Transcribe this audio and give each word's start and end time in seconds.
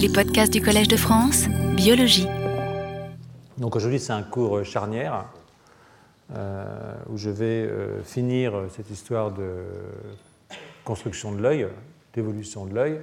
Les 0.00 0.08
podcasts 0.08 0.50
du 0.50 0.62
Collège 0.62 0.88
de 0.88 0.96
France, 0.96 1.46
biologie. 1.76 2.26
Donc 3.58 3.76
aujourd'hui, 3.76 4.00
c'est 4.00 4.14
un 4.14 4.22
cours 4.22 4.64
charnière 4.64 5.26
euh, 6.34 6.94
où 7.10 7.18
je 7.18 7.28
vais 7.28 7.66
euh, 7.66 8.02
finir 8.02 8.54
cette 8.74 8.88
histoire 8.88 9.30
de 9.30 9.62
construction 10.84 11.32
de 11.32 11.42
l'œil, 11.42 11.68
d'évolution 12.14 12.64
de 12.64 12.74
l'œil, 12.74 13.00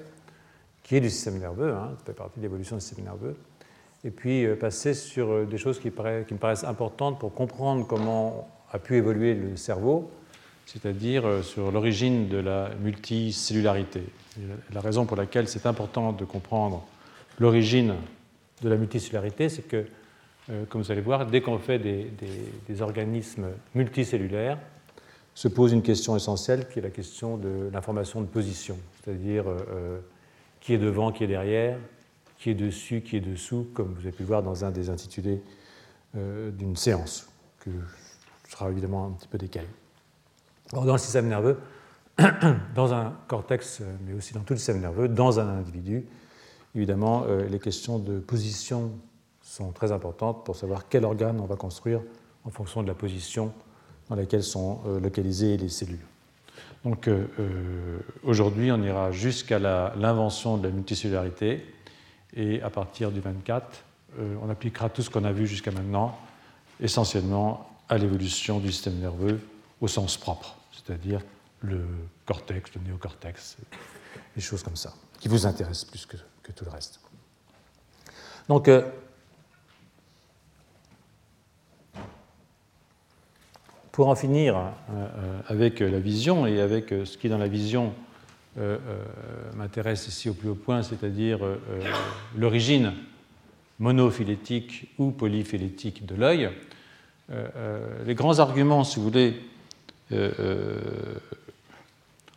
qui 0.82 0.96
est 0.96 1.00
du 1.00 1.12
système 1.12 1.38
nerveux, 1.38 1.72
hein, 1.72 1.92
ça 2.00 2.06
fait 2.08 2.14
partie 2.14 2.40
de 2.40 2.44
l'évolution 2.44 2.78
du 2.78 2.82
système 2.82 3.06
nerveux, 3.06 3.36
et 4.04 4.10
puis 4.10 4.46
euh, 4.46 4.56
passer 4.56 4.96
sur 4.96 5.46
des 5.46 5.58
choses 5.60 5.80
qui, 5.80 5.92
qui, 5.92 6.34
me 6.34 6.40
paraissent 6.40 6.64
importantes 6.64 7.20
pour 7.20 7.32
comprendre 7.32 7.86
comment 7.86 8.50
a 8.72 8.80
pu 8.80 8.96
évoluer 8.96 9.36
le 9.36 9.56
cerveau, 9.56 10.10
c'est-à-dire 10.68 11.44
sur 11.44 11.72
l'origine 11.72 12.28
de 12.28 12.38
la 12.38 12.70
multicellularité. 12.82 14.04
La 14.74 14.82
raison 14.82 15.06
pour 15.06 15.18
laquelle 15.18 15.48
c'est 15.48 15.66
important 15.66 16.12
de 16.12 16.26
comprendre 16.26 16.86
l'origine 17.40 17.96
de 18.62 18.70
la 18.70 18.76
multicellularité, 18.76 19.48
c'est 19.48 19.62
que, 19.62 19.86
euh, 20.50 20.66
comme 20.66 20.82
vous 20.82 20.92
allez 20.92 21.02
voir, 21.02 21.26
dès 21.26 21.42
qu'on 21.42 21.58
fait 21.58 21.80
des, 21.80 22.82
organismes 22.82 23.48
multicellulaires, 23.76 24.60
se 25.34 25.48
pose 25.48 25.72
une 25.72 25.84
question 25.84 26.16
essentielle 26.16 26.68
qui 26.68 26.80
est 26.80 26.82
la 26.82 26.90
question 26.90 27.38
de 27.38 27.70
l'information 27.72 28.22
de 28.22 28.26
position, 28.26 28.78
c'est-à-dire 29.02 29.48
euh, 29.48 29.58
euh, 29.70 30.00
qui 30.60 30.74
est 30.74 30.80
devant, 30.80 31.12
qui 31.12 31.24
est 31.24 31.28
derrière, 31.28 31.78
qui 32.40 32.50
est 32.50 32.56
dessus, 32.56 33.02
qui 33.02 33.18
est 33.18 33.22
dessous, 33.22 33.68
comme 33.74 33.94
vous 33.94 34.02
avez 34.02 34.12
pu 34.12 34.24
voir 34.24 34.44
dans 34.44 34.66
un 34.66 34.72
des 34.72 34.90
intitulés 34.90 35.42
d'une 36.14 36.76
séance, 36.76 37.30
que 37.60 37.70
sera 38.50 38.72
évidemment 38.72 39.06
un 39.06 39.12
petit 39.12 39.28
peu 39.28 39.38
décalé. 39.38 39.68
Dans 40.72 40.94
le 40.94 40.98
système 40.98 41.28
nerveux, 41.28 41.58
dans 42.76 42.94
un 42.94 43.14
cortex, 43.28 43.82
mais 44.06 44.14
aussi 44.14 44.34
dans 44.34 44.42
tout 44.42 44.54
le 44.54 44.58
système 44.58 44.80
nerveux, 44.80 45.08
dans 45.08 45.40
un 45.40 45.48
individu, 45.48 46.06
évidemment, 46.76 47.26
euh, 47.28 47.48
les 47.48 47.60
questions 47.60 48.00
de 48.00 48.20
position 48.20 48.92
sont 49.42 49.72
très 49.72 49.92
importantes 49.92 50.46
pour 50.46 50.56
savoir 50.56 50.88
quel 50.90 51.06
organe 51.06 51.40
on 51.40 51.46
va 51.46 51.56
construire 51.56 52.02
en 52.44 52.50
fonction 52.50 52.84
de 52.84 52.88
la 52.88 52.94
position 52.94 53.54
dans 54.10 54.16
laquelle 54.16 54.44
sont 54.44 54.82
euh, 54.86 55.00
localisées 55.00 55.58
les 55.58 55.70
cellules. 55.70 56.06
Donc 56.84 57.08
euh, 57.08 57.26
aujourd'hui, 58.24 58.72
on 58.72 58.82
ira 58.82 59.12
jusqu'à 59.12 59.60
l'invention 59.60 60.58
de 60.58 60.68
la 60.68 60.74
multicellularité 60.74 61.66
et 62.36 62.62
à 62.62 62.70
partir 62.70 63.12
du 63.12 63.20
24, 63.20 63.84
on 64.42 64.50
appliquera 64.50 64.90
tout 64.90 65.02
ce 65.02 65.10
qu'on 65.10 65.24
a 65.26 65.32
vu 65.32 65.48
jusqu'à 65.48 65.72
maintenant, 65.72 66.18
essentiellement 66.80 67.70
à 67.88 67.98
l'évolution 67.98 68.60
du 68.60 68.72
système 68.72 69.00
nerveux 69.00 69.40
au 69.82 69.88
sens 69.88 70.18
propre, 70.18 70.56
c'est-à-dire 70.72 71.22
le 71.62 71.86
cortex, 72.26 72.72
le 72.76 72.82
néocortex, 72.82 73.58
des 74.36 74.42
choses 74.42 74.64
comme 74.64 74.76
ça, 74.76 74.94
qui 75.20 75.28
vous 75.28 75.46
intéressent 75.46 75.86
plus 75.86 76.06
que, 76.06 76.18
tout 76.52 76.66
le 76.66 76.72
reste. 76.72 77.02
Donc, 78.48 78.70
euh, 78.70 78.84
pour 83.92 84.08
en 84.08 84.16
finir 84.16 84.56
euh, 84.56 84.70
euh, 84.90 85.40
avec 85.48 85.82
la 85.82 86.00
vision 86.00 86.48
et 86.48 86.62
avec 86.62 86.90
ce 86.90 87.18
qui, 87.18 87.30
dans 87.30 87.38
la 87.38 87.48
vision, 87.48 87.94
m'intéresse 89.56 90.08
ici 90.08 90.30
au 90.30 90.34
plus 90.34 90.50
haut 90.50 90.56
point, 90.56 90.82
c'est-à-dire 90.82 91.42
l'origine 92.36 92.94
monophylétique 93.78 94.92
ou 94.98 95.12
polyphylétique 95.12 96.08
de 96.08 96.16
l'œil, 96.16 96.50
les 97.30 98.16
grands 98.16 98.40
arguments, 98.40 98.84
si 98.84 98.96
vous 98.96 99.04
voulez, 99.04 99.40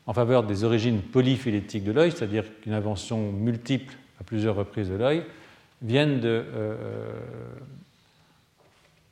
en 0.07 0.13
faveur 0.13 0.43
des 0.43 0.65
origines 0.65 1.03
polyphylétiques 1.03 1.85
de 1.85 1.93
l'œil, 1.93 2.11
c'est-à-dire 2.11 2.45
qu'une 2.61 2.73
invention 2.73 3.31
multiple 3.33 3.95
à 4.21 4.25
plusieurs 4.25 4.57
reprises 4.57 4.89
de 4.89 4.97
l'œil, 4.97 5.25
viennent 5.83 6.21
de 6.21 6.29
euh, 6.29 6.45
euh, 6.55 7.13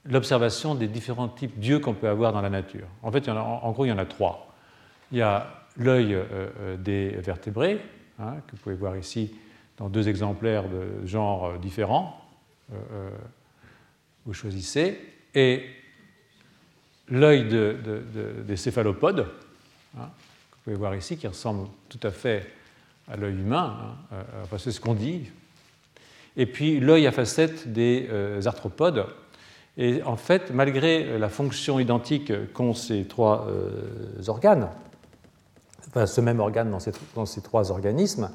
l'observation 0.04 0.74
des 0.74 0.88
différents 0.88 1.28
types 1.28 1.58
d'yeux 1.58 1.78
qu'on 1.78 1.94
peut 1.94 2.08
avoir 2.08 2.32
dans 2.32 2.42
la 2.42 2.50
nature. 2.50 2.86
En 3.02 3.10
fait, 3.10 3.28
en, 3.28 3.72
gros, 3.72 3.84
il 3.86 3.88
y 3.88 3.92
en 3.92 3.98
a 3.98 4.04
trois. 4.04 4.54
Il 5.12 5.18
y 5.18 5.22
a 5.22 5.64
l'œil 5.76 6.14
euh, 6.14 6.76
des 6.76 7.10
vertébrés, 7.10 7.80
hein, 8.18 8.36
que 8.46 8.52
vous 8.52 8.62
pouvez 8.62 8.74
voir 8.74 8.96
ici 8.96 9.34
dans 9.76 9.88
deux 9.88 10.08
exemplaires 10.08 10.68
de 10.68 11.06
genres 11.06 11.56
différents. 11.58 12.20
vous 14.26 14.34
choisissez. 14.34 15.00
Et 15.36 15.62
l'œil 17.10 17.48
des 18.46 18.56
céphalopodes, 18.56 19.26
hein, 19.98 20.08
pouvez 20.68 20.76
voir 20.76 20.94
ici, 20.94 21.16
qui 21.16 21.26
ressemble 21.26 21.66
tout 21.88 22.00
à 22.02 22.10
fait 22.10 22.46
à 23.10 23.16
l'œil 23.16 23.36
humain, 23.36 23.74
hein, 23.80 23.94
euh, 24.12 24.22
enfin, 24.42 24.58
c'est 24.58 24.70
ce 24.70 24.82
qu'on 24.82 24.92
dit. 24.92 25.30
Et 26.36 26.44
puis 26.44 26.78
l'œil 26.78 27.06
à 27.06 27.12
facettes 27.12 27.72
des 27.72 28.06
euh, 28.10 28.42
arthropodes. 28.44 29.06
Et 29.78 30.02
en 30.02 30.16
fait, 30.16 30.50
malgré 30.50 31.18
la 31.18 31.30
fonction 31.30 31.80
identique 31.80 32.52
qu'ont 32.52 32.74
ces 32.74 33.04
trois 33.06 33.46
euh, 33.48 34.20
organes, 34.26 34.68
enfin 35.86 36.04
ce 36.04 36.20
même 36.20 36.38
organe 36.38 36.70
dans 36.70 36.80
ces, 37.26 37.40
trois 37.40 37.70
organismes, 37.70 38.30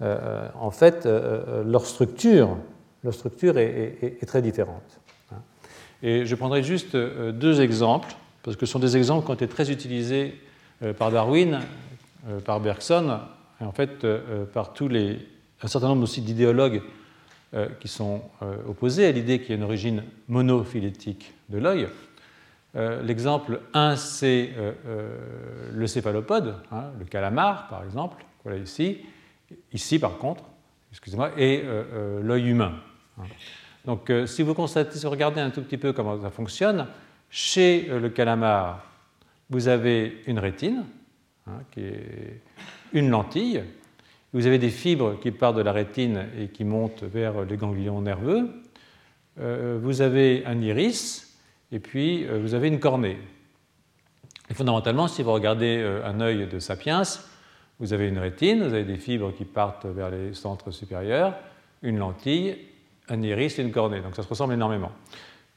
en 0.00 0.72
fait, 0.72 1.06
leur 1.06 1.86
structure, 1.86 2.56
leur 3.04 3.14
structure 3.14 3.56
est, 3.56 4.26
très 4.26 4.42
différente. 4.42 5.00
Hein. 6.02 6.06
Et 6.06 6.26
je 6.26 6.34
prendrai 6.34 6.62
juste 6.62 6.96
deux 6.96 7.60
exemples, 7.60 8.14
parce 8.42 8.56
que 8.56 8.66
ce 8.66 8.72
sont 8.72 8.78
des 8.78 8.96
exemples 8.96 9.24
qui 9.24 9.30
ont 9.30 9.34
été 9.34 9.48
très 9.48 9.70
utilisés 9.70 10.34
euh, 10.82 10.92
par 10.92 11.10
Darwin, 11.10 11.60
euh, 12.28 12.40
par 12.40 12.60
Bergson, 12.60 13.20
et 13.60 13.64
en 13.64 13.72
fait 13.72 14.04
euh, 14.04 14.44
par 14.46 14.72
tous 14.72 14.88
les, 14.88 15.18
un 15.62 15.68
certain 15.68 15.88
nombre 15.88 16.02
aussi 16.02 16.20
d'idéologues 16.20 16.82
qui 17.80 17.88
sont 17.88 18.22
opposés 18.66 19.04
à 19.04 19.12
l'idée 19.12 19.38
qu'il 19.38 19.50
y 19.50 19.52
a 19.52 19.56
une 19.56 19.62
origine 19.62 20.04
monophylétique 20.26 21.34
de 21.50 21.58
l'œil. 21.58 21.86
L'exemple 22.74 23.60
1, 23.74 23.96
c'est 23.96 24.52
le 25.70 25.86
céphalopode, 25.86 26.54
hein, 26.72 26.84
le 26.98 27.04
calamar 27.04 27.68
par 27.68 27.84
exemple, 27.84 28.24
voilà 28.42 28.58
ici. 28.58 29.00
Ici 29.74 29.98
par 29.98 30.16
contre, 30.16 30.44
excusez-moi, 30.92 31.32
et 31.36 31.62
l'œil 32.22 32.48
humain. 32.48 32.72
Donc 33.84 34.12
si 34.26 34.42
vous 34.42 34.54
constatez, 34.54 34.96
si 34.96 35.04
vous 35.04 35.10
regardez 35.10 35.40
un 35.40 35.50
tout 35.50 35.62
petit 35.62 35.78
peu 35.78 35.92
comment 35.92 36.20
ça 36.20 36.30
fonctionne, 36.30 36.86
chez 37.30 37.88
le 37.88 38.08
calamar, 38.10 38.86
vous 39.50 39.68
avez 39.68 40.22
une 40.26 40.38
rétine, 40.38 40.84
hein, 41.46 41.60
qui 41.70 41.80
est 41.80 42.40
une 42.92 43.10
lentille, 43.10 43.62
vous 44.32 44.46
avez 44.46 44.58
des 44.58 44.70
fibres 44.70 45.18
qui 45.20 45.30
partent 45.30 45.56
de 45.56 45.62
la 45.62 45.72
rétine 45.72 46.26
et 46.38 46.48
qui 46.48 46.64
montent 46.64 47.02
vers 47.02 47.44
les 47.44 47.56
ganglions 47.56 48.00
nerveux, 48.00 48.48
euh, 49.40 49.78
vous 49.82 50.00
avez 50.00 50.44
un 50.46 50.60
iris, 50.60 51.38
et 51.70 51.78
puis 51.78 52.26
euh, 52.26 52.38
vous 52.40 52.54
avez 52.54 52.68
une 52.68 52.80
cornée. 52.80 53.18
Et 54.50 54.54
fondamentalement, 54.54 55.08
si 55.08 55.22
vous 55.22 55.32
regardez 55.32 55.78
euh, 55.78 56.06
un 56.06 56.20
œil 56.20 56.46
de 56.46 56.58
sapiens, 56.58 57.02
vous 57.78 57.92
avez 57.92 58.08
une 58.08 58.18
rétine, 58.18 58.62
vous 58.62 58.74
avez 58.74 58.84
des 58.84 58.96
fibres 58.96 59.34
qui 59.34 59.44
partent 59.44 59.86
vers 59.86 60.10
les 60.10 60.34
centres 60.34 60.70
supérieurs, 60.70 61.34
une 61.82 61.98
lentille, 61.98 62.56
un 63.08 63.22
iris 63.22 63.58
et 63.58 63.62
une 63.62 63.72
cornée. 63.72 64.00
Donc 64.00 64.16
ça 64.16 64.22
se 64.22 64.28
ressemble 64.28 64.54
énormément. 64.54 64.92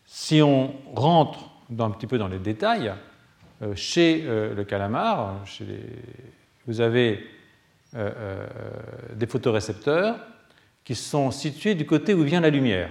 Si 0.06 0.41
on 0.41 0.73
rentre 0.94 1.50
un 1.78 1.91
petit 1.91 2.07
peu 2.07 2.17
dans 2.17 2.28
les 2.28 2.39
détails, 2.39 2.94
euh, 3.61 3.73
chez 3.75 4.23
euh, 4.25 4.53
le 4.53 4.63
calamar, 4.63 5.44
vous 6.67 6.81
avez 6.81 7.25
euh, 7.95 8.45
des 9.13 9.28
photorécepteurs 9.28 10.17
qui 10.84 10.95
sont 10.95 11.31
situés 11.31 11.73
du 11.73 11.85
côté 11.85 12.13
où 12.13 12.23
vient 12.23 12.41
la 12.41 12.50
lumière. 12.50 12.89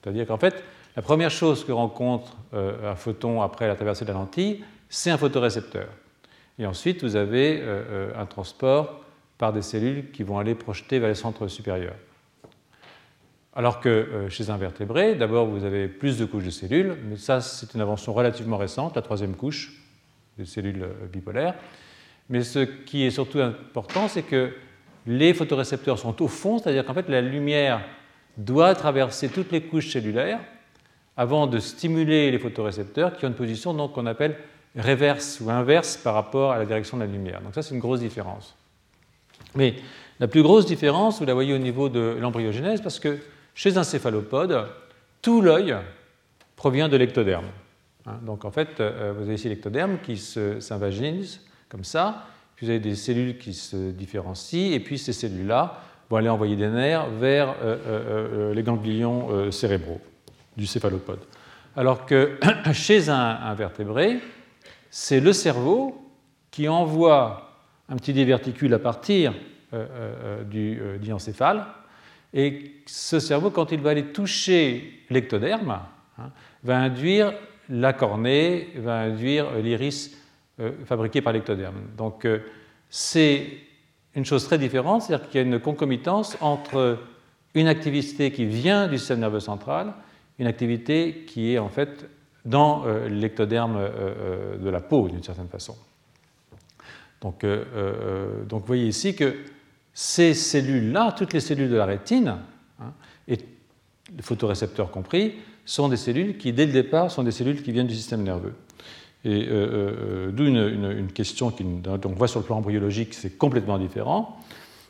C'est-à-dire 0.00 0.26
qu'en 0.26 0.38
fait, 0.38 0.62
la 0.96 1.02
première 1.02 1.30
chose 1.30 1.64
que 1.64 1.72
rencontre 1.72 2.36
un 2.52 2.94
photon 2.96 3.42
après 3.42 3.68
la 3.68 3.76
traversée 3.76 4.04
de 4.04 4.10
la 4.10 4.18
lentille, 4.18 4.64
c'est 4.88 5.10
un 5.10 5.18
photorécepteur. 5.18 5.88
Et 6.58 6.66
ensuite, 6.66 7.04
vous 7.04 7.14
avez 7.14 7.62
un 8.16 8.26
transport 8.26 9.04
par 9.36 9.52
des 9.52 9.62
cellules 9.62 10.10
qui 10.10 10.22
vont 10.22 10.38
aller 10.38 10.54
projeter 10.54 10.98
vers 10.98 11.08
les 11.08 11.14
centres 11.14 11.46
supérieurs. 11.46 11.94
Alors 13.58 13.80
que 13.80 14.28
chez 14.28 14.50
un 14.50 14.56
vertébré, 14.56 15.16
d'abord, 15.16 15.48
vous 15.48 15.64
avez 15.64 15.88
plus 15.88 16.16
de 16.16 16.24
couches 16.24 16.44
de 16.44 16.50
cellules, 16.50 16.96
mais 17.08 17.16
ça, 17.16 17.40
c'est 17.40 17.74
une 17.74 17.80
invention 17.80 18.14
relativement 18.14 18.56
récente, 18.56 18.94
la 18.94 19.02
troisième 19.02 19.34
couche, 19.34 19.82
de 20.38 20.44
cellules 20.44 20.84
euh, 20.84 21.06
bipolaires. 21.12 21.54
Mais 22.30 22.44
ce 22.44 22.60
qui 22.60 23.02
est 23.02 23.10
surtout 23.10 23.40
important, 23.40 24.06
c'est 24.06 24.22
que 24.22 24.52
les 25.08 25.34
photorécepteurs 25.34 25.98
sont 25.98 26.22
au 26.22 26.28
fond, 26.28 26.58
c'est-à-dire 26.58 26.84
qu'en 26.84 26.94
fait 26.94 27.08
la 27.08 27.20
lumière 27.20 27.80
doit 28.36 28.76
traverser 28.76 29.28
toutes 29.28 29.50
les 29.50 29.62
couches 29.62 29.90
cellulaires 29.90 30.38
avant 31.16 31.48
de 31.48 31.58
stimuler 31.58 32.30
les 32.30 32.38
photorécepteurs 32.38 33.16
qui 33.16 33.24
ont 33.24 33.28
une 33.28 33.34
position 33.34 33.88
qu'on 33.88 34.06
appelle 34.06 34.36
réverse 34.76 35.40
ou 35.40 35.50
inverse 35.50 35.96
par 35.96 36.14
rapport 36.14 36.52
à 36.52 36.58
la 36.58 36.64
direction 36.64 36.96
de 36.96 37.02
la 37.02 37.10
lumière. 37.10 37.40
Donc 37.40 37.56
ça 37.56 37.62
c'est 37.62 37.74
une 37.74 37.80
grosse 37.80 37.98
différence. 37.98 38.54
Mais 39.56 39.74
la 40.20 40.28
plus 40.28 40.44
grosse 40.44 40.64
différence, 40.64 41.18
vous 41.18 41.26
la 41.26 41.34
voyez 41.34 41.54
au 41.54 41.58
niveau 41.58 41.88
de 41.88 42.16
l'embryogenèse, 42.20 42.80
parce 42.80 43.00
que 43.00 43.18
chez 43.58 43.76
un 43.76 43.82
céphalopode, 43.82 44.68
tout 45.20 45.42
l'œil 45.42 45.74
provient 46.54 46.88
de 46.88 46.96
l'ectoderme. 46.96 47.46
Hein, 48.06 48.20
donc 48.24 48.44
en 48.44 48.52
fait, 48.52 48.78
euh, 48.78 49.12
vous 49.16 49.24
avez 49.24 49.34
ici 49.34 49.48
l'ectoderme 49.48 49.98
qui 50.00 50.16
s'invaginise 50.16 51.40
comme 51.68 51.82
ça, 51.82 52.26
puis 52.54 52.66
vous 52.66 52.70
avez 52.70 52.78
des 52.78 52.94
cellules 52.94 53.36
qui 53.36 53.54
se 53.54 53.90
différencient, 53.90 54.72
et 54.72 54.78
puis 54.78 54.96
ces 54.96 55.12
cellules-là 55.12 55.82
vont 56.08 56.18
aller 56.18 56.28
envoyer 56.28 56.54
des 56.54 56.68
nerfs 56.68 57.10
vers 57.10 57.56
les 58.54 58.62
ganglions 58.62 59.50
cérébraux 59.50 60.00
du 60.56 60.64
céphalopode. 60.64 61.18
Alors 61.76 62.06
que 62.06 62.38
chez 62.72 63.08
un, 63.08 63.54
vertébré, 63.54 64.20
c'est 64.88 65.20
le 65.20 65.32
cerveau 65.32 66.00
qui 66.52 66.68
envoie 66.68 67.58
un 67.88 67.96
petit 67.96 68.12
diverticule 68.12 68.72
à 68.72 68.78
partir 68.78 69.34
du 70.48 70.80
diencéphale, 71.00 71.66
et 72.34 72.72
ce 72.86 73.18
cerveau, 73.20 73.50
quand 73.50 73.72
il 73.72 73.80
va 73.80 73.90
aller 73.90 74.12
toucher 74.12 75.02
l'ectoderme, 75.10 75.80
hein, 76.18 76.30
va 76.62 76.78
induire 76.78 77.32
la 77.68 77.92
cornée, 77.92 78.68
va 78.76 79.00
induire 79.00 79.56
l'iris 79.58 80.16
euh, 80.60 80.72
fabriqué 80.84 81.22
par 81.22 81.32
l'ectoderme. 81.32 81.76
Donc 81.96 82.24
euh, 82.24 82.40
c'est 82.90 83.46
une 84.14 84.24
chose 84.24 84.44
très 84.44 84.58
différente, 84.58 85.02
c'est-à-dire 85.02 85.28
qu'il 85.28 85.40
y 85.40 85.44
a 85.44 85.46
une 85.46 85.60
concomitance 85.60 86.36
entre 86.40 86.98
une 87.54 87.68
activité 87.68 88.30
qui 88.30 88.44
vient 88.44 88.88
du 88.88 88.98
système 88.98 89.20
nerveux 89.20 89.40
central, 89.40 89.94
une 90.38 90.46
activité 90.46 91.24
qui 91.26 91.54
est 91.54 91.58
en 91.58 91.68
fait 91.68 92.08
dans 92.44 92.84
euh, 92.86 93.08
l'ectoderme 93.08 93.78
de 94.60 94.70
la 94.70 94.80
peau 94.80 95.08
d'une 95.08 95.22
certaine 95.22 95.48
façon. 95.48 95.76
Donc, 97.20 97.44
donc, 98.48 98.60
vous 98.60 98.66
voyez 98.66 98.86
ici 98.86 99.16
que 99.16 99.34
ces 100.00 100.32
cellules-là, 100.32 101.10
toutes 101.10 101.32
les 101.32 101.40
cellules 101.40 101.68
de 101.68 101.74
la 101.74 101.84
rétine, 101.84 102.36
hein, 102.80 102.92
et 103.26 103.36
les 104.16 104.22
photorécepteurs 104.22 104.92
compris, 104.92 105.34
sont 105.64 105.88
des 105.88 105.96
cellules 105.96 106.38
qui, 106.38 106.52
dès 106.52 106.66
le 106.66 106.72
départ, 106.72 107.10
sont 107.10 107.24
des 107.24 107.32
cellules 107.32 107.64
qui 107.64 107.72
viennent 107.72 107.88
du 107.88 107.96
système 107.96 108.22
nerveux. 108.22 108.54
Et 109.24 109.48
euh, 109.48 109.50
euh, 109.50 110.30
d'où 110.30 110.44
une, 110.44 111.10
question 111.12 111.50
qu'on 111.50 112.10
voit 112.10 112.28
sur 112.28 112.38
le 112.38 112.46
plan 112.46 112.58
embryologique, 112.58 113.12
c'est 113.12 113.36
complètement 113.36 113.76
différent. 113.76 114.36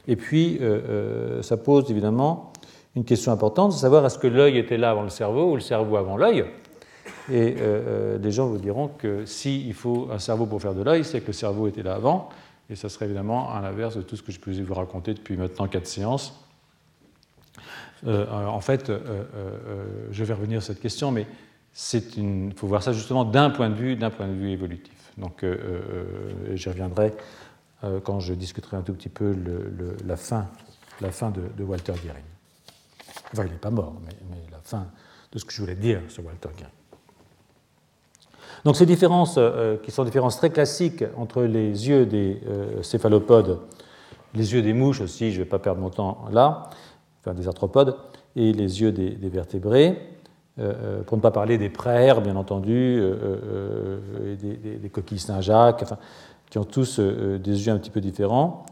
Et 0.08 0.16
puis, 0.16 0.58
euh, 0.60 1.40
ça 1.40 1.56
pose 1.56 1.90
évidemment 1.90 2.52
une 2.94 3.04
question 3.04 3.32
importante, 3.32 3.72
de 3.72 3.78
savoir 3.78 4.04
est-ce 4.04 4.19
que 4.19 4.26
l'œil 4.26 4.58
était 4.58 4.76
là 4.76 4.90
avant 4.90 5.04
le 5.04 5.08
cerveau 5.08 5.52
ou 5.52 5.54
le 5.54 5.62
cerveau 5.62 5.96
avant 5.96 6.19
l'œil. 6.19 6.44
Et 7.32 7.56
des 8.19 8.31
gens 8.31 8.46
vous 8.46 8.58
diront 8.58 8.88
que 8.88 9.25
s'il 9.25 9.72
faut 9.72 10.08
un 10.12 10.19
cerveau 10.19 10.44
pour 10.44 10.61
faire 10.61 10.75
de 10.75 10.82
l'œil, 10.82 11.04
c'est 11.04 11.22
que 11.22 11.28
le 11.28 11.32
cerveau 11.32 11.66
était 11.66 11.82
là 11.82 11.94
avant. 11.94 12.28
Et 12.70 12.76
ça 12.76 12.88
serait 12.88 13.06
évidemment 13.06 13.53
à 13.53 13.61
l'inverse 13.61 13.97
de 13.97 14.03
tout 14.03 14.17
ce 14.17 14.23
que 14.23 14.32
je 14.32 14.41
peux 14.41 14.53
vous 14.62 14.75
raconter 14.75 15.15
depuis 15.15 15.37
maintenant 15.37 15.69
quatre 15.69 15.87
séances. 15.87 16.35
Euh, 18.06 18.26
en 18.47 18.61
fait, 18.61 18.91
euh, 18.91 19.25
euh, 19.35 20.06
je 20.11 20.25
vais 20.25 20.35
revenir 20.35 20.62
sur 20.62 20.75
cette 20.75 20.82
question, 20.82 21.11
mais 21.11 21.26
il 21.97 22.53
faut 22.56 22.67
voir 22.67 22.82
ça 22.82 22.93
justement 22.93 23.25
d'un 23.25 23.50
point 23.50 23.70
de 23.70 23.75
vue, 23.75 23.97
d'un 23.97 24.11
point 24.11 24.26
de 24.26 24.32
vue 24.32 24.50
évolutif. 24.50 24.94
Donc, 25.17 25.44
j'y 26.55 26.69
reviendrai 26.69 27.12
quand 28.05 28.20
je 28.20 28.35
discuterai 28.35 28.76
un 28.76 28.82
tout 28.82 28.94
petit 28.94 29.09
peu 29.09 29.37
la 30.05 30.17
fin, 30.17 30.47
la 31.00 31.11
fin 31.11 31.31
de, 31.31 31.64
Walter 31.64 31.94
Guérin. 32.03 32.19
Enfin, 33.32 33.44
il 33.47 33.53
n'est 33.53 33.59
pas 33.59 33.71
mort, 33.71 33.94
mais, 34.05 34.17
mais, 34.31 34.43
la 34.50 34.61
fin 34.62 34.87
de 35.32 35.38
ce 35.38 35.44
que 35.44 35.53
je 35.53 35.61
voulais 35.61 35.75
dire 35.75 36.00
sur 36.09 36.25
Walter 36.25 36.49
Guérin. 36.56 36.71
Donc 38.64 38.76
ces 38.76 38.87
différences, 38.87 39.38
euh, 39.38 39.50
euh, 39.55 39.76
qui 39.76 39.90
sont 39.90 40.05
différences 40.05 40.37
très 40.37 40.50
classiques 40.50 41.05
entre 41.16 41.43
les 41.43 41.88
yeux 41.88 42.06
des 42.06 42.40
euh, 42.46 42.82
céphalopodes, 42.82 43.60
les 44.34 44.52
yeux 44.52 44.62
des 44.62 44.72
mouches 44.72 45.00
aussi, 45.00 45.32
je 45.32 45.38
ne 45.38 45.44
vais 45.44 45.49
pas 45.49 45.58
perdre 45.58 45.81
mon 45.81 45.90
temps 45.90 46.25
là, 46.32 46.70
enfin 47.20 47.34
des 47.34 47.49
arthropodes, 47.49 47.96
et 48.37 48.52
les 48.52 48.82
yeux 48.82 48.93
des, 48.93 49.28
vertébrés, 49.28 49.99
pour 51.06 51.16
ne 51.16 51.22
pas 51.22 51.31
parler 51.31 51.56
des 51.56 51.70
praires, 51.70 52.20
bien 52.20 52.37
entendu, 52.37 53.02
des, 54.38 54.88
coquilles 54.90 55.19
Saint-Jacques, 55.19 55.82
enfin, 55.82 55.96
qui 56.50 56.58
ont 56.58 56.64
tous 56.64 57.00
des 57.00 57.66
yeux 57.66 57.72
un 57.72 57.78
petit 57.78 57.90
peu 57.90 58.02
différents, 58.02 58.66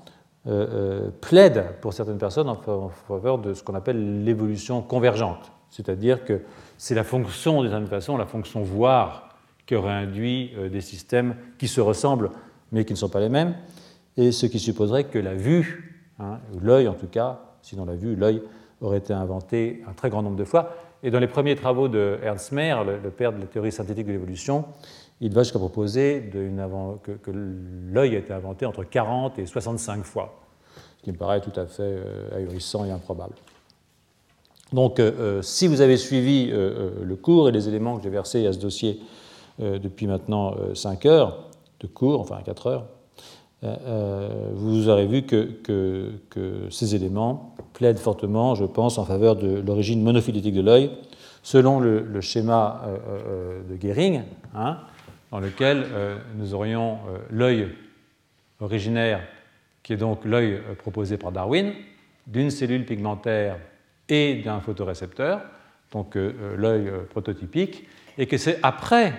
plaident 1.23 1.65
pour 1.81 1.95
certaines 1.95 2.19
personnes 2.19 2.51
en 2.51 2.91
faveur 3.09 3.39
de 3.39 3.55
ce 3.55 3.63
qu'on 3.63 3.75
appelle 3.75 4.25
l'évolution 4.25 4.83
convergente. 4.83 5.51
C'est-à-dire 5.71 6.25
que 6.25 6.43
c'est 6.77 6.95
la 6.95 7.03
fonction, 7.03 7.63
d'une 7.63 7.71
certaine 7.71 7.89
façon, 7.89 8.19
la 8.19 8.27
fonction 8.27 8.63
voir 8.63 9.26
qui 9.67 9.75
aurait 9.75 9.93
induit 9.93 10.53
euh, 10.57 10.69
des 10.69 10.81
systèmes 10.81 11.37
qui 11.59 11.69
se 11.69 11.81
ressemblent 11.81 12.31
mais 12.73 12.85
qui 12.85 12.93
ne 12.93 12.99
sont 12.99 13.09
pas 13.09 13.21
les 13.21 13.29
mêmes, 13.29 13.55
et 14.17 14.33
ce 14.33 14.47
qui 14.47 14.59
supposerait 14.59 15.05
que 15.05 15.19
la 15.19 15.35
vue, 15.35 16.05
hein, 16.19 16.41
ou 16.55 16.61
l'œil 16.61 16.89
en 16.89 16.95
tout 16.95 17.07
cas, 17.07 17.41
sinon 17.63 17.85
la 17.85 17.95
vue, 17.95 18.17
l'œil 18.17 18.43
aurait 18.81 18.99
été 18.99 19.13
inventé 19.13 19.83
un 19.89 19.93
très 19.93 20.11
grand 20.11 20.23
nombre 20.23 20.37
de 20.37 20.45
fois. 20.45 20.75
Et 21.03 21.11
dans 21.11 21.21
les 21.21 21.27
premiers 21.27 21.55
travaux 21.55 21.89
de 21.89 22.19
Ernst 22.23 22.53
Mayr, 22.53 22.85
le, 22.85 23.11
père 23.11 23.33
de 23.33 23.39
la 23.39 23.47
théorie 23.47 23.73
synthétique 23.73 24.07
de 24.07 24.13
l'évolution, 24.13 24.65
il 25.21 25.33
va 25.33 25.43
jusqu'à 25.43 25.59
proposer 25.59 26.29
que, 26.33 27.31
l'œil 27.93 28.17
a 28.17 28.19
été 28.19 28.33
inventé 28.33 28.67
entre 28.67 28.85
40 28.85 29.39
et 29.39 29.47
65 29.47 30.05
fois, 30.05 30.41
ce 30.99 31.05
qui 31.05 31.13
me 31.13 31.17
paraît 31.17 31.41
tout 31.41 31.59
à 31.59 31.67
fait 31.67 31.83
euh, 31.83 32.37
ahurissant 32.37 32.85
et 32.85 32.91
improbable. 32.91 33.35
Donc, 34.73 34.99
euh, 34.99 35.41
si 35.43 35.69
vous 35.69 35.81
avez 35.81 35.97
suivi 35.97 36.49
le 36.49 37.17
cours 37.17 37.49
et 37.49 37.53
les 37.53 37.69
éléments 37.69 37.97
que 37.97 38.03
j'ai 38.03 38.11
versés 38.11 38.47
à 38.47 38.53
ce 38.53 38.59
dossier 38.59 39.01
depuis 39.59 40.07
maintenant 40.07 40.55
5 40.75 41.07
euh, 41.07 41.11
heures 41.11 41.51
de 41.81 41.87
cours, 41.87 42.21
enfin 42.21 42.41
4 42.45 42.67
heures, 42.67 42.87
euh, 43.65 44.51
vous 44.55 44.89
aurez 44.89 45.07
vu 45.07 45.23
que, 45.23 45.51
que, 46.31 46.69
ces 46.71 46.95
éléments 46.95 47.55
plaident 47.73 47.99
fortement, 47.99 48.55
je 48.55 48.65
pense, 48.65 48.99
en 48.99 49.05
faveur 49.05 49.37
de 49.37 49.61
l'origine 49.61 50.03
monophylétique 50.03 50.55
de 50.55 50.63
l'œil, 50.63 50.91
selon 51.43 51.81
le, 51.81 52.21
schéma 52.21 52.83
de 53.69 53.81
Gehring, 53.81 54.23
hein, 54.55 54.79
dans 55.31 55.41
lequel 55.41 55.87
nous 56.37 56.55
aurions 56.55 56.99
l'œil 57.31 57.69
originaire, 58.61 59.21
qui 59.83 59.93
est 59.93 59.97
donc 59.97 60.25
l'œil 60.25 60.61
proposé 60.79 61.17
par 61.17 61.33
Darwin, 61.33 61.73
d'une 62.27 62.51
cellule 62.51 62.85
pigmentaire 62.85 63.59
et 64.09 64.43
d'un 64.43 64.61
photorécepteur, 64.61 65.41
donc 65.93 66.17
l'œil 66.17 66.91
prototypique, 67.11 67.85
et 68.19 68.27
que 68.27 68.37
c'est 68.37 68.59
après 68.63 69.13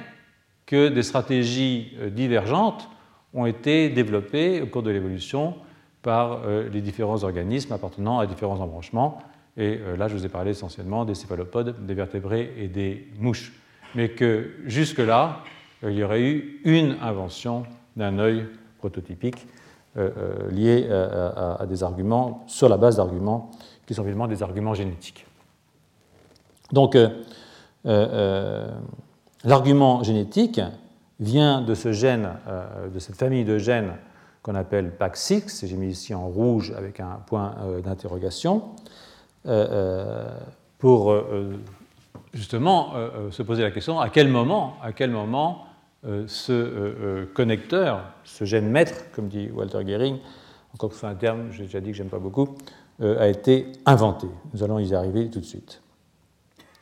que 0.67 0.89
des 0.89 1.01
stratégies 1.01 1.93
euh, 1.97 2.11
divergentes 2.11 2.87
ont 3.33 3.47
été 3.47 3.89
développées 3.89 4.61
au 4.61 4.67
cours 4.67 4.83
de 4.83 4.91
l'évolution 4.91 5.55
par 6.03 6.43
euh, 6.45 6.69
les 6.69 6.81
différents 6.81 7.23
organismes 7.23 7.73
appartenant 7.73 8.19
à 8.19 8.27
différents 8.27 8.59
embranchements. 8.59 9.19
Et 9.55 9.79
euh, 9.79 9.97
là, 9.97 10.07
je 10.07 10.15
vous 10.15 10.25
ai 10.25 10.29
parlé 10.29 10.51
essentiellement 10.51 11.05
des 11.05 11.15
céphalopodes, 11.15 11.85
des 11.85 11.93
vertébrés 11.95 12.53
et 12.57 12.67
des 12.67 13.07
mouches. 13.17 13.53
Mais 13.95 14.09
que 14.09 14.51
jusque-là, 14.65 15.39
il 15.81 15.93
y 15.93 16.03
aurait 16.03 16.21
eu 16.21 16.61
une 16.65 16.97
invention 17.01 17.63
d'un 17.95 18.19
œil 18.19 18.45
prototypique 18.77 19.47
lié 20.51 20.87
à, 20.91 21.65
des 21.67 21.81
arguments, 21.81 22.43
sur 22.47 22.69
la 22.69 22.77
base 22.77 22.97
d'arguments 22.97 23.49
qui 23.87 23.95
sont 23.95 24.03
évidemment 24.03 24.27
des 24.27 24.43
arguments 24.43 24.75
génétiques. 24.75 25.25
Donc, 26.71 26.95
L'argument 29.47 30.03
génétique 30.03 30.59
vient 31.21 31.61
de 31.61 31.73
ce 31.73 31.93
gène, 31.93 32.31
euh, 32.49 32.89
de 32.89 32.99
cette 32.99 33.15
famille 33.15 33.45
de 33.45 33.57
gènes 33.57 33.93
qu'on 34.43 34.55
appelle 34.55 34.91
PAC6, 34.99 35.65
j'ai 35.65 35.77
mis 35.77 35.87
ici 35.87 36.13
en 36.13 36.27
rouge 36.27 36.73
avec 36.77 36.99
un 36.99 37.21
point 37.25 37.55
euh, 37.61 37.79
d'interrogation, 37.79 38.63
euh, 39.45 40.27
pour 40.79 41.15
justement 42.33 42.93
se 43.31 43.41
poser 43.41 43.63
la 43.63 43.71
question 43.71 43.99
à 43.99 44.09
quel 44.09 44.27
moment, 44.27 44.75
à 44.83 44.91
quel 44.91 45.09
moment 45.09 45.65
ce 46.03 47.25
connecteur, 47.33 48.03
ce 48.25 48.43
gène 48.43 48.69
maître, 48.69 49.05
comme 49.15 49.27
dit 49.27 49.49
Walter 49.51 49.79
Gehring, 49.87 50.17
encore 50.75 50.89
que 50.89 50.95
ce 50.95 50.99
soit 50.99 51.09
un 51.09 51.15
terme, 51.15 51.51
j'ai 51.51 51.63
déjà 51.63 51.79
dit 51.79 51.91
que 51.91 51.97
j'aime 51.97 52.09
pas 52.09 52.19
beaucoup, 52.19 52.57
a 53.01 53.27
été 53.27 53.71
inventé. 53.87 54.27
Nous 54.53 54.61
allons 54.61 54.77
y 54.77 54.93
arriver 54.93 55.31
tout 55.31 55.39
de 55.39 55.45
suite. 55.45 55.81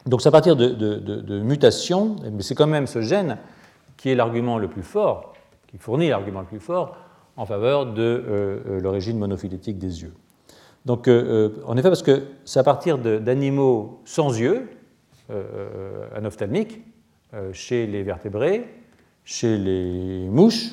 Donc 0.06 0.22
c'est 0.22 0.30
à 0.30 0.32
partir 0.32 0.56
de, 0.56 1.40
mutations, 1.40 2.16
mais 2.32 2.44
c'est 2.44 2.56
quand 2.56 2.68
même 2.68 2.88
ce 2.88 3.02
gène 3.02 3.38
qui 3.98 4.10
est 4.10 4.16
l'argument 4.16 4.58
le 4.58 4.68
plus 4.68 4.84
fort, 4.84 5.34
qui 5.68 5.78
fournit 5.78 6.10
l'argument 6.10 6.42
le 6.42 6.46
plus 6.46 6.60
fort 6.60 6.96
en 7.38 7.46
faveur 7.46 7.94
de 7.94 8.02
euh, 8.02 8.60
euh, 8.68 8.80
l'origine 8.80 9.18
monophylétique 9.18 9.78
des 9.78 10.04
yeux. 10.04 10.14
Donc 10.86 11.08
euh, 11.08 11.56
en 11.66 11.76
effet, 11.76 11.90
parce 11.90 12.04
que 12.04 12.24
c'est 12.46 12.60
à 12.60 12.64
partir 12.64 12.98
d'animaux 13.00 14.02
sans 14.06 14.38
yeux, 14.38 14.70
anophtalmiques, 16.16 16.82
chez 17.52 17.88
les 17.88 18.04
vertébrés, 18.04 18.70
chez 19.24 19.58
les 19.58 20.30
mouches, 20.30 20.70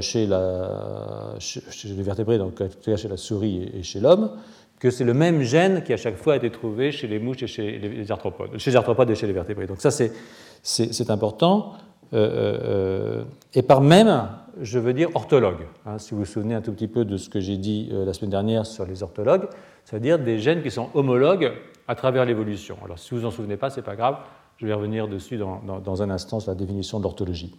chez, 0.00 0.26
la, 0.26 1.34
chez, 1.38 1.60
les 1.84 2.02
vertébrés, 2.02 2.38
donc 2.38 2.62
chez 2.82 3.08
la 3.08 3.18
souris 3.18 3.70
et 3.74 3.82
chez 3.82 4.00
l'homme, 4.00 4.30
que 4.78 4.90
c'est 4.90 5.04
le 5.04 5.14
même 5.14 5.42
gène 5.42 5.82
qui 5.82 5.92
à 5.92 5.96
chaque 5.96 6.16
fois 6.16 6.34
a 6.34 6.36
été 6.36 6.50
trouvé 6.50 6.92
chez 6.92 7.06
les 7.06 7.18
mouches 7.18 7.42
et 7.42 7.46
chez 7.46 7.78
les 7.78 8.12
arthropodes, 8.12 8.58
chez 8.58 8.70
les 8.70 8.76
arthropodes 8.76 9.10
et 9.10 9.14
chez 9.14 9.26
les 9.26 9.32
vertébrés. 9.32 9.66
Donc 9.66 9.80
ça 9.80 9.90
c'est 9.90 11.10
important. 11.10 11.74
Euh, 12.12 12.58
euh, 12.62 13.24
et 13.54 13.62
par 13.62 13.80
même, 13.80 14.28
je 14.60 14.78
veux 14.78 14.92
dire 14.92 15.08
orthologue. 15.14 15.66
Hein, 15.86 15.98
si 15.98 16.12
vous 16.12 16.20
vous 16.20 16.26
souvenez 16.26 16.54
un 16.54 16.60
tout 16.60 16.72
petit 16.72 16.88
peu 16.88 17.04
de 17.04 17.16
ce 17.16 17.28
que 17.28 17.40
j'ai 17.40 17.56
dit 17.56 17.88
euh, 17.92 18.04
la 18.04 18.12
semaine 18.12 18.30
dernière 18.30 18.64
sur 18.64 18.84
les 18.86 19.02
orthologues, 19.02 19.48
c'est-à-dire 19.84 20.18
des 20.18 20.38
gènes 20.38 20.62
qui 20.62 20.70
sont 20.70 20.88
homologues 20.94 21.52
à 21.88 21.94
travers 21.94 22.24
l'évolution. 22.24 22.76
Alors 22.84 22.98
si 22.98 23.10
vous 23.10 23.20
vous 23.20 23.26
en 23.26 23.30
souvenez 23.30 23.56
pas, 23.56 23.70
c'est 23.70 23.82
pas 23.82 23.96
grave. 23.96 24.18
Je 24.58 24.66
vais 24.66 24.72
revenir 24.72 25.08
dessus 25.08 25.36
dans, 25.36 25.60
dans 25.60 26.02
un 26.02 26.10
instant 26.10 26.40
sur 26.40 26.50
la 26.50 26.54
définition 26.54 26.98
de 26.98 27.02
l'orthologie. 27.02 27.54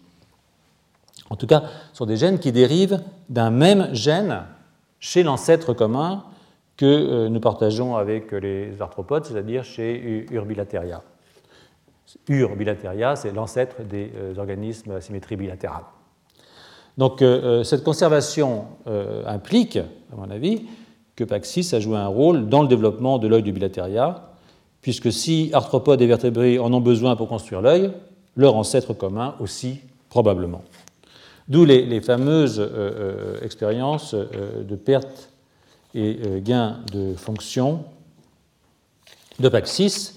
En 1.30 1.36
tout 1.36 1.46
cas, 1.46 1.62
ce 1.92 1.98
sont 1.98 2.06
des 2.06 2.16
gènes 2.16 2.38
qui 2.38 2.52
dérivent 2.52 3.00
d'un 3.28 3.50
même 3.50 3.94
gène 3.94 4.44
chez 4.98 5.22
l'ancêtre 5.22 5.74
commun 5.74 6.24
que 6.78 7.28
nous 7.28 7.40
partageons 7.40 7.96
avec 7.96 8.32
les 8.32 8.80
arthropodes, 8.80 9.26
c'est-à-dire 9.26 9.64
chez 9.64 10.26
Urbilateria. 10.30 11.02
Urbilateria, 12.28 13.16
c'est 13.16 13.32
l'ancêtre 13.32 13.82
des 13.82 14.10
organismes 14.38 14.92
à 14.92 15.00
symétrie 15.02 15.36
bilatérale. 15.36 15.82
Donc 16.96 17.22
cette 17.64 17.84
conservation 17.84 18.66
implique, 19.26 19.76
à 19.76 20.16
mon 20.16 20.30
avis, 20.30 20.62
que 21.18 21.24
Paxis 21.24 21.74
a 21.74 21.80
joué 21.80 21.96
un 21.96 22.06
rôle 22.06 22.48
dans 22.48 22.62
le 22.62 22.68
développement 22.68 23.18
de 23.18 23.26
l'œil 23.26 23.42
du 23.42 23.52
bilatéria, 23.52 24.28
puisque 24.80 25.12
si 25.12 25.50
arthropodes 25.52 26.00
et 26.00 26.06
vertébrés 26.06 26.60
en 26.60 26.72
ont 26.72 26.80
besoin 26.80 27.16
pour 27.16 27.28
construire 27.28 27.60
l'œil, 27.60 27.90
leur 28.36 28.54
ancêtre 28.54 28.94
commun 28.94 29.34
aussi 29.40 29.80
probablement. 30.08 30.62
D'où 31.48 31.64
les, 31.64 32.00
fameuses 32.00 32.60
euh, 32.60 32.68
euh, 32.70 33.40
expériences 33.42 34.14
euh, 34.14 34.62
de 34.62 34.76
perte 34.76 35.30
et 35.98 36.40
gain 36.40 36.80
de 36.92 37.14
fonction 37.14 37.84
de 39.38 39.48
Paxis, 39.48 40.14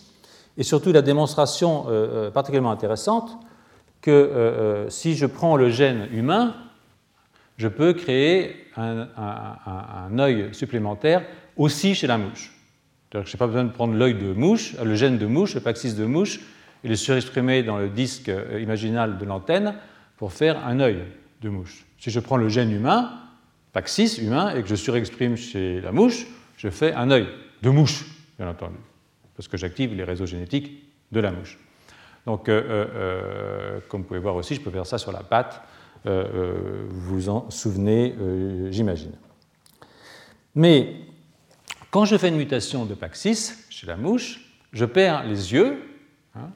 et 0.57 0.63
surtout 0.63 0.91
la 0.91 1.01
démonstration 1.01 1.85
particulièrement 2.33 2.71
intéressante 2.71 3.37
que 4.01 4.85
si 4.89 5.15
je 5.15 5.25
prends 5.25 5.55
le 5.55 5.69
gène 5.69 6.07
humain, 6.11 6.55
je 7.57 7.67
peux 7.67 7.93
créer 7.93 8.55
un, 8.75 10.17
œil 10.17 10.49
supplémentaire 10.53 11.23
aussi 11.57 11.93
chez 11.93 12.07
la 12.07 12.17
mouche. 12.17 12.53
Je 13.13 13.19
n'ai 13.19 13.37
pas 13.37 13.47
besoin 13.47 13.65
de 13.65 13.71
prendre 13.71 13.93
l'œil 13.93 14.15
de 14.15 14.33
mouche, 14.33 14.75
le 14.83 14.95
gène 14.95 15.17
de 15.17 15.25
mouche, 15.25 15.53
le 15.53 15.61
paxis 15.61 15.95
de 15.95 16.05
mouche, 16.05 16.39
et 16.83 16.87
le 16.87 16.95
surexprimer 16.95 17.61
dans 17.61 17.77
le 17.77 17.89
disque 17.89 18.29
euh, 18.29 18.59
imaginal 18.59 19.17
de 19.17 19.25
l'antenne 19.25 19.75
pour 20.17 20.33
faire 20.33 20.65
un 20.65 20.79
œil 20.79 21.03
de 21.41 21.49
mouche. 21.49 21.85
Si 21.99 22.09
je 22.09 22.19
prends 22.19 22.37
le 22.37 22.49
gène 22.49 22.71
humain, 22.71 23.11
paxis 23.73 24.17
humain, 24.21 24.55
et 24.55 24.61
que 24.61 24.67
je 24.67 24.75
surexprime 24.75 25.35
chez 25.35 25.81
la 25.81 25.91
mouche, 25.91 26.27
je 26.57 26.69
fais 26.69 26.93
un 26.93 27.09
œil 27.11 27.27
de 27.61 27.69
mouche, 27.69 28.05
bien 28.37 28.49
entendu, 28.49 28.77
parce 29.35 29.47
que 29.47 29.57
j'active 29.57 29.93
les 29.93 30.03
réseaux 30.03 30.25
génétiques 30.25 30.83
de 31.11 31.19
la 31.19 31.31
mouche. 31.31 31.57
Donc, 32.25 32.49
euh, 32.49 32.61
euh, 32.93 33.79
comme 33.87 34.01
vous 34.01 34.07
pouvez 34.07 34.19
voir 34.19 34.35
aussi, 34.35 34.55
je 34.55 34.61
peux 34.61 34.71
faire 34.71 34.85
ça 34.85 34.97
sur 34.97 35.11
la 35.11 35.23
patte 35.23 35.61
euh, 36.07 36.25
euh, 36.33 36.87
vous 36.89 37.15
vous 37.15 37.29
en 37.29 37.49
souvenez, 37.51 38.15
euh, 38.19 38.71
j'imagine. 38.71 39.11
Mais 40.55 40.95
quand 41.91 42.05
je 42.05 42.17
fais 42.17 42.29
une 42.29 42.37
mutation 42.37 42.85
de 42.85 42.95
Paxis 42.95 43.51
chez 43.69 43.85
la 43.85 43.97
mouche, 43.97 44.41
je 44.73 44.85
perds 44.85 45.27
les 45.27 45.53
yeux, 45.53 45.77
hein, 46.35 46.49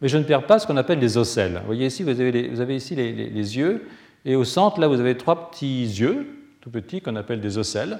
mais 0.00 0.06
je 0.06 0.18
ne 0.18 0.22
perds 0.22 0.46
pas 0.46 0.60
ce 0.60 0.68
qu'on 0.68 0.76
appelle 0.76 1.00
les 1.00 1.16
ocelles. 1.16 1.58
Vous 1.60 1.66
voyez 1.66 1.86
ici, 1.86 2.04
vous 2.04 2.10
avez, 2.10 2.48
vous 2.48 2.60
avez 2.60 2.76
ici 2.76 2.94
les, 2.94 3.56
yeux, 3.56 3.88
et 4.24 4.36
au 4.36 4.44
centre, 4.44 4.78
là, 4.78 4.86
vous 4.86 5.00
avez 5.00 5.16
trois 5.16 5.50
petits 5.50 5.82
yeux, 5.82 6.26
tout 6.62 6.70
petits, 6.70 7.02
qu'on 7.02 7.16
appelle 7.16 7.40
des 7.40 7.58
ocelles, 7.58 7.98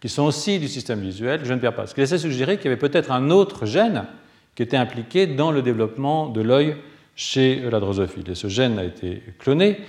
qui 0.00 0.08
sont 0.08 0.22
aussi 0.22 0.58
du 0.58 0.68
système 0.68 1.00
visuel. 1.00 1.40
Je 1.44 1.52
ne 1.52 1.58
perds 1.58 1.74
pas. 1.74 1.86
Ce 1.86 1.94
qui 1.94 2.00
laissait 2.00 2.18
suggérer 2.18 2.56
qu'il 2.56 2.66
y 2.66 2.68
avait 2.68 2.76
peut-être 2.76 3.10
un 3.10 3.30
autre 3.30 3.66
gène 3.66 4.06
qui 4.54 4.62
était 4.62 4.76
impliqué 4.76 5.26
dans 5.26 5.50
le 5.50 5.62
développement 5.62 6.28
de 6.28 6.40
l'œil 6.40 6.76
chez 7.16 7.60
la 7.68 7.80
drosophile. 7.80 8.30
Et 8.30 8.34
ce 8.34 8.46
gène 8.46 8.78
a 8.78 8.84
été 8.84 9.22
cloné, 9.38 9.80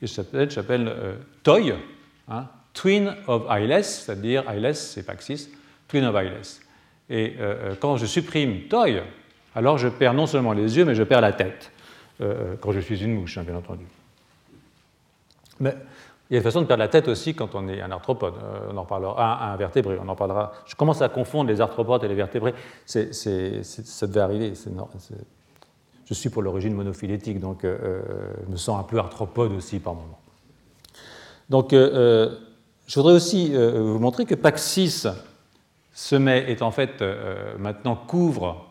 qui 0.00 0.08
s'appelle 0.08 0.88
euh, 0.88 1.16
TOY, 1.42 1.74
hein, 2.28 2.48
Twin 2.72 3.14
of 3.26 3.44
eyeless, 3.50 4.04
c'est-à-dire 4.04 4.50
eyeless, 4.50 4.92
c'est 4.92 5.04
Paxis, 5.04 5.50
Twin 5.86 6.04
of 6.04 6.16
eyeless. 6.16 6.60
Et 7.10 7.34
euh, 7.38 7.72
euh, 7.72 7.74
quand 7.78 7.96
je 7.98 8.06
supprime 8.06 8.62
TOY, 8.68 9.02
alors 9.54 9.76
je 9.76 9.88
perds 9.88 10.14
non 10.14 10.26
seulement 10.26 10.52
les 10.52 10.76
yeux, 10.76 10.86
mais 10.86 10.94
je 10.94 11.02
perds 11.02 11.20
la 11.20 11.32
tête, 11.32 11.70
quand 12.60 12.72
je 12.72 12.80
suis 12.80 13.02
une 13.02 13.14
mouche, 13.14 13.38
hein, 13.38 13.44
bien 13.44 13.56
entendu. 13.56 13.84
Mais 15.60 15.74
il 16.30 16.34
y 16.34 16.36
a 16.36 16.38
une 16.38 16.44
façon 16.44 16.62
de 16.62 16.66
perdre 16.66 16.82
la 16.82 16.88
tête 16.88 17.08
aussi 17.08 17.34
quand 17.34 17.54
on 17.54 17.68
est 17.68 17.82
un 17.82 17.90
arthropode. 17.90 18.34
on 18.70 18.76
en 18.76 18.84
parlera, 18.86 19.52
un, 19.52 19.56
vertébré, 19.56 19.98
on 20.02 20.08
en 20.08 20.16
parlera. 20.16 20.52
Je 20.64 20.74
commence 20.74 21.02
à 21.02 21.08
confondre 21.10 21.50
les 21.50 21.60
arthropodes 21.60 22.02
et 22.04 22.08
les 22.08 22.14
vertébrés. 22.14 22.54
ça 22.86 24.06
devait 24.06 24.20
arriver. 24.20 24.54
Je 26.06 26.14
suis 26.14 26.30
pour 26.30 26.42
l'origine 26.42 26.74
monophylétique, 26.74 27.40
donc 27.40 27.64
euh, 27.64 27.78
euh, 27.82 28.02
je 28.46 28.52
me 28.52 28.56
sens 28.56 28.80
un 28.80 28.84
peu 28.84 28.98
arthropode 28.98 29.52
aussi 29.52 29.78
par 29.78 29.94
moment. 29.94 30.18
Donc, 31.50 31.72
euh, 31.72 32.36
je 32.86 32.94
voudrais 32.98 33.14
aussi 33.14 33.54
vous 33.54 33.98
montrer 33.98 34.24
que 34.24 34.34
Paxis 34.34 35.06
se 35.92 36.16
met, 36.16 36.50
est 36.50 36.62
en 36.62 36.70
fait 36.70 37.02
maintenant 37.58 37.96
couvre 37.96 38.66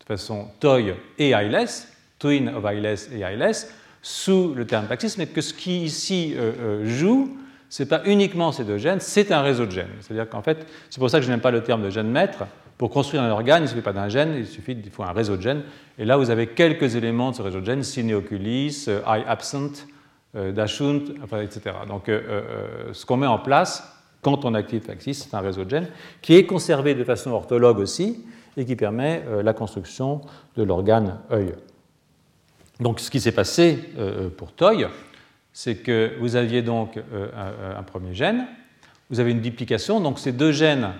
de 0.00 0.04
façon 0.04 0.48
toy 0.58 0.94
et 1.18 1.30
eyeless, 1.30 1.88
twin 2.18 2.48
of 2.48 2.64
eyeless 2.64 3.08
et 3.12 3.20
eyeless, 3.20 3.72
sous 4.02 4.54
le 4.54 4.66
terme 4.66 4.86
Paxis, 4.86 5.16
mais 5.18 5.26
que 5.26 5.40
ce 5.40 5.52
qui 5.52 5.84
ici 5.84 6.34
joue, 6.84 7.36
ce 7.68 7.82
n'est 7.82 7.88
pas 7.88 8.02
uniquement 8.04 8.52
ces 8.52 8.64
deux 8.64 8.78
gènes, 8.78 9.00
c'est 9.00 9.32
un 9.32 9.42
réseau 9.42 9.66
de 9.66 9.72
gènes. 9.72 9.90
C'est-à-dire 10.00 10.28
qu'en 10.28 10.42
fait, 10.42 10.66
c'est 10.90 10.98
pour 10.98 11.10
ça 11.10 11.18
que 11.18 11.26
je 11.26 11.30
n'aime 11.30 11.40
pas 11.40 11.50
le 11.50 11.62
terme 11.62 11.82
de 11.82 11.90
gène 11.90 12.10
maître, 12.10 12.44
pour 12.78 12.90
construire 12.90 13.24
un 13.24 13.30
organe, 13.30 13.62
il 13.62 13.64
ne 13.64 13.68
suffit 13.68 13.82
pas 13.82 13.92
d'un 13.92 14.08
gène, 14.08 14.34
il 14.38 14.46
suffit 14.46 14.72
il 14.72 14.90
faut 14.90 15.02
un 15.02 15.12
réseau 15.12 15.36
de 15.36 15.42
gènes. 15.42 15.62
Et 15.98 16.04
là, 16.04 16.16
vous 16.16 16.30
avez 16.30 16.46
quelques 16.46 16.94
éléments 16.94 17.32
de 17.32 17.36
ce 17.36 17.42
réseau 17.42 17.60
de 17.60 17.66
gènes, 17.66 17.82
cineoculis, 17.82 18.84
euh, 18.86 19.00
eye 19.04 19.24
absent, 19.26 19.84
euh, 20.36 20.52
dashunt, 20.52 21.02
etc. 21.42 21.74
Donc, 21.88 22.08
euh, 22.08 22.92
ce 22.92 23.04
qu'on 23.04 23.16
met 23.16 23.26
en 23.26 23.40
place 23.40 23.92
quand 24.22 24.44
on 24.44 24.54
active 24.54 24.82
Faxis, 24.82 25.14
c'est 25.14 25.34
un 25.34 25.40
réseau 25.40 25.64
de 25.64 25.70
gènes 25.70 25.88
qui 26.22 26.34
est 26.34 26.46
conservé 26.46 26.94
de 26.94 27.02
façon 27.02 27.32
orthologue 27.32 27.78
aussi 27.78 28.24
et 28.56 28.64
qui 28.64 28.76
permet 28.76 29.22
la 29.42 29.52
construction 29.52 30.20
de 30.56 30.64
l'organe 30.64 31.18
œil. 31.30 31.54
Donc, 32.80 33.00
ce 33.00 33.10
qui 33.10 33.20
s'est 33.20 33.32
passé 33.32 33.78
pour 34.36 34.52
Toy, 34.52 34.86
c'est 35.52 35.76
que 35.76 36.12
vous 36.20 36.36
aviez 36.36 36.62
donc 36.62 36.98
un 37.76 37.82
premier 37.82 38.14
gène, 38.14 38.46
vous 39.10 39.20
avez 39.20 39.32
une 39.32 39.40
duplication, 39.40 40.00
donc 40.00 40.18
ces 40.18 40.32
deux 40.32 40.52
gènes 40.52 40.92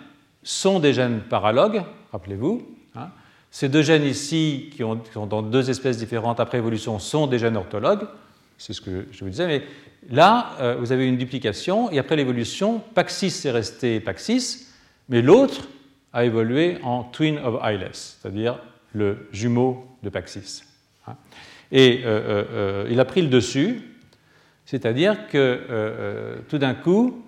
sont 0.42 0.80
des 0.80 0.94
gènes 0.94 1.20
paralogues, 1.20 1.82
rappelez-vous. 2.12 2.66
Hein. 2.94 3.11
Ces 3.50 3.68
deux 3.68 3.82
gènes 3.82 4.04
ici, 4.04 4.70
qui, 4.73 4.78
sont 5.12 5.26
dans 5.26 5.42
deux 5.42 5.70
espèces 5.70 5.99
différentes 5.99 6.40
après 6.40 6.58
évolution, 6.58 6.99
sont 6.99 7.26
des 7.26 7.38
gènes 7.38 7.56
orthologues. 7.56 8.06
C'est 8.56 8.73
ce 8.73 8.80
que 8.80 9.06
je 9.11 9.25
vous 9.25 9.30
disais. 9.30 9.47
Mais 9.47 9.62
là, 10.11 10.52
euh, 10.61 10.76
vous 10.78 10.92
avez 10.92 11.06
une 11.06 11.16
duplication, 11.16 11.90
et 11.90 11.99
après 11.99 12.16
l'évolution, 12.16 12.82
Paxis 12.94 13.47
est 13.47 13.50
resté 13.50 14.00
Paxis, 14.00 14.68
mais 15.08 15.23
l'autre 15.23 15.68
a 16.12 16.25
évolué 16.25 16.78
en 16.82 17.04
twin 17.04 17.38
of 17.38 17.62
eyeless, 17.62 18.18
c'est-à-dire 18.20 18.58
le 18.92 19.28
jumeau 19.32 19.87
de 20.02 20.08
Paxis. 20.08 20.64
Hein. 21.06 21.16
Et 21.70 22.02
euh, 22.04 22.44
euh, 22.50 22.88
il 22.90 22.98
a 23.00 23.04
pris 23.04 23.22
le 23.22 23.28
dessus, 23.28 23.82
c'est-à-dire 24.64 25.28
que 25.28 26.38
tout 26.48 26.58
d'un 26.58 26.75
coup, 26.75 27.25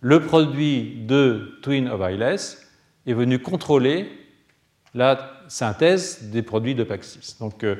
le 0.00 0.20
produit 0.20 1.02
de 1.06 1.58
Twin 1.62 1.88
of 1.88 2.00
Eyeless 2.02 2.68
est 3.06 3.14
venu 3.14 3.38
contrôler 3.38 4.06
la 4.94 5.30
synthèse 5.48 6.30
des 6.30 6.42
produits 6.42 6.74
de 6.74 6.84
Paxis. 6.84 7.36
Donc 7.40 7.64
euh, 7.64 7.76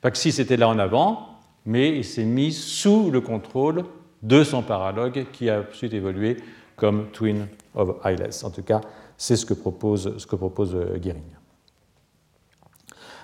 Paxis 0.00 0.40
était 0.40 0.56
là 0.56 0.68
en 0.68 0.78
avant, 0.78 1.38
mais 1.64 1.96
il 1.96 2.04
s'est 2.04 2.24
mis 2.24 2.52
sous 2.52 3.10
le 3.10 3.20
contrôle 3.20 3.84
de 4.22 4.44
son 4.44 4.62
paralogue 4.62 5.26
qui 5.32 5.50
a 5.50 5.64
ensuite 5.68 5.94
évolué 5.94 6.36
comme 6.76 7.10
Twin 7.12 7.46
of 7.74 8.04
Eyeless. 8.04 8.44
En 8.44 8.50
tout 8.50 8.62
cas, 8.62 8.80
c'est 9.16 9.36
ce 9.36 9.46
que 9.46 9.54
propose, 9.54 10.18
ce 10.18 10.26
euh. 10.74 10.98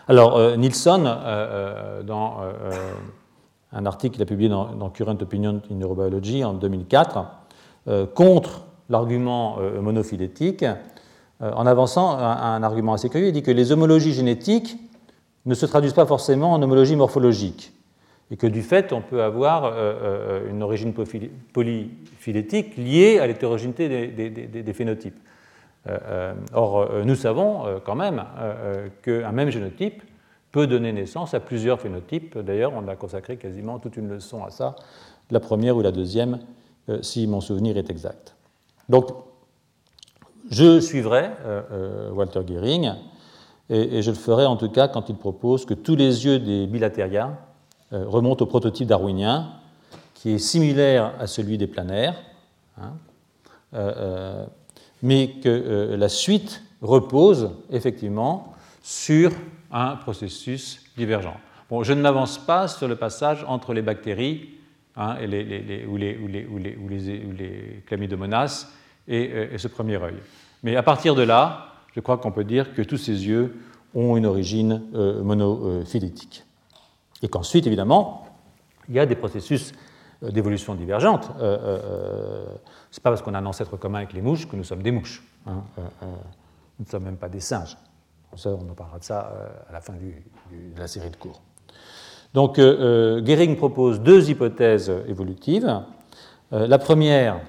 Alors, 0.08 0.36
euh, 0.36 0.56
Nilsson, 0.56 1.04
dans 2.04 2.40
un 3.72 3.86
article 3.86 4.14
qu'il 4.14 4.22
a 4.22 4.26
publié 4.26 4.48
dans, 4.48 4.90
Current 4.90 5.18
Opinion 5.20 5.60
in 5.70 5.74
Neurobiology 5.74 6.44
en 6.44 6.54
2004, 6.54 7.26
euh, 7.88 8.06
contre 8.06 8.66
l'argument 8.90 9.58
euh, 9.60 9.80
monophylétique 9.80 10.62
euh, 10.62 11.52
en 11.52 11.66
avançant 11.66 12.18
un, 12.18 12.62
argument 12.62 12.94
assez 12.94 13.08
curieux. 13.08 13.28
Il 13.28 13.32
dit 13.32 13.42
que 13.42 13.50
les 13.50 13.72
homologies 13.72 14.12
génétiques 14.12 14.76
ne 15.46 15.54
se 15.54 15.66
traduisent 15.66 15.94
pas 15.94 16.06
forcément 16.06 16.52
en 16.52 16.62
homologie 16.62 16.96
morphologique 16.96 17.72
et 18.30 18.36
que 18.36 18.46
du 18.46 18.62
fait, 18.62 18.92
on 18.92 19.00
peut 19.00 19.22
avoir 19.22 19.72
une 20.50 20.62
origine 20.62 20.92
polyphylétique 21.54 22.76
liée 22.76 23.18
à 23.20 23.26
l'hétérogénéité 23.26 23.88
des, 23.88 24.72
phénotypes. 24.74 25.16
Or, 26.52 26.90
nous 27.04 27.14
savons 27.14 27.80
quand 27.85 27.94
même 27.94 28.25
qu'un 29.02 29.32
même 29.32 29.50
génotype 29.50 30.02
peut 30.52 30.66
donner 30.66 30.92
naissance 30.92 31.35
à 31.35 31.40
plusieurs 31.40 31.80
phénotypes. 31.80 32.38
D'ailleurs, 32.38 32.73
on 32.75 32.87
a 32.88 32.97
consacré 32.97 33.37
quasiment 33.37 33.78
toute 33.78 33.97
une 33.97 34.08
leçon 34.08 34.44
à 34.44 34.50
ça, 34.50 34.76
la 35.30 35.40
première 35.40 35.76
ou 35.76 35.82
la 35.82 35.92
deuxième 35.92 36.40
euh, 36.88 37.02
si 37.02 37.26
mon 37.26 37.40
souvenir 37.40 37.76
est 37.76 37.90
exact. 37.90 38.35
Donc, 38.88 39.08
je 40.50 40.80
suivrai 40.80 41.30
euh, 41.44 41.62
euh, 41.70 42.11
Walter 42.11 42.40
Gehring, 42.47 42.92
et, 43.70 44.00
je 44.00 44.11
le 44.11 44.16
ferai 44.16 44.47
en 44.47 44.56
tout 44.56 44.70
cas 44.70 44.88
quand 44.88 45.11
il 45.11 45.16
propose 45.16 45.66
que 45.66 45.75
tous 45.75 45.94
les 45.94 46.25
yeux 46.25 46.38
des 46.38 46.66
bilatéria 46.66 47.37
remontent 47.92 48.42
au 48.42 48.49
prototype 48.49 48.88
darwinien, 48.88 49.50
qui 50.14 50.32
est 50.32 50.38
similaire 50.38 51.12
à 51.18 51.26
celui 51.26 51.58
des 51.58 51.66
planaires, 51.66 52.14
hein, 52.80 52.94
mais 55.02 55.31
que 55.43 55.95
la 55.97 56.09
suite 56.09 56.62
repose 56.83 57.50
effectivement 57.71 58.55
sur 58.83 59.33
un 59.71 59.97
processus 59.97 60.85
divergent. 60.97 61.37
Bon, 61.71 61.83
je 61.83 61.93
ne 61.93 62.00
m'avance 62.00 62.38
pas 62.38 62.69
sur 62.69 62.88
le 62.88 62.97
passage 62.97 63.45
entre 63.47 63.75
les 63.75 63.83
bactéries 63.83 64.59
Hein, 65.00 65.17
ou, 65.87 65.97
les, 65.97 66.19
chlamydomonas 67.87 68.67
et, 69.07 69.31
et, 69.52 69.57
ce 69.57 69.69
premier 69.69 69.97
œil. 70.02 70.17
Mais 70.64 70.75
à 70.75 70.83
partir 70.83 71.14
de 71.14 71.23
là, 71.23 71.69
je 71.95 72.00
crois 72.00 72.19
qu'on 72.19 72.33
peut 72.33 72.43
dire 72.43 72.75
que 72.75 72.83
tous 72.83 72.97
ces 72.97 73.28
yeux 73.28 73.61
ont 73.95 74.17
une 74.17 74.26
origine 74.26 74.83
euh, 74.97 75.23
monophylétique. 75.23 76.45
Et 77.23 77.28
qu'ensuite, 77.28 77.69
évidemment, 77.69 78.26
il 78.88 78.97
y 78.97 78.99
a 78.99 79.07
des 79.07 79.14
processus 79.14 79.73
euh, 79.73 79.76
d'évolution 80.22 80.75
divergente. 80.75 81.30
Euh, 81.40 82.44
Ce 82.90 82.98
n'est 82.98 83.02
pas 83.02 83.10
parce 83.10 83.22
qu'on 83.22 83.34
a 83.34 83.38
un 83.38 83.46
ancêtre 83.46 83.76
commun 83.76 83.98
avec 83.98 84.12
les 84.12 84.22
mouches 84.22 84.48
que 84.48 84.56
nous 84.56 84.64
sommes 84.64 84.82
des 84.82 84.90
mouches. 84.90 85.22
Hein. 85.46 85.62
nous 86.02 86.84
ne 86.84 86.90
sommes 86.90 87.04
même 87.04 87.16
pas 87.16 87.28
des 87.28 87.40
singes. 87.40 87.76
on 88.44 88.70
en 88.70 88.75
parlera 88.75 88.98
de 88.98 89.04
ça 89.04 89.32
à 89.68 89.72
la 89.72 89.80
fin 89.80 89.94
de 89.94 90.80
la 90.80 90.87
série 90.87 91.10
de 91.10 91.16
cours. 91.16 91.40
Donc, 92.34 92.56
Gehring 92.56 93.56
propose 93.56 94.00
deux 94.00 94.28
hypothèses 94.28 94.92
évolutives. 95.06 95.82
la 96.50 96.78
première, 96.78 97.40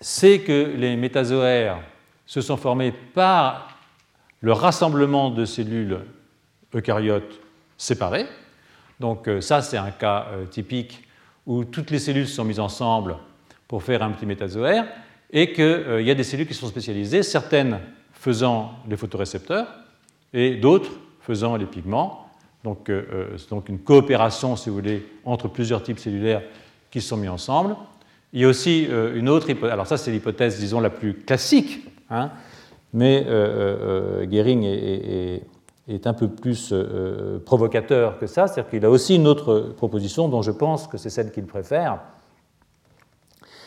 c'est 0.00 0.40
que 0.40 0.74
les 0.76 0.96
métazoaires 0.96 1.80
se 2.26 2.40
sont 2.40 2.56
formés 2.56 2.92
par 2.92 3.78
le 4.40 4.52
rassemblement 4.52 5.30
de 5.30 5.44
cellules 5.44 6.00
eucaryotes 6.74 7.40
séparées. 7.76 8.26
Donc 9.00 9.28
euh, 9.28 9.40
ça, 9.40 9.62
c'est 9.62 9.76
un 9.76 9.90
cas 9.90 10.26
euh, 10.30 10.44
typique 10.46 11.07
où 11.48 11.64
toutes 11.64 11.90
les 11.90 11.98
cellules 11.98 12.28
sont 12.28 12.44
mises 12.44 12.60
ensemble 12.60 13.16
pour 13.66 13.82
faire 13.82 14.04
un 14.04 14.12
petit 14.12 14.26
métazoaire 14.26 14.86
et 15.32 15.52
qu'il 15.52 15.64
euh, 15.64 16.00
y 16.00 16.10
a 16.12 16.14
des 16.14 16.22
cellules 16.22 16.46
qui 16.46 16.54
sont 16.54 16.68
spécialisées, 16.68 17.24
certaines 17.24 17.80
faisant 18.12 18.74
les 18.88 18.96
photorécepteurs 18.96 19.66
et 20.32 20.54
d'autres 20.54 20.92
faisant 21.20 21.56
les 21.56 21.66
pigments. 21.66 22.30
Donc 22.64 22.90
c'est 23.36 23.50
donc 23.50 23.68
une 23.68 23.78
coopération, 23.78 24.56
si 24.56 24.68
vous 24.68 24.74
voulez, 24.74 25.06
entre 25.24 25.48
plusieurs 25.48 25.82
types 25.82 25.98
cellulaires 25.98 26.42
qui 26.90 27.00
sont 27.00 27.16
mis 27.16 27.28
ensemble. 27.28 27.76
Il 28.32 28.40
y 28.40 28.44
a 28.44 28.48
aussi 28.48 28.88
une 29.14 29.28
autre 29.28 29.48
hypothèse, 29.48 29.72
alors 29.72 29.86
ça 29.86 29.96
c'est 29.96 30.10
l'hypothèse, 30.10 30.58
disons, 30.58 30.80
la 30.80 30.90
plus 30.90 31.14
classique, 31.14 31.86
hein, 32.10 32.30
mais 32.92 33.24
euh, 33.26 34.22
euh, 34.22 34.30
Gehring 34.30 35.42
est, 35.88 36.06
un 36.06 36.14
peu 36.14 36.28
plus 36.28 36.70
euh, 36.72 37.38
provocateur 37.38 38.18
que 38.18 38.26
ça, 38.26 38.46
c'est-à-dire 38.46 38.70
qu'il 38.70 38.84
a 38.84 38.90
aussi 38.90 39.16
une 39.16 39.26
autre 39.26 39.72
proposition 39.76 40.28
dont 40.28 40.42
je 40.42 40.50
pense 40.50 40.86
que 40.86 40.98
c'est 40.98 41.10
celle 41.10 41.32
qu'il 41.32 41.46
préfère, 41.46 42.00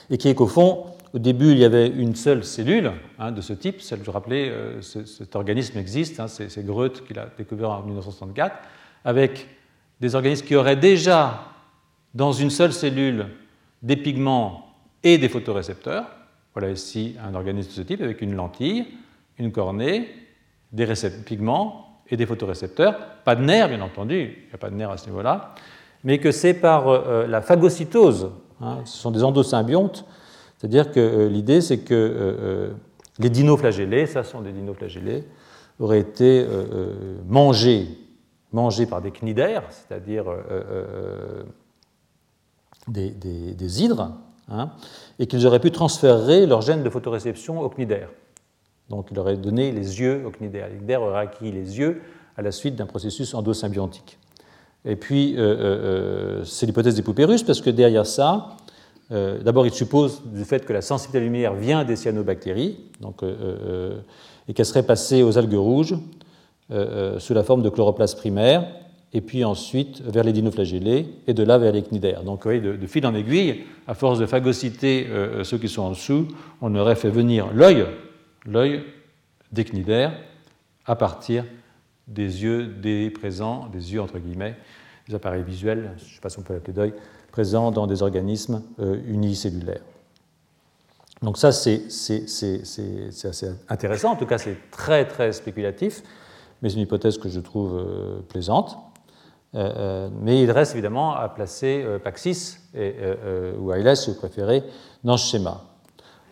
et 0.10 0.18
qui 0.18 0.30
est 0.30 0.36
qu'au 0.36 0.48
fond, 0.48 0.86
au 1.14 1.20
début, 1.20 1.52
il 1.52 1.58
y 1.58 1.66
avait 1.66 1.88
une 1.88 2.16
seule 2.16 2.44
cellule 2.44 2.92
hein, 3.20 3.32
de 3.32 3.42
ce 3.42 3.54
type, 3.54 3.82
celle, 3.82 4.04
je 4.04 4.12
rappelais, 4.12 4.52
cet 4.82 5.36
organisme 5.36 5.78
existe, 5.78 6.20
hein, 6.20 6.28
c'est 6.28 6.66
Groth 6.66 7.06
qui 7.06 7.14
l'a 7.14 7.28
découvert 7.38 7.72
en 7.72 7.84
1964, 7.84 8.56
avec 9.04 9.48
des 10.00 10.16
organismes 10.16 10.46
qui 10.46 10.56
auraient 10.56 10.78
déjà 10.78 11.42
dans 12.14 12.32
une 12.32 12.50
seule 12.50 12.74
cellule 12.74 13.28
des 13.82 13.98
pigments 13.98 14.74
et 15.04 15.18
des 15.18 15.30
photorécepteurs. 15.30 16.06
Voilà 16.54 16.70
ici 16.72 17.16
un 17.24 17.36
organisme 17.36 17.70
de 17.70 17.74
ce 17.74 17.82
type 17.82 18.02
avec 18.02 18.22
une 18.22 18.36
lentille 18.36 18.86
une 19.42 19.52
cornée, 19.52 20.10
des 20.72 20.88
pigments 21.26 21.91
et 22.12 22.18
des 22.18 22.26
photorécepteurs. 22.26 23.00
Pas 23.24 23.36
de 23.36 23.42
nerfs, 23.44 23.70
bien 23.70 23.82
entendu, 23.82 24.20
il 24.20 24.48
n'y 24.48 24.54
a 24.54 24.58
pas 24.58 24.70
de 24.70 24.76
nerfs 24.76 24.92
à 24.92 24.98
ce 24.98 25.08
niveau-là, 25.08 25.56
mais 26.04 26.20
que 26.20 26.32
c'est 26.32 26.54
par 26.54 26.90
euh, 26.90 27.26
la 27.26 27.42
phagocytose, 27.42 28.32
hein, 28.62 28.80
ce 28.86 28.98
sont 28.98 29.12
des 29.12 29.24
endosymbiontes, 29.24 30.06
c'est-à-dire 30.58 30.92
que 30.92 31.00
euh, 31.00 31.30
l'idée 31.30 31.62
c'est 31.62 31.80
que 31.80 31.94
euh, 31.94 32.72
les 33.18 33.30
dinoflagellés, 33.30 34.06
ça 34.06 34.24
sont 34.24 34.42
des 34.42 34.52
dinoflagellés, 34.52 35.24
auraient 35.80 36.00
été 36.00 36.46
mangés, 37.28 37.88
mangés 38.54 38.86
par 38.86 39.02
des 39.02 39.10
cnidaires, 39.10 39.64
c'est-à-dire 39.72 40.26
des, 42.88 43.82
hydres, 43.82 44.12
hein, 44.48 44.70
et 45.18 45.26
qu'ils 45.26 45.48
auraient 45.48 45.60
pu 45.60 45.72
transférer 45.72 46.46
leur 46.46 46.62
gène 46.62 46.84
de 46.84 46.90
photoréception 46.90 47.62
aux 47.62 47.70
cnidaires. 47.70 48.10
Donc 48.92 49.08
il 49.12 49.18
aurait 49.18 49.38
donné 49.38 49.72
les 49.72 50.00
yeux. 50.00 50.22
L'icnidaire 50.24 51.02
aurait 51.02 51.22
acquis 51.22 51.52
les 51.52 51.80
yeux 51.80 52.02
à 52.38 52.44
la 52.44 52.52
suite 52.52 52.76
d'un 52.76 52.86
processus 52.86 53.34
endosymbiontique. 53.34 54.20
Et 54.86 54.96
puis, 54.96 55.36
euh, 55.38 55.40
euh, 55.40 55.50
euh, 55.60 56.44
c'est 56.44 56.66
l'hypothèse 56.66 56.96
des 56.96 57.02
poupées 57.02 57.26
russes, 57.26 57.44
parce 57.44 57.62
que 57.62 57.70
derrière 57.70 58.06
ça, 58.06 58.58
d'abord, 59.44 59.66
il 59.66 59.74
suppose 59.74 60.22
du 60.24 60.46
fait 60.46 60.66
que 60.66 60.72
la 60.72 60.82
sensibilité 60.82 61.18
à 61.18 61.20
la 61.20 61.26
lumière 61.26 61.54
vient 61.54 61.84
des 61.84 61.98
cyanobactéries, 61.98 62.78
donc, 63.02 63.24
et 64.48 64.54
qu'elle 64.54 64.66
serait 64.66 64.84
passée 64.84 65.22
aux 65.22 65.38
algues 65.38 65.56
rouges 65.56 65.96
sous 67.18 67.34
la 67.34 67.44
forme 67.44 67.62
de 67.62 67.68
chloroplastes 67.68 68.18
primaires, 68.18 68.66
et 69.12 69.20
puis 69.20 69.44
ensuite 69.44 70.02
vers 70.02 70.24
les 70.24 70.32
dinoflagellés, 70.32 71.08
et 71.28 71.34
de 71.34 71.44
là 71.44 71.58
vers 71.58 71.74
les 71.74 71.82
cnidaires. 71.82 72.24
Donc, 72.24 72.38
vous 72.38 72.44
voyez, 72.44 72.62
de, 72.62 72.78
de 72.78 72.88
fil 72.88 73.06
en 73.06 73.14
aiguille, 73.14 73.66
à 73.86 73.96
force 73.96 74.18
de 74.18 74.26
phagocyter 74.26 75.08
ceux 75.44 75.58
qui 75.58 75.68
sont 75.68 75.82
en 75.82 75.90
dessous, 75.90 76.30
on 76.62 76.74
aurait 76.74 76.96
fait 76.96 77.10
venir 77.10 77.48
l'œil 77.54 77.86
l'œil 78.46 78.84
des 79.52 79.66
cnidaires 79.66 80.14
à 80.86 80.96
partir 80.96 81.46
des 82.08 82.44
yeux 82.44 82.68
des 82.68 83.10
présents, 83.10 83.68
des 83.68 83.94
yeux 83.94 84.02
entre 84.02 84.20
guillemets, 84.20 84.56
des 85.08 85.16
appareils 85.16 85.44
visuels, 85.44 85.92
je 85.98 86.04
ne 86.04 86.10
sais 86.10 86.22
pas 86.22 86.30
si 86.30 86.40
on 86.40 86.42
peut 86.42 86.54
l'appeler 86.54 86.74
d'œil, 86.74 86.94
présents 87.32 87.72
dans 87.72 87.88
des 87.88 88.02
organismes 88.02 88.62
euh, 88.80 89.00
unicellulaires. 89.08 89.82
Donc 91.22 91.38
ça, 91.38 91.52
c'est 91.52 91.86
assez 91.86 93.52
intéressant, 93.70 94.12
en 94.12 94.16
tout 94.16 94.26
cas 94.26 94.38
c'est 94.38 94.58
très 94.72 95.08
très 95.08 95.32
spéculatif, 95.32 96.02
mais 96.62 96.70
c'est 96.70 96.76
une 96.76 96.82
hypothèse 96.82 97.18
que 97.18 97.30
je 97.30 97.40
trouve 97.40 97.78
euh, 97.78 98.22
plaisante. 98.28 98.78
Euh, 99.54 100.10
mais 100.22 100.42
il 100.42 100.50
reste 100.50 100.74
évidemment 100.74 101.14
à 101.14 101.28
placer 101.28 101.86
Paxis 102.04 102.58
ou 102.74 103.74
Ailes, 103.74 103.98
si 103.98 104.10
vous 104.10 104.16
préférez, 104.16 104.64
dans 105.04 105.18
ce 105.18 105.30
schéma. 105.30 105.71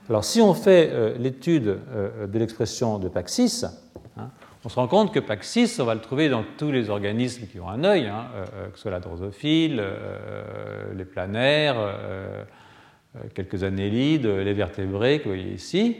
Alors 0.09 0.25
si 0.25 0.41
on 0.41 0.55
fait 0.55 0.89
euh, 0.91 1.15
l'étude 1.19 1.77
euh, 1.93 2.25
de 2.25 2.39
l'expression 2.39 2.97
de 2.97 3.07
Paxis, 3.09 3.63
hein, 4.17 4.31
on 4.65 4.69
se 4.69 4.75
rend 4.75 4.87
compte 4.87 5.13
que 5.13 5.19
Paxis, 5.19 5.77
on 5.79 5.85
va 5.85 5.93
le 5.93 6.01
trouver 6.01 6.29
dans 6.29 6.43
tous 6.57 6.71
les 6.71 6.89
organismes 6.89 7.45
qui 7.45 7.59
ont 7.59 7.69
un 7.69 7.83
œil, 7.83 8.07
hein, 8.07 8.25
euh, 8.35 8.69
que 8.69 8.75
ce 8.77 8.81
soit 8.81 8.91
la 8.91 9.01
drosophile, 9.01 9.83
les 10.95 11.05
planaires, 11.05 11.77
quelques 13.35 13.63
annélides, 13.63 14.25
les 14.25 14.53
vertébrés 14.53 15.19
que 15.19 15.25
vous 15.25 15.35
voyez 15.35 15.53
ici. 15.53 15.97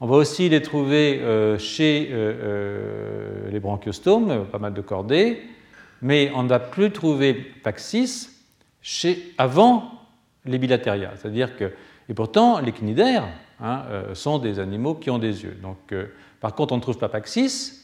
On 0.00 0.06
va 0.06 0.16
aussi 0.16 0.48
les 0.48 0.60
trouver 0.60 1.22
chez 1.58 2.10
les 3.50 3.60
branchiostomes, 3.60 4.46
pas 4.46 4.58
mal 4.58 4.74
de 4.74 4.82
cordées, 4.82 5.40
mais 6.02 6.30
on 6.34 6.42
ne 6.42 6.48
va 6.48 6.58
plus 6.58 6.90
trouver 6.90 7.32
Paxis 7.34 8.28
chez, 8.82 9.32
avant 9.38 9.84
les 10.44 10.58
bilatéria. 10.58 11.12
C'est-à-dire 11.16 11.56
que, 11.56 11.72
et 12.08 12.14
pourtant, 12.14 12.60
les 12.60 12.72
cnidaires, 12.72 13.28
Hein, 13.64 13.84
euh, 13.90 14.14
sont 14.16 14.40
des 14.40 14.58
animaux 14.58 14.96
qui 14.96 15.08
ont 15.08 15.20
des 15.20 15.44
yeux. 15.44 15.56
Donc, 15.62 15.76
euh, 15.92 16.06
par 16.40 16.56
contre, 16.56 16.74
on 16.74 16.78
ne 16.78 16.82
trouve 16.82 16.98
pas 16.98 17.08
Paxis, 17.08 17.74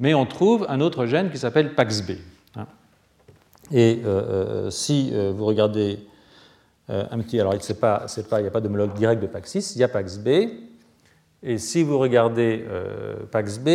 mais 0.00 0.14
on 0.14 0.26
trouve 0.26 0.66
un 0.68 0.80
autre 0.80 1.06
gène 1.06 1.30
qui 1.30 1.38
s'appelle 1.38 1.76
PAXB. 1.76 2.10
Hein. 2.56 2.66
Et 3.70 4.02
euh, 4.04 4.68
si 4.70 5.12
vous 5.12 5.46
regardez 5.46 6.00
un 6.88 7.20
petit. 7.20 7.38
Alors, 7.38 7.54
il 7.54 7.60
n'y 7.60 8.46
a 8.46 8.50
pas 8.50 8.60
d'homologue 8.60 8.94
direct 8.94 9.22
de 9.22 9.28
Paxis, 9.28 9.74
il 9.76 9.78
y 9.78 9.84
a 9.84 9.88
PAXB. 9.88 10.28
Et 11.44 11.58
si 11.58 11.84
vous 11.84 11.98
regardez 11.98 12.64
PAXB, 13.30 13.68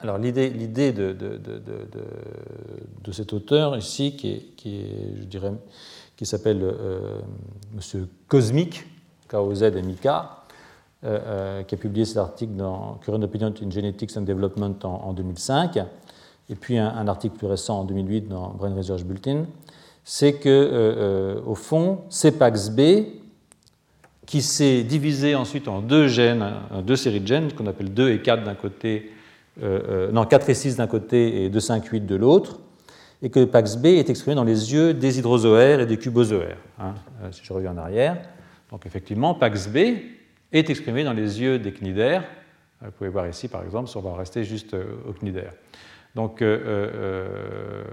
alors 0.00 0.18
l'idée, 0.18 0.50
de, 0.92 1.12
de, 1.12 3.12
cet 3.12 3.32
auteur 3.32 3.74
ici, 3.76 4.16
qui, 4.16 4.52
est, 4.66 5.16
je 5.18 5.24
dirais, 5.24 5.52
qui 6.20 6.26
s'appelle 6.26 6.62
Monsieur 7.74 8.06
Cosmic, 8.28 8.84
KOZ 9.26 9.62
et 9.62 9.82
Mika, 9.82 10.40
euh, 11.02 11.18
euh, 11.24 11.62
qui 11.62 11.74
a 11.74 11.78
publié 11.78 12.04
cet 12.04 12.18
article 12.18 12.56
dans 12.56 12.98
Current 13.02 13.22
Opinion 13.22 13.54
in 13.62 13.70
Genetics 13.70 14.14
and 14.18 14.20
Development 14.20 14.74
en, 14.84 15.14
2005, 15.14 15.78
et 16.50 16.54
puis 16.54 16.76
un, 16.76 17.08
article 17.08 17.38
plus 17.38 17.46
récent 17.46 17.80
en 17.80 17.84
2008 17.84 18.28
dans 18.28 18.50
Brain 18.50 18.74
Research 18.74 19.04
Bulletin, 19.04 19.46
c'est 20.04 20.34
que, 20.34 20.48
euh, 20.50 21.40
au 21.46 21.54
fond, 21.54 22.00
c'est 22.10 22.32
PAXB 22.32 22.80
qui 24.26 24.42
s'est 24.42 24.82
divisé 24.82 25.34
ensuite 25.34 25.68
en 25.68 25.80
deux 25.80 26.06
gènes, 26.06 26.52
deux 26.84 26.96
séries 26.96 27.20
de 27.20 27.26
gènes, 27.26 27.50
qu'on 27.54 27.66
appelle 27.66 27.94
2 27.94 28.10
et 28.10 28.20
4 28.20 28.44
d'un 28.44 28.54
côté, 28.54 29.10
non, 30.12 30.26
4 30.26 30.50
et 30.50 30.54
6 30.54 30.76
d'un 30.76 30.86
côté 30.86 31.44
et 31.44 31.48
2, 31.48 31.58
5, 31.60 31.82
8 31.86 32.06
de 32.06 32.14
l'autre, 32.14 32.58
et 33.22 33.30
que 33.30 33.44
PAXB 33.44 33.86
est 33.86 34.10
exprimé 34.10 34.34
dans 34.34 34.44
les 34.44 34.72
yeux 34.72 34.94
des 34.94 35.18
hydrozoaires 35.18 35.80
et 35.80 35.86
des 35.86 35.98
cubozoaires, 35.98 36.58
hein, 36.78 36.94
si 37.30 37.44
je 37.44 37.52
reviens 37.52 37.72
en 37.72 37.78
arrière. 37.78 38.16
Donc 38.70 38.86
effectivement, 38.86 39.34
PAXB 39.34 39.76
est 40.52 40.70
exprimé 40.70 41.04
dans 41.04 41.12
les 41.12 41.40
yeux 41.40 41.58
des 41.58 41.72
cnidaires. 41.72 42.24
Vous 42.82 42.90
pouvez 42.92 43.10
voir 43.10 43.28
ici, 43.28 43.48
par 43.48 43.62
exemple, 43.62 43.90
si 43.90 43.96
on 43.96 44.00
va 44.00 44.14
rester 44.14 44.42
juste 44.42 44.72
euh, 44.72 44.96
au 45.06 45.12
cnidaire. 45.12 45.52
Donc, 46.14 46.42
euh, 46.42 46.58
euh, 46.64 47.84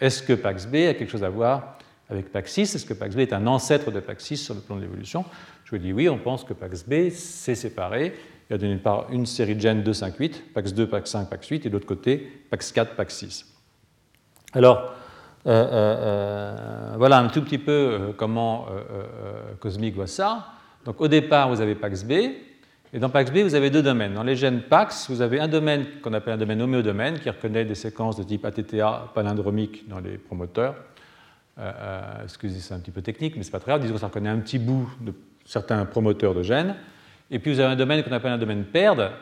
est-ce 0.00 0.22
que 0.22 0.32
PAXB 0.32 0.74
a 0.74 0.94
quelque 0.94 1.10
chose 1.10 1.24
à 1.24 1.30
voir 1.30 1.78
avec 2.10 2.30
Paxis 2.30 2.62
Est-ce 2.62 2.84
que 2.84 2.92
PAXB 2.92 3.20
est 3.20 3.32
un 3.32 3.46
ancêtre 3.46 3.90
de 3.90 4.00
Paxis 4.00 4.36
sur 4.36 4.54
le 4.54 4.60
plan 4.60 4.76
de 4.76 4.82
l'évolution? 4.82 5.24
Je 5.64 5.70
vous 5.70 5.78
dis 5.78 5.92
oui, 5.92 6.08
on 6.08 6.18
pense 6.18 6.44
que 6.44 6.52
PAXB 6.52 7.10
s'est 7.10 7.54
séparé. 7.54 8.14
Il 8.50 8.52
y 8.52 8.56
a 8.56 8.58
d'une 8.58 8.80
part 8.80 9.06
une 9.10 9.24
série 9.24 9.54
de 9.54 9.60
gènes 9.60 9.82
2, 9.82 9.92
5, 9.92 10.16
8, 10.18 10.44
PAX2, 10.54 10.86
PAX5, 10.86 11.28
PAX8, 11.30 11.54
et 11.54 11.58
de 11.60 11.70
l'autre 11.70 11.86
côté, 11.86 12.30
PAX4, 12.52 12.88
PAX6. 12.98 13.51
Alors, 14.54 14.92
euh, 15.46 15.50
euh, 15.50 15.96
euh, 16.92 16.94
voilà 16.98 17.18
un 17.18 17.28
tout 17.28 17.42
petit 17.42 17.58
peu 17.58 18.12
comment 18.16 18.66
Cosmic 19.60 19.94
voit 19.94 20.06
ça. 20.06 20.46
Donc 20.84 21.00
au 21.00 21.08
départ, 21.08 21.48
vous 21.48 21.60
avez 21.60 21.74
Pax 21.74 22.04
B, 22.04 22.12
Et 22.92 22.98
dans 22.98 23.08
PAX-B, 23.08 23.38
vous 23.38 23.54
avez 23.54 23.70
deux 23.70 23.82
domaines. 23.82 24.14
Dans 24.14 24.22
les 24.22 24.36
gènes 24.36 24.62
PAX, 24.62 25.08
vous 25.08 25.22
avez 25.22 25.40
un 25.40 25.48
domaine 25.48 25.86
qu'on 26.02 26.12
appelle 26.12 26.34
un 26.34 26.38
domaine 26.38 26.60
homéodomaine, 26.60 27.18
qui 27.18 27.30
reconnaît 27.30 27.64
des 27.64 27.74
séquences 27.74 28.16
de 28.16 28.22
type 28.24 28.44
ATTA 28.44 29.10
palindromique 29.14 29.88
dans 29.88 30.00
les 30.00 30.18
promoteurs. 30.18 30.74
Excusez, 32.22 32.60
c'est 32.60 32.74
un 32.74 32.80
petit 32.80 32.90
peu 32.90 33.02
technique, 33.02 33.36
mais 33.36 33.42
ce 33.42 33.48
n'est 33.48 33.52
pas 33.52 33.60
très 33.60 33.70
grave. 33.72 33.80
Disons 33.80 33.94
que 33.94 34.00
ça 34.00 34.08
reconnaît 34.08 34.28
un 34.28 34.40
petit 34.40 34.58
bout 34.58 34.90
de 35.00 35.14
certains 35.46 35.84
promoteurs 35.86 36.34
de 36.34 36.42
gènes. 36.42 36.74
Et 37.30 37.38
puis 37.38 37.52
vous 37.52 37.60
avez 37.60 37.72
un 37.72 37.76
domaine 37.76 38.02
qu'on 38.02 38.12
appelle 38.12 38.32
un 38.32 38.38
domaine 38.38 38.64
PERD, 38.64 39.12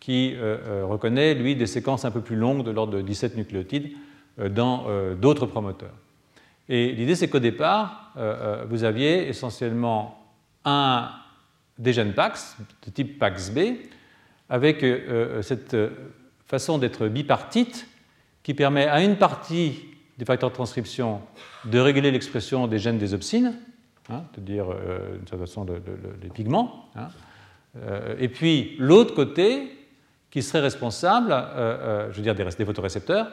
qui 0.00 0.34
reconnaît, 0.82 1.34
lui, 1.34 1.54
des 1.54 1.66
séquences 1.66 2.04
un 2.04 2.10
peu 2.10 2.22
plus 2.22 2.36
longues 2.36 2.64
de 2.64 2.70
l'ordre 2.70 2.94
de 2.94 3.02
17 3.02 3.36
nucléotides 3.36 3.92
dans 4.48 4.86
d'autres 5.20 5.46
promoteurs. 5.46 5.94
Et 6.68 6.92
l'idée, 6.92 7.14
c'est 7.14 7.28
qu'au 7.28 7.38
départ, 7.38 8.12
vous 8.68 8.84
aviez 8.84 9.28
essentiellement 9.28 10.20
un 10.64 11.10
des 11.78 11.92
gènes 11.92 12.12
PAX, 12.12 12.56
de 12.86 12.90
type 12.90 13.18
PAX-B, 13.18 13.58
avec 14.50 14.82
euh, 14.82 14.98
euh, 15.08 15.42
cette 15.42 15.74
euh, 15.74 15.90
façon 16.46 16.78
d'être 16.78 17.06
bipartite 17.08 17.86
qui 18.42 18.54
permet 18.54 18.86
à 18.86 19.02
une 19.02 19.16
partie 19.16 19.84
des 20.18 20.24
facteurs 20.24 20.50
de 20.50 20.54
transcription 20.54 21.20
de 21.64 21.78
réguler 21.78 22.10
l'expression 22.10 22.66
des 22.66 22.78
gènes 22.78 22.98
des 22.98 23.14
opsines, 23.14 23.54
hein, 24.10 24.22
c'est-à-dire 24.32 24.66
d'une 24.66 25.26
certaine 25.26 25.46
façon 25.46 25.66
les 26.22 26.28
pigments, 26.28 26.90
hein, 26.96 27.08
et 28.18 28.28
puis 28.28 28.74
l'autre 28.78 29.14
côté 29.14 29.70
qui 30.30 30.42
serait 30.42 30.60
responsable, 30.60 31.30
je 32.10 32.16
veux 32.16 32.22
dire 32.22 32.34
des, 32.34 32.44
des 32.44 32.64
photorécepteurs, 32.64 33.28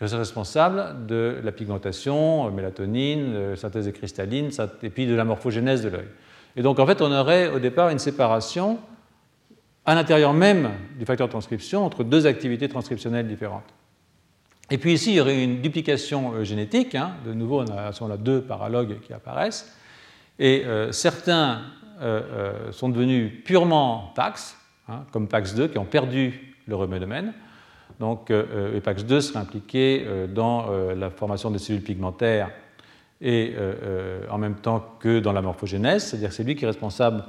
responsable 0.00 1.06
de 1.06 1.40
la 1.42 1.52
pigmentation, 1.52 2.50
mélatonine, 2.50 3.56
synthèse 3.56 3.86
des 3.86 3.92
cristallines, 3.92 4.50
et 4.82 4.90
puis 4.90 5.06
de 5.06 5.14
la 5.14 5.24
morphogénèse 5.24 5.82
de 5.82 5.88
l'œil. 5.88 6.08
Et 6.56 6.62
donc, 6.62 6.78
en 6.78 6.86
fait, 6.86 7.02
on 7.02 7.12
aurait 7.12 7.48
au 7.48 7.58
départ 7.58 7.90
une 7.90 7.98
séparation 7.98 8.78
à 9.86 9.94
l'intérieur 9.94 10.32
même 10.32 10.70
du 10.98 11.04
facteur 11.04 11.26
de 11.26 11.32
transcription 11.32 11.84
entre 11.84 12.04
deux 12.04 12.26
activités 12.26 12.68
transcriptionnelles 12.68 13.28
différentes. 13.28 13.74
Et 14.70 14.78
puis 14.78 14.94
ici, 14.94 15.12
il 15.12 15.16
y 15.16 15.20
aurait 15.20 15.42
une 15.42 15.60
duplication 15.60 16.32
euh, 16.32 16.44
génétique. 16.44 16.94
Hein. 16.94 17.16
De 17.26 17.34
nouveau, 17.34 17.62
on 17.62 17.70
a, 17.70 17.90
on 18.00 18.16
deux 18.16 18.40
paralogues 18.40 19.00
qui 19.00 19.12
apparaissent. 19.12 19.76
Et 20.38 20.62
euh, 20.64 20.90
certains 20.90 21.62
euh, 22.00 22.72
sont 22.72 22.88
devenus 22.88 23.44
purement 23.44 24.12
PAX, 24.16 24.56
hein, 24.88 25.04
comme 25.12 25.26
PAX2, 25.26 25.70
qui 25.70 25.78
ont 25.78 25.84
perdu 25.84 26.54
leur 26.66 26.88
domaine. 26.88 27.34
Donc, 28.00 28.30
et 28.30 28.80
PAX2 28.80 29.20
serait 29.20 29.38
impliqué 29.38 30.04
dans 30.34 30.66
la 30.94 31.10
formation 31.10 31.50
des 31.50 31.58
cellules 31.58 31.82
pigmentaires 31.82 32.50
et 33.20 33.54
euh, 33.56 33.74
euh, 33.82 34.26
en 34.30 34.38
même 34.38 34.56
temps 34.56 34.96
que 35.00 35.18
dans 35.18 35.32
la 35.32 35.42
morphogénèse, 35.42 36.04
c'est-à-dire 36.04 36.32
c'est 36.32 36.44
lui 36.44 36.54
qui 36.54 36.64
est 36.64 36.68
responsable 36.68 37.24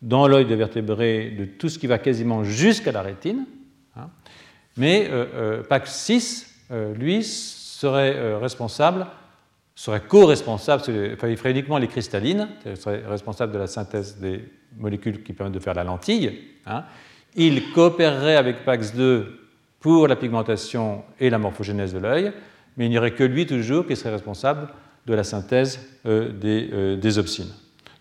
dans 0.00 0.28
l'œil 0.28 0.46
de 0.46 0.54
vertébré 0.54 1.30
de 1.30 1.44
tout 1.44 1.68
ce 1.68 1.78
qui 1.78 1.88
va 1.88 1.98
quasiment 1.98 2.44
jusqu'à 2.44 2.92
la 2.92 3.02
rétine. 3.02 3.46
Hein. 3.96 4.08
Mais 4.76 5.08
euh, 5.10 5.62
PAX6, 5.64 6.46
lui, 6.94 7.24
serait 7.24 8.36
responsable, 8.36 9.06
serait 9.74 10.00
co-responsable, 10.00 10.82
enfin, 11.14 11.28
il 11.28 11.36
ferait 11.36 11.50
uniquement 11.50 11.78
les 11.78 11.88
cristallines, 11.88 12.48
il 12.64 12.76
serait 12.76 13.02
responsable 13.04 13.52
de 13.52 13.58
la 13.58 13.66
synthèse 13.66 14.18
des 14.18 14.44
molécules 14.78 15.24
qui 15.24 15.32
permettent 15.32 15.54
de 15.54 15.58
faire 15.58 15.74
la 15.74 15.82
lentille. 15.82 16.38
Hein. 16.66 16.84
Il 17.34 17.72
coopérerait 17.72 18.36
avec 18.36 18.64
PAX2 18.64 19.24
pour 19.80 20.06
la 20.06 20.16
pigmentation 20.16 21.02
et 21.18 21.30
la 21.30 21.38
morphogénèse 21.38 21.92
de 21.92 21.98
l'œil, 21.98 22.32
mais 22.76 22.86
il 22.86 22.90
n'y 22.90 22.98
aurait 22.98 23.14
que 23.14 23.24
lui 23.24 23.46
toujours 23.46 23.86
qui 23.86 23.96
serait 23.96 24.10
responsable 24.10 24.68
de 25.06 25.14
la 25.14 25.24
synthèse 25.24 25.80
euh, 26.06 26.30
des, 26.30 26.68
euh. 26.72 27.44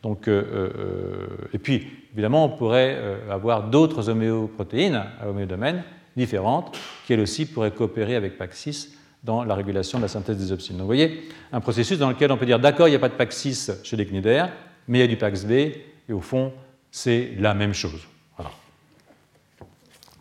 Donc, 0.03 0.27
euh, 0.27 1.27
et 1.53 1.57
puis, 1.57 1.87
évidemment, 2.13 2.45
on 2.45 2.49
pourrait 2.49 2.97
avoir 3.29 3.69
d'autres 3.69 4.09
homéoprotéines 4.09 5.03
à 5.21 5.27
homéodomaine 5.27 5.83
différentes 6.15 6.77
qui, 7.05 7.13
elles 7.13 7.19
aussi, 7.19 7.45
pourraient 7.45 7.71
coopérer 7.71 8.15
avec 8.15 8.39
PAX6 8.39 8.89
dans 9.23 9.43
la 9.43 9.55
régulation 9.55 9.97
de 9.97 10.03
la 10.03 10.07
synthèse 10.07 10.37
des 10.37 10.51
opsines. 10.51 10.77
Donc, 10.77 10.83
vous 10.83 10.87
voyez, 10.87 11.27
un 11.51 11.59
processus 11.59 11.97
dans 11.97 12.09
lequel 12.09 12.31
on 12.31 12.37
peut 12.37 12.45
dire 12.45 12.59
d'accord, 12.59 12.87
il 12.87 12.91
n'y 12.91 12.95
a 12.95 12.99
pas 12.99 13.09
de 13.09 13.15
PAX6 13.15 13.83
chez 13.83 13.97
les 13.97 14.05
cnidaires, 14.05 14.49
mais 14.87 14.99
il 14.99 15.01
y 15.01 15.03
a 15.03 15.07
du 15.07 15.17
PAX-B, 15.17 15.51
et 15.51 16.13
au 16.13 16.21
fond, 16.21 16.53
c'est 16.91 17.33
la 17.37 17.53
même 17.53 17.73
chose. 17.73 18.07
Voilà. 18.37 18.51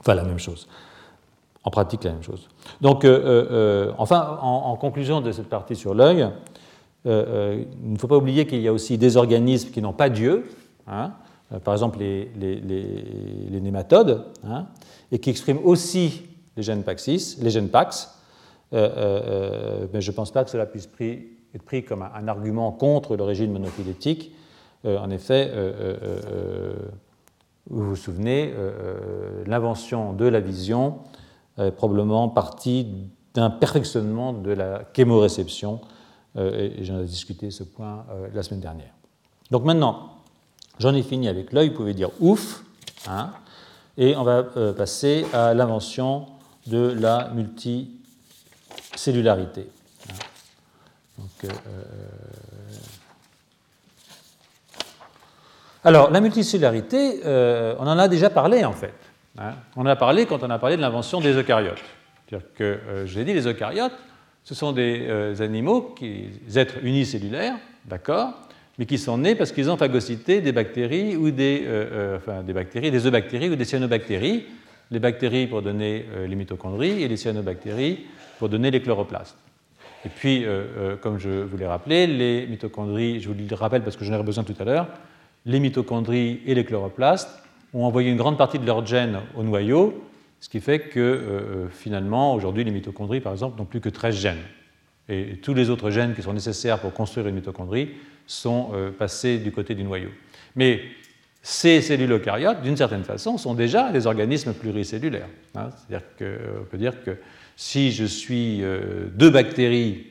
Enfin, 0.00 0.14
la 0.14 0.24
même 0.24 0.40
chose. 0.40 0.66
En 1.68 1.70
pratique, 1.70 2.04
la 2.04 2.12
même 2.12 2.22
chose. 2.22 2.48
Donc, 2.80 3.06
enfin, 3.98 4.38
en, 4.40 4.74
conclusion 4.76 5.20
de 5.20 5.32
cette 5.32 5.50
partie 5.50 5.76
sur 5.76 5.92
l'œil, 5.92 6.26
euh, 7.06 7.24
euh, 7.28 7.64
il 7.84 7.92
ne 7.92 7.98
faut 7.98 8.08
pas 8.08 8.16
oublier 8.16 8.46
qu'il 8.46 8.60
y 8.60 8.68
a 8.68 8.72
aussi 8.72 8.98
des 8.98 9.16
organismes 9.16 9.70
qui 9.70 9.80
n'ont 9.80 9.92
pas 9.92 10.08
Dieu, 10.08 10.44
hein, 10.86 11.12
euh, 11.52 11.58
par 11.58 11.74
exemple 11.74 11.98
les, 12.00 13.60
nématodes, 13.60 14.24
hein, 14.44 14.66
et 15.12 15.18
qui 15.18 15.30
expriment 15.30 15.64
aussi 15.64 16.22
les 16.56 16.62
gènes 16.62 16.82
PAX6, 16.82 17.42
les 17.42 17.50
gènes 17.50 17.68
PAX. 17.68 18.14
mais 18.72 20.00
je 20.00 20.10
ne 20.10 20.16
pense 20.16 20.32
pas 20.32 20.44
que 20.44 20.50
cela 20.50 20.66
puisse 20.66 20.88
être 21.54 21.62
pris 21.62 21.84
comme 21.84 22.02
un, 22.02 22.28
argument 22.28 22.72
contre 22.72 23.16
le 23.16 23.22
régime 23.22 23.52
monophylétique. 23.52 24.32
en 24.84 25.10
effet, 25.10 25.52
vous 27.70 27.90
vous 27.90 27.96
souvenez, 27.96 28.52
l'invention 29.46 30.12
de 30.12 30.26
la 30.26 30.40
vision 30.40 30.98
probablement 31.76 32.28
partie 32.28 32.86
d'un 33.34 33.50
perfectionnement 33.50 34.32
de 34.32 34.50
la 34.50 34.82
chémoréception 34.94 35.80
euh, 36.36 36.70
et 36.78 36.84
j'en 36.84 37.00
ai 37.00 37.04
discuté 37.04 37.50
ce 37.50 37.62
point 37.62 38.04
euh, 38.10 38.28
la 38.34 38.42
semaine 38.42 38.60
dernière. 38.60 38.92
Donc 39.50 39.64
maintenant, 39.64 40.18
j'en 40.78 40.94
ai 40.94 41.02
fini 41.02 41.26
avec 41.28 41.52
l'œil, 41.52 41.70
vous 41.70 41.76
pouvez 41.76 41.94
dire 41.94 42.10
ouf, 42.20 42.62
hein, 43.08 43.30
et 43.96 44.14
on 44.16 44.24
va 44.24 44.44
euh, 44.56 44.72
passer 44.72 45.26
à 45.32 45.54
l'invention 45.54 46.26
de 46.66 46.94
la 46.98 47.30
multicellularité. 47.30 49.68
Hein. 50.10 50.14
alors, 55.82 56.10
la 56.10 56.20
multicellularité, 56.20 57.22
on 57.78 57.86
en 57.86 57.98
a 57.98 58.08
déjà 58.08 58.30
parlé 58.30 58.64
en 58.64 58.72
fait. 58.72 58.94
Hein? 59.38 59.54
On 59.76 59.86
a 59.86 59.96
parlé 59.96 60.26
quand 60.26 60.42
on 60.42 60.50
a 60.50 60.58
parlé 60.58 60.76
de 60.76 60.82
l'invention 60.82 61.20
des 61.20 61.32
eucaryotes. 61.32 61.82
C'est-à-dire 62.28 62.48
que, 62.54 62.78
j'ai 63.06 63.24
dit, 63.24 63.32
les 63.32 63.46
eucaryotes, 63.46 63.96
ce 64.48 64.54
sont 64.54 64.72
des 64.72 65.04
euh, 65.08 65.40
animaux, 65.40 65.94
des 66.00 66.58
êtres 66.58 66.82
unicellulaires, 66.82 67.56
d'accord, 67.84 68.32
mais 68.78 68.86
qui 68.86 68.96
sont 68.96 69.18
nés 69.18 69.34
parce 69.34 69.52
qu'ils 69.52 69.70
ont 69.70 69.76
phagocyté 69.76 70.40
des 70.40 70.52
bactéries 70.52 71.16
ou 71.16 71.30
des, 71.30 71.64
euh, 71.66 71.86
euh, 71.92 72.16
enfin, 72.16 72.42
des 72.42 72.54
bactéries, 72.54 72.90
des 72.90 73.06
eubactéries 73.06 73.50
ou 73.50 73.56
des 73.56 73.66
cyanobactéries, 73.66 74.46
les 74.90 74.98
bactéries 75.00 75.46
pour 75.46 75.60
donner 75.60 76.06
les 76.26 76.34
mitochondries 76.34 77.02
et 77.02 77.08
les 77.08 77.18
cyanobactéries 77.18 78.06
pour 78.38 78.48
donner 78.48 78.70
les 78.70 78.80
chloroplastes. 78.80 79.36
Et 80.06 80.08
puis, 80.08 80.46
comme 81.02 81.18
je 81.18 81.28
vous 81.28 81.58
l'ai 81.58 81.66
rappelé, 81.66 82.06
les 82.06 82.46
mitochondries, 82.46 83.20
je 83.20 83.28
vous 83.28 83.34
le 83.34 83.54
rappelle 83.54 83.82
parce 83.82 83.98
que 83.98 84.06
j'en 84.06 84.18
ai 84.18 84.22
besoin 84.22 84.44
tout 84.44 84.54
à 84.58 84.64
l'heure, 84.64 84.86
les 85.44 85.60
mitochondries 85.60 86.40
et 86.46 86.54
les 86.54 86.64
chloroplastes 86.64 87.28
ont 87.74 87.84
envoyé 87.84 88.10
une 88.10 88.16
grande 88.16 88.38
partie 88.38 88.58
de 88.58 88.66
leurs 88.66 88.86
gènes 88.86 89.20
au 89.36 89.42
noyau 89.42 90.04
ce 90.40 90.48
qui 90.48 90.60
fait 90.60 90.80
que 90.80 91.00
euh, 91.00 91.04
euh, 91.04 91.68
finalement, 91.68 92.34
aujourd'hui, 92.34 92.64
les 92.64 92.70
mitochondries, 92.70 93.20
par 93.20 93.32
exemple, 93.32 93.58
n'ont 93.58 93.64
plus 93.64 93.80
que 93.80 93.88
13 93.88 94.14
gènes. 94.14 94.42
Et 95.08 95.38
tous 95.42 95.54
les 95.54 95.70
autres 95.70 95.90
gènes 95.90 96.14
qui 96.14 96.22
sont 96.22 96.32
nécessaires 96.32 96.78
pour 96.78 96.92
construire 96.92 97.26
une 97.26 97.34
mitochondrie 97.34 97.90
sont 98.26 98.70
euh, 98.74 98.90
passés 98.90 99.38
du 99.38 99.50
côté 99.50 99.74
du 99.74 99.82
noyau. 99.82 100.10
Mais 100.54 100.82
ces 101.42 101.80
cellules 101.80 102.12
eucaryotes, 102.12 102.62
d'une 102.62 102.76
certaine 102.76 103.04
façon, 103.04 103.38
sont 103.38 103.54
déjà 103.54 103.90
des 103.90 104.06
organismes 104.06 104.52
pluricellulaires. 104.52 105.28
Hein. 105.54 105.70
C'est-à-dire 105.70 106.06
qu'on 106.18 106.64
peut 106.64 106.78
dire 106.78 107.02
que 107.02 107.16
si 107.56 107.90
je 107.90 108.04
suis 108.04 108.62
deux 109.14 109.30
bactéries, 109.30 110.06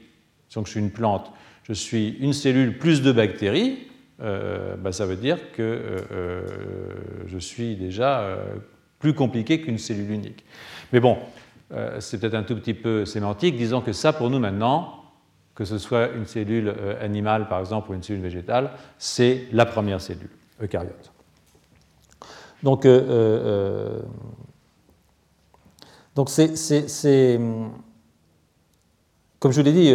donc 0.55 0.65
je 0.65 0.71
suis 0.71 0.79
une 0.79 0.91
plante, 0.91 1.31
je 1.63 1.73
suis 1.73 2.17
une 2.19 2.33
cellule 2.33 2.77
plus 2.77 3.01
deux 3.01 3.13
bactéries, 3.13 3.87
bah, 4.19 4.91
ça 4.91 5.05
veut 5.05 5.15
dire 5.15 5.51
que 5.51 6.03
je 7.27 7.37
suis 7.37 7.75
déjà 7.75 8.37
plus 8.99 9.13
compliqué 9.13 9.61
qu'une 9.61 9.77
cellule 9.77 10.11
unique. 10.11 10.43
Mais 10.91 10.99
bon, 10.99 11.17
euh, 11.73 11.99
c'est 11.99 12.19
peut-être 12.19 12.35
un 12.35 12.43
tout 12.43 12.55
petit 12.55 12.73
peu 12.73 13.05
sémantique. 13.05 13.57
Disons 13.57 13.81
que 13.81 13.93
ça, 13.93 14.13
pour 14.13 14.29
nous 14.29 14.39
maintenant, 14.39 15.03
que 15.53 15.65
ce 15.65 15.77
soit 15.77 16.09
une 16.11 16.25
cellule 16.25 16.69
euh, 16.69 17.03
animale 17.03 17.47
par 17.47 17.59
exemple 17.59 17.91
ou 17.91 17.93
une 17.93 18.03
cellule 18.03 18.21
végétale, 18.21 18.71
c'est 18.97 19.47
la 19.51 19.65
première 19.65 20.01
cellule 20.01 20.29
eucaryote. 20.61 21.11
Donc, 22.63 22.85
euh, 22.85 23.99
donc 26.15 26.29
c'est, 26.29 27.39
comme 29.39 29.51
je 29.51 29.59
vous 29.61 29.65
l'ai 29.65 29.73
dit 29.73 29.93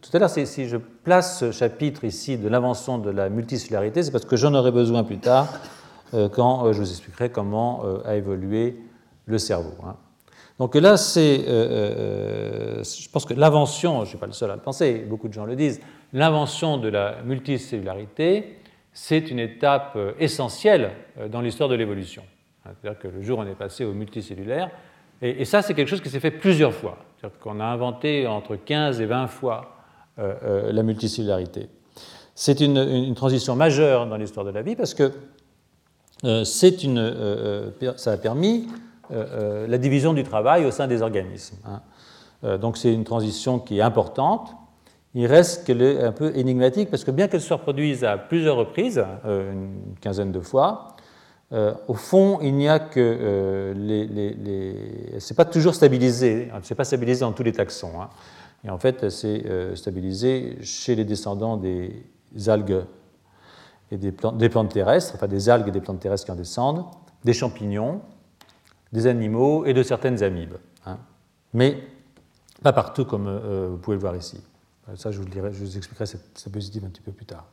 tout 0.00 0.10
à 0.14 0.18
l'heure, 0.18 0.30
si 0.30 0.68
je 0.68 0.76
place 0.76 1.40
ce 1.40 1.52
chapitre 1.52 2.04
ici 2.04 2.38
de 2.38 2.48
l'invention 2.48 2.98
de 2.98 3.10
la 3.10 3.28
multicellularité, 3.28 4.02
c'est 4.02 4.10
parce 4.10 4.24
que 4.24 4.36
j'en 4.36 4.54
aurai 4.54 4.70
besoin 4.70 5.04
plus 5.04 5.18
tard 5.18 5.48
euh, 6.14 6.28
quand 6.28 6.66
euh, 6.66 6.72
je 6.72 6.80
vous 6.80 6.90
expliquerai 6.90 7.30
comment 7.30 7.82
euh, 7.84 8.00
a 8.06 8.16
évolué 8.16 8.76
le 9.26 9.38
cerveau. 9.38 9.74
Hein. 9.84 9.96
Donc 10.58 10.74
là, 10.74 10.96
c'est, 10.96 11.44
je 11.46 13.08
pense 13.10 13.24
que 13.24 13.34
l'invention, 13.34 13.98
je 13.98 14.00
ne 14.00 14.06
suis 14.06 14.18
pas 14.18 14.26
le 14.26 14.32
seul 14.32 14.50
à 14.50 14.56
le 14.56 14.60
penser, 14.60 15.04
beaucoup 15.08 15.28
de 15.28 15.32
gens 15.32 15.44
le 15.44 15.54
disent, 15.54 15.80
l'invention 16.12 16.78
de 16.78 16.88
la 16.88 17.22
multicellularité, 17.22 18.58
c'est 18.92 19.30
une 19.30 19.38
étape 19.38 19.96
essentielle 20.18 20.90
dans 21.30 21.42
l'histoire 21.42 21.68
de 21.68 21.76
l'évolution. 21.76 22.24
C'est-à-dire 22.64 22.98
que 22.98 23.06
le 23.06 23.22
jour 23.22 23.38
où 23.38 23.42
on 23.42 23.46
est 23.46 23.54
passé 23.54 23.84
au 23.84 23.92
multicellulaire, 23.92 24.72
et, 25.22 25.44
ça 25.44 25.62
c'est 25.62 25.74
quelque 25.74 25.86
chose 25.86 26.00
qui 26.00 26.10
s'est 26.10 26.18
fait 26.18 26.32
plusieurs 26.32 26.74
fois. 26.74 26.98
C'est-à-dire 27.20 27.38
qu'on 27.40 27.60
a 27.60 27.64
inventé 27.64 28.26
entre 28.26 28.56
15 28.56 29.00
et 29.00 29.06
20 29.06 29.26
fois 29.26 29.74
la 30.16 30.82
multicellularité. 30.82 31.68
C'est 32.34 32.60
une, 32.60 33.14
transition 33.14 33.54
majeure 33.54 34.06
dans 34.06 34.16
l'histoire 34.16 34.44
de 34.44 34.50
la 34.50 34.62
vie 34.62 34.74
parce 34.74 34.94
que 34.94 35.12
une, 36.24 37.72
ça 37.96 38.12
a 38.12 38.16
permis 38.16 38.66
la 39.10 39.78
division 39.78 40.14
du 40.14 40.24
travail 40.24 40.64
au 40.64 40.72
sein 40.72 40.88
des 40.88 41.02
organismes. 41.02 41.58
Hein. 41.64 42.58
donc 42.58 42.76
c'est 42.76 42.92
une 42.92 43.04
transition 43.04 43.60
qui 43.60 43.78
est 43.78 43.82
importante 43.82 44.56
il 45.14 45.26
reste 45.26 45.66
qu'elle 45.66 45.82
est 45.82 46.02
un 46.02 46.12
peu 46.12 46.36
énigmatique 46.36 46.90
parce 46.90 47.04
que 47.04 47.10
bien 47.10 47.28
qu'elle 47.28 47.40
se 47.40 47.52
reproduise 47.52 48.04
à 48.04 48.18
plusieurs 48.18 48.56
reprises, 48.56 49.02
euh, 49.24 49.52
une 49.52 49.94
quinzaine 50.00 50.32
de 50.32 50.40
fois, 50.40 50.88
euh, 51.52 51.74
au 51.86 51.94
fond, 51.94 52.40
il 52.42 52.54
n'y 52.54 52.68
a 52.68 52.78
que 52.78 53.00
euh, 53.00 53.74
les, 53.74 54.06
les, 54.06 55.20
c'est 55.20 55.36
pas 55.36 55.44
toujours 55.44 55.74
stabilisé, 55.74 56.50
c'est 56.62 56.74
pas 56.74 56.84
stabilisé 56.84 57.20
dans 57.20 57.32
tous 57.32 57.42
les 57.42 57.52
taxons. 57.52 58.00
Hein. 58.00 58.10
Et 58.64 58.70
en 58.70 58.78
fait, 58.78 59.08
c'est 59.08 59.44
stabilisé 59.76 60.58
chez 60.62 60.96
les 60.96 61.04
descendants 61.04 61.56
des 61.56 62.02
algues 62.48 62.84
et 63.92 63.96
des 63.96 64.10
plantes, 64.10 64.72
terrestres, 64.72 65.12
enfin 65.14 65.28
des 65.28 65.48
algues 65.48 65.68
et 65.68 65.70
des 65.70 65.80
plantes 65.80 66.00
terrestres 66.00 66.26
qui 66.26 66.32
en 66.32 66.36
descendent, 66.36 66.84
des 67.24 67.32
champignons, 67.32 68.00
des 68.92 69.06
animaux 69.06 69.64
et 69.64 69.74
de 69.74 69.82
certaines 69.84 70.24
amibes. 70.24 70.56
Hein. 70.86 70.98
Mais 71.54 71.78
pas 72.62 72.72
partout 72.72 73.04
comme 73.04 73.68
vous 73.70 73.76
pouvez 73.76 73.96
le 73.96 74.00
voir 74.00 74.16
ici. 74.16 74.42
Euh, 74.88 74.96
ça, 74.96 75.10
je 75.10 75.18
vous, 75.18 75.24
dirai, 75.24 75.52
je 75.52 75.60
vous 75.60 75.76
expliquerai 75.76 76.06
cette, 76.06 76.38
cette, 76.38 76.52
positive 76.52 76.84
un 76.84 76.88
petit 76.88 77.00
peu 77.00 77.12
plus 77.12 77.26
tard. 77.26 77.46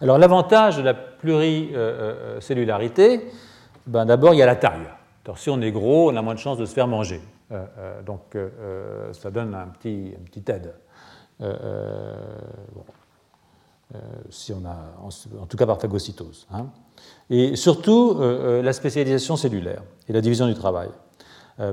Alors, 0.00 0.18
l'avantage 0.18 0.76
de 0.76 0.82
la 0.82 0.94
pluricellularité, 0.94 3.30
ben, 3.86 4.04
d'abord, 4.06 4.34
il 4.34 4.38
y 4.38 4.42
a 4.42 4.46
la 4.46 4.56
taille. 4.56 4.90
Alors, 5.24 5.38
si 5.38 5.50
on 5.50 5.60
est 5.60 5.70
gros, 5.70 6.10
on 6.10 6.16
a 6.16 6.22
moins 6.22 6.34
de 6.34 6.40
chances 6.40 6.58
de 6.58 6.66
se 6.66 6.74
faire 6.74 6.88
manger. 6.88 7.20
Euh, 7.52 7.64
euh, 7.78 8.02
donc, 8.02 8.36
ça 9.12 9.30
donne 9.30 9.54
un 9.54 9.68
petit, 9.68 10.12
un 10.18 10.24
petit 10.24 10.42
aide. 10.50 10.74
Si 14.30 14.52
on 14.52 14.64
a, 14.64 14.76
en, 15.02 15.10
tout 15.46 15.56
cas 15.56 15.66
par 15.66 15.80
phagocytose. 15.80 16.48
Hein. 16.52 16.66
Et 17.30 17.54
surtout, 17.56 18.20
la 18.20 18.72
spécialisation 18.72 19.36
cellulaire 19.36 19.82
et 20.08 20.12
la 20.12 20.20
division 20.20 20.48
du 20.48 20.54
travail. 20.54 20.88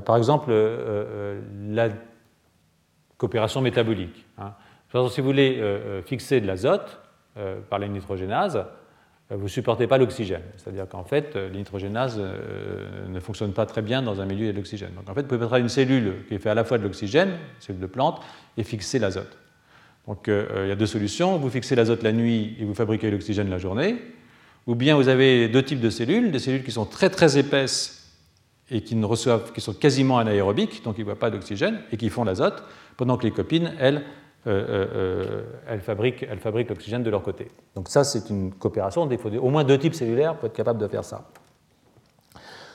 par 0.04 0.16
exemple, 0.16 0.52
la 1.68 1.88
coopération 3.18 3.60
métabolique. 3.60 4.24
Hein 4.38 4.54
si 5.08 5.20
vous 5.20 5.26
voulez 5.26 5.58
euh, 5.58 5.62
euh, 5.62 6.02
fixer 6.02 6.40
de 6.40 6.46
l'azote 6.46 6.98
euh, 7.36 7.60
par 7.68 7.78
la 7.78 7.88
nitrogénase, 7.88 8.64
vous 9.30 9.44
ne 9.44 9.48
supportez 9.48 9.86
pas 9.86 9.96
l'oxygène. 9.96 10.42
C'est-à-dire 10.58 10.86
qu'en 10.86 11.04
fait, 11.04 11.34
la 11.36 11.48
nitrogénase 11.48 12.20
ne 13.08 13.20
fonctionne 13.20 13.52
pas 13.54 13.64
très 13.64 13.80
bien 13.80 14.02
dans 14.02 14.20
un 14.20 14.26
milieu 14.26 14.52
de 14.52 14.56
l'oxygène. 14.56 14.90
Donc 14.94 15.08
en 15.08 15.14
fait, 15.14 15.22
vous 15.22 15.28
pouvez 15.28 15.40
mettre 15.40 15.54
une 15.54 15.70
cellule 15.70 16.26
qui 16.28 16.38
fait 16.38 16.50
à 16.50 16.54
la 16.54 16.64
fois 16.64 16.76
de 16.76 16.82
l'oxygène, 16.82 17.30
cellule 17.58 17.80
de 17.80 17.86
plante, 17.86 18.20
et 18.58 18.62
fixer 18.62 18.98
l'azote. 18.98 19.38
Donc 20.06 20.24
il 20.26 20.68
y 20.68 20.70
a 20.70 20.74
deux 20.74 20.84
solutions. 20.84 21.38
Vous 21.38 21.48
fixez 21.48 21.74
l'azote 21.74 22.02
la 22.02 22.12
nuit 22.12 22.56
et 22.60 22.66
vous 22.66 22.74
fabriquez 22.74 23.10
l'oxygène 23.10 23.48
la 23.48 23.56
journée. 23.56 23.96
Ou 24.66 24.74
bien 24.74 24.96
vous 24.96 25.08
avez 25.08 25.48
deux 25.48 25.62
types 25.62 25.80
de 25.80 25.88
cellules, 25.88 26.30
des 26.30 26.38
cellules 26.38 26.64
qui 26.64 26.72
sont 26.72 26.84
très 26.84 27.08
très 27.08 27.38
épaisses 27.38 28.02
et 28.72 28.80
qui 28.80 28.96
ne 28.96 29.04
reçoivent, 29.04 29.52
qui 29.52 29.60
sont 29.60 29.74
quasiment 29.74 30.18
anaérobiques, 30.18 30.82
donc 30.82 30.94
qui 30.94 31.02
ne 31.02 31.04
voient 31.04 31.18
pas 31.18 31.30
d'oxygène, 31.30 31.80
et 31.92 31.96
qui 31.96 32.08
font 32.08 32.24
l'azote, 32.24 32.64
pendant 32.96 33.16
que 33.16 33.24
les 33.24 33.30
copines, 33.30 33.74
elles, 33.78 33.96
euh, 33.96 34.00
euh, 34.00 34.02
euh, 34.02 34.21
elles 34.44 35.80
fabriquent 35.80 36.68
l'oxygène 36.68 37.02
de 37.02 37.10
leur 37.10 37.22
côté. 37.22 37.48
Donc 37.74 37.88
ça, 37.88 38.04
c'est 38.04 38.30
une 38.30 38.52
coopération. 38.52 39.08
Il 39.10 39.18
faut 39.18 39.30
au 39.30 39.50
moins 39.50 39.64
deux 39.64 39.78
types 39.78 39.94
cellulaires 39.94 40.36
pour 40.36 40.46
être 40.46 40.54
capable 40.56 40.80
de 40.80 40.88
faire 40.88 41.04
ça. 41.04 41.28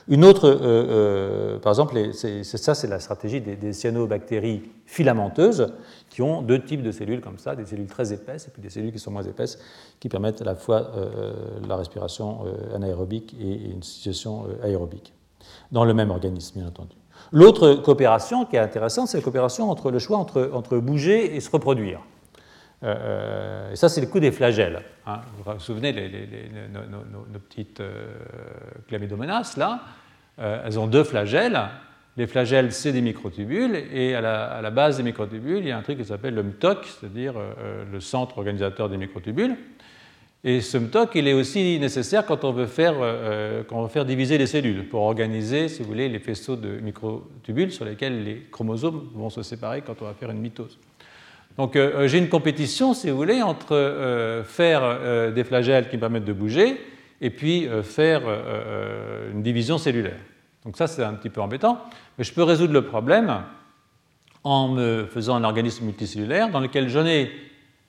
Une 0.10 0.24
autre, 0.24 1.58
par 1.62 1.72
exemple, 1.74 2.14
ça, 2.14 2.76
c'est 2.76 2.88
la 2.88 3.00
stratégie 3.00 3.42
des, 3.42 3.74
cyanobactéries 3.74 4.64
filamenteuses 4.86 5.74
qui 6.10 6.22
ont 6.22 6.42
deux 6.42 6.64
types 6.64 6.82
de 6.82 6.92
cellules 6.92 7.20
comme 7.20 7.38
ça, 7.38 7.58
des 7.58 7.66
cellules 7.66 7.88
très 7.88 8.14
épaisses 8.14 8.48
et 8.48 8.52
puis 8.52 8.62
des 8.62 8.70
cellules 8.70 8.94
qui 8.94 9.00
sont 9.00 9.12
moins 9.12 9.24
épaisses, 9.24 9.60
qui 10.00 10.08
permettent 10.08 10.42
à 10.42 10.46
la 10.46 10.56
fois 10.56 10.92
la 11.68 11.76
respiration 11.76 12.46
anaérobique 12.74 13.36
et 13.38 13.72
une 13.72 13.84
situation 13.84 14.46
aérobique, 14.64 15.14
dans 15.74 15.84
le 15.84 15.94
même 15.94 16.12
organisme, 16.12 16.60
bien 16.60 16.70
entendu. 16.70 16.96
L'autre 17.32 17.74
coopération 17.76 18.46
qui 18.46 18.56
est 18.56 18.60
intéressante, 18.60 19.08
c'est 19.08 19.18
la 19.18 19.24
coopération 19.24 19.70
entre 19.70 19.92
le 19.92 20.00
choix 20.00 20.18
entre, 20.18 20.50
entre 20.54 20.78
bouger 20.78 21.36
et 21.36 21.40
se 21.40 21.50
reproduire. 21.50 22.00
Euh, 22.84 22.96
euh, 22.98 23.72
et 23.72 23.76
ça, 23.76 23.90
c'est 23.90 24.02
le 24.02 24.08
coup 24.08 24.20
des 24.20 24.32
flagelles. 24.32 24.82
Hein. 25.06 25.22
Vous 25.38 25.52
vous 25.52 25.60
souvenez, 25.60 25.92
les, 25.92 26.10
nos, 26.70 27.40
petites 27.40 27.80
euh, 27.80 28.14
chlamydomonas, 28.88 29.56
là, 29.58 29.82
elles 30.38 30.78
ont 30.78 30.88
deux 30.88 31.04
flagelles. 31.04 31.60
Les 32.16 32.28
flagelles, 32.28 32.72
c'est 32.72 32.92
des 32.92 33.02
microtubules, 33.02 33.76
et 33.92 34.16
à 34.16 34.22
la, 34.22 34.46
à 34.46 34.62
la, 34.62 34.72
base 34.72 34.98
des 34.98 35.04
microtubules, 35.04 35.60
il 35.60 35.68
y 35.68 35.72
a 35.72 35.78
un 35.78 35.82
truc 35.82 36.00
qui 36.00 36.06
s'appelle 36.06 36.34
le 36.34 36.44
MTOC, 36.44 36.86
c'est-à-dire 36.86 37.34
le 37.92 38.00
centre 38.00 38.40
organisateur 38.40 38.90
des 38.90 38.98
microtubules. 38.98 39.56
Et 40.44 40.62
ce 40.62 40.78
MTOC, 40.78 41.16
il 41.16 41.28
est 41.28 41.34
aussi 41.34 41.80
nécessaire 41.80 42.26
quand 42.26 42.44
on 42.44 42.52
veut 42.52 42.68
faire, 42.68 42.94
euh, 43.00 43.64
quand 43.68 43.78
on 43.78 43.84
veut 43.84 43.90
faire 43.90 44.06
diviser 44.06 44.38
les 44.38 44.46
cellules, 44.46 44.88
pour 44.88 45.02
organiser, 45.02 45.68
si 45.68 45.82
vous 45.82 45.88
voulez, 45.88 46.10
les 46.10 46.20
faisceaux 46.20 46.56
de 46.56 46.80
microtubules 46.80 47.72
sur 47.72 47.86
lesquels 47.86 48.24
les 48.24 48.44
chromosomes 48.52 49.10
vont 49.16 49.30
se 49.30 49.42
séparer 49.42 49.82
quand 49.82 50.02
on 50.02 50.06
va 50.06 50.14
faire 50.14 50.30
une 50.30 50.40
mitose. 50.40 50.78
Donc 51.58 51.76
euh, 51.76 51.92
euh, 51.96 52.08
j'ai 52.08 52.20
une 52.20 52.30
compétition, 52.30 52.94
si 52.94 53.10
vous 53.10 53.18
voulez, 53.18 53.42
entre 53.42 54.44
faire 54.46 55.34
des 55.34 55.44
flagelles 55.44 55.90
qui 55.90 55.96
me 55.96 56.02
permettent 56.02 56.26
de 56.26 56.34
bouger 56.34 56.78
et 57.20 57.32
puis 57.32 57.68
faire 57.82 58.22
une 59.34 59.42
division 59.42 59.80
cellulaire. 59.80 60.20
Donc 60.64 60.78
ça, 60.78 60.86
c'est 60.86 61.04
un 61.04 61.16
petit 61.16 61.30
peu 61.30 61.42
embêtant, 61.42 61.82
mais 62.18 62.24
je 62.24 62.32
peux 62.32 62.44
résoudre 62.44 62.74
le 62.74 62.84
problème 62.84 63.42
en 64.44 64.68
me 64.70 65.06
faisant 65.06 65.36
un 65.36 65.44
organisme 65.44 65.86
multicellulaire 65.86 66.50
dans 66.50 66.60
lequel 66.60 66.90
j'en 66.90 67.06
ai 67.06 67.32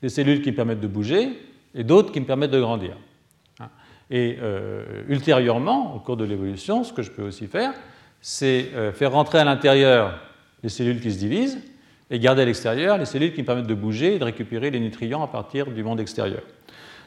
des 0.00 0.08
cellules 0.08 0.42
qui 0.42 0.50
me 0.50 0.56
permettent 0.56 0.80
de 0.80 0.88
bouger, 0.88 1.28
et 1.78 1.84
d'autres 1.84 2.12
qui 2.12 2.20
me 2.20 2.26
permettent 2.26 2.50
de 2.50 2.60
grandir. 2.60 2.96
Et 4.10 4.38
euh, 4.40 5.04
ultérieurement, 5.08 5.94
au 5.94 6.00
cours 6.00 6.16
de 6.16 6.24
l'évolution, 6.24 6.82
ce 6.82 6.92
que 6.92 7.02
je 7.02 7.10
peux 7.10 7.22
aussi 7.22 7.46
faire, 7.46 7.72
c'est 8.20 8.70
euh, 8.74 8.92
faire 8.92 9.12
rentrer 9.12 9.38
à 9.38 9.44
l'intérieur 9.44 10.18
les 10.62 10.68
cellules 10.68 11.00
qui 11.00 11.12
se 11.12 11.18
divisent 11.18 11.58
et 12.10 12.18
garder 12.18 12.42
à 12.42 12.44
l'extérieur 12.46 12.98
les 12.98 13.04
cellules 13.04 13.32
qui 13.32 13.42
me 13.42 13.46
permettent 13.46 13.66
de 13.66 13.74
bouger 13.74 14.16
et 14.16 14.18
de 14.18 14.24
récupérer 14.24 14.70
les 14.70 14.80
nutriments 14.80 15.22
à 15.22 15.28
partir 15.28 15.70
du 15.70 15.84
monde 15.84 16.00
extérieur. 16.00 16.42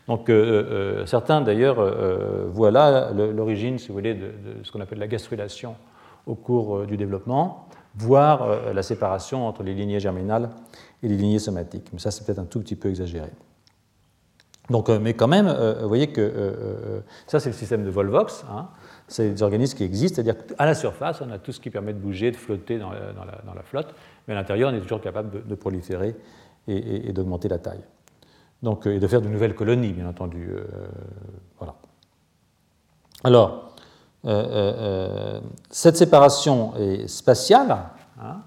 Donc 0.08 0.30
euh, 0.30 1.06
certains 1.06 1.42
d'ailleurs 1.42 2.50
voient 2.50 2.72
là 2.72 3.12
l'origine, 3.12 3.78
si 3.78 3.90
vous 3.90 3.96
voulez, 3.96 4.14
de, 4.14 4.32
ce 4.64 4.72
qu'on 4.72 4.80
appelle 4.80 5.00
la 5.00 5.08
gastrulation 5.08 5.76
au 6.28 6.36
cours 6.36 6.86
du 6.86 6.98
développement, 6.98 7.68
voire 7.96 8.74
la 8.74 8.84
séparation 8.84 9.48
entre 9.48 9.64
les 9.64 9.74
lignées 9.74 10.00
germinales 10.00 10.50
et 11.02 11.08
les 11.08 11.18
lignées 11.18 11.40
somatiques. 11.40 11.90
Mais 11.94 12.00
ça, 12.00 12.12
c'est 12.12 12.26
peut-être 12.26 12.40
un 12.40 12.46
tout 12.46 12.60
petit 12.60 12.76
peu 12.76 12.90
exagéré. 12.90 13.30
Donc, 14.70 14.90
euh, 14.90 15.00
mais 15.00 15.14
quand 15.14 15.28
même, 15.28 15.48
euh, 15.48 15.80
vous 15.82 15.88
voyez 15.88 16.08
que 16.08 16.22
euh, 16.22 17.02
ça, 17.28 17.40
c'est 17.40 17.50
le 17.50 17.56
système 17.56 17.84
de 17.84 17.90
Volvox. 17.90 18.46
Hein. 18.52 18.68
C'est 19.08 19.32
des 19.32 19.44
organismes 19.44 19.78
qui 19.78 19.84
existent, 19.84 20.16
c'est-à-dire 20.16 20.46
qu'à 20.46 20.66
la 20.66 20.76
surface, 20.76 21.22
on 21.22 21.32
a 21.32 21.38
tout 21.38 21.52
ce 21.52 21.60
qui 21.60 21.70
permet 21.70 21.94
de 21.94 22.00
bouger, 22.00 22.32
de 22.32 22.38
flotter 22.38 22.80
dans 22.80 22.92
la, 22.92 23.64
flotte, 23.64 23.94
mais 24.28 24.34
à 24.34 24.38
l'intérieur, 24.38 24.72
on 24.72 24.76
est 24.76 24.80
toujours 24.80 25.02
capable 25.02 25.46
de, 25.46 25.56
proliférer 25.56 26.16
et, 26.70 27.12
d'augmenter 27.12 27.50
la 27.50 27.58
taille. 27.58 27.84
Donc, 28.64 28.88
et 28.88 29.00
de 29.00 29.08
faire 29.08 29.22
de 29.22 29.28
nouvelles 29.28 29.56
colonies, 29.56 29.92
bien 29.92 30.08
entendu. 30.08 30.50
voilà. 31.60 31.76
Alors, 33.26 33.76
cette 35.70 35.98
séparation 35.98 36.74
est 36.78 37.08
spatiale. 37.10 37.80
Hein. 38.22 38.38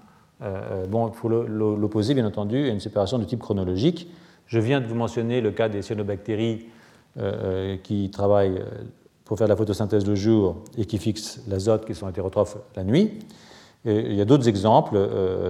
bon, 0.89 1.09
il 1.09 1.13
faut 1.13 1.29
l'opposer, 1.29 2.15
bien 2.15 2.25
entendu, 2.25 2.69
à 2.69 2.73
une 2.73 2.79
séparation 2.79 3.19
de 3.19 3.25
type 3.25 3.41
chronologique 3.41 4.09
je 4.47 4.59
viens 4.59 4.81
de 4.81 4.87
vous 4.87 4.95
mentionner 4.95 5.41
le 5.41 5.51
cas 5.51 5.69
des 5.69 5.81
cyanobactéries 5.81 6.67
euh, 7.17 7.73
euh, 7.73 7.77
qui 7.77 8.09
travaillent 8.11 8.59
euh, 8.59 8.83
pour 9.23 9.37
faire 9.37 9.47
la 9.47 9.55
photosynthèse 9.55 10.05
le 10.05 10.15
jour 10.15 10.63
et 10.77 10.85
qui 10.85 10.97
fixent 10.97 11.41
l'azote, 11.47 11.85
qui 11.85 11.95
sont 11.95 12.09
hétérotrophes 12.09 12.57
la 12.75 12.83
nuit. 12.83 13.19
il 13.85 14.13
y 14.13 14.21
a 14.21 14.25
d'autres 14.25 14.47
exemples. 14.47 14.97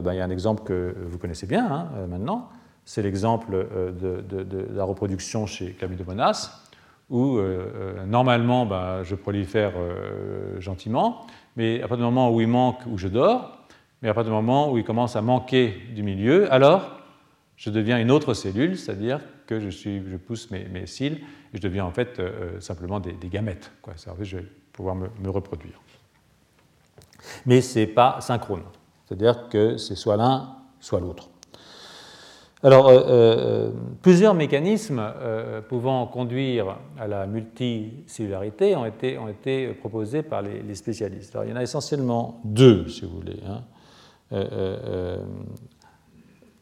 Ben, 0.02 0.14
il 0.14 0.18
y 0.18 0.22
a 0.22 0.26
un 0.26 0.30
exemple 0.30 0.64
que 0.64 0.96
vous 1.08 1.18
connaissez 1.18 1.46
bien 1.46 1.66
hein, 1.70 1.88
maintenant. 2.08 2.48
C'est 2.86 3.02
l'exemple 3.02 3.68
de, 4.00 4.68
la 4.74 4.84
reproduction 4.86 5.46
chez 5.46 5.74
Chlamydomonas, 5.74 6.52
où 7.10 7.38
normalement 8.08 8.66
ben, 8.66 9.04
je 9.04 9.16
prolifère 9.16 9.74
gentiment, 10.60 11.26
mais 11.58 11.82
à 11.82 11.90
partir 11.90 11.98
du 12.08 12.14
moment 12.14 12.32
où 12.32 12.40
il 12.40 12.48
manque, 12.48 12.80
où 12.90 12.98
je 12.98 13.10
dors, 13.10 13.58
mais 14.02 14.08
à 14.08 14.14
partir 14.14 14.32
du 14.32 14.38
moment 14.38 14.72
où 14.72 14.78
il 14.78 14.86
commence 14.86 15.18
à 15.18 15.22
manquer 15.22 15.74
du 15.94 16.04
milieu, 16.04 16.50
alors 16.54 17.05
je 17.58 17.70
deviens 17.70 18.00
une 18.00 18.12
autre 18.12 18.34
cellule, 18.34 18.78
c'est-à-dire 18.78 19.22
que 19.48 19.60
je, 19.60 20.18
pousse 20.18 20.52
mes, 20.52 20.86
cils 20.86 21.20
et 21.54 21.58
je 21.58 21.62
deviens 21.62 21.86
en 21.86 21.92
fait 21.92 22.20
euh, 22.20 22.60
simplement 22.60 23.00
des, 23.00 23.16
gamètes. 23.30 23.72
Quoi. 23.82 23.94
je 24.22 24.38
vais 24.38 24.46
pouvoir 24.74 24.96
me, 24.96 25.30
reproduire. 25.30 25.80
Mais 27.46 27.62
ce 27.62 27.80
n'est 27.80 27.88
pas 27.88 28.20
synchrone, 28.22 28.64
c'est-à-dire 29.06 29.48
que 29.50 29.78
c'est 29.78 29.96
soit 29.96 30.18
l'un, 30.18 30.58
soit 30.80 31.00
l'autre. 31.00 31.30
Alors, 32.62 32.88
euh, 32.88 33.04
euh, 33.08 33.72
plusieurs 34.02 34.34
mécanismes 34.34 35.14
pouvant 35.70 36.08
conduire 36.08 36.78
à 36.98 37.08
la 37.08 37.28
multicellularité 37.28 38.76
ont 38.76 38.86
été, 38.86 39.18
ont 39.18 39.28
été 39.28 39.68
proposés 39.74 40.24
par 40.24 40.42
les, 40.42 40.76
spécialistes. 40.76 41.36
Alors, 41.36 41.46
il 41.46 41.52
y 41.52 41.54
en 41.54 41.58
a 41.58 41.64
essentiellement 41.64 42.42
deux, 42.44 42.88
si 42.90 43.06
vous 43.06 43.18
voulez. 43.18 43.40
Hein. 43.48 43.62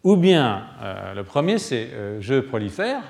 Ou 0.04 0.16
bien, 0.18 0.64
le 1.16 1.24
premier, 1.24 1.58
c'est 1.58 1.90
je 2.20 2.40
prolifère, 2.40 3.02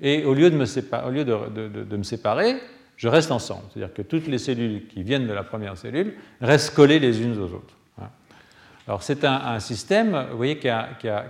et 0.00 0.24
au 0.24 0.34
lieu 0.34 0.50
de 0.50 0.56
me, 0.56 2.02
séparer, 2.02 2.56
je 2.96 3.08
reste 3.08 3.30
ensemble. 3.30 3.62
C'est-à-dire 3.72 3.94
que 3.94 4.02
toutes 4.02 4.26
les 4.26 4.38
cellules 4.38 4.86
qui 4.88 5.02
viennent 5.02 5.26
de 5.26 5.32
la 5.32 5.42
première 5.42 5.76
cellule 5.76 6.14
restent 6.40 6.74
collées 6.74 6.98
les 6.98 7.22
unes 7.22 7.38
aux 7.38 7.52
autres. 7.54 7.76
Alors 8.86 9.02
c'est 9.02 9.24
un, 9.24 9.60
système, 9.60 10.26
vous 10.30 10.36
voyez, 10.36 10.58
qui 10.58 10.68
a, 10.68 10.88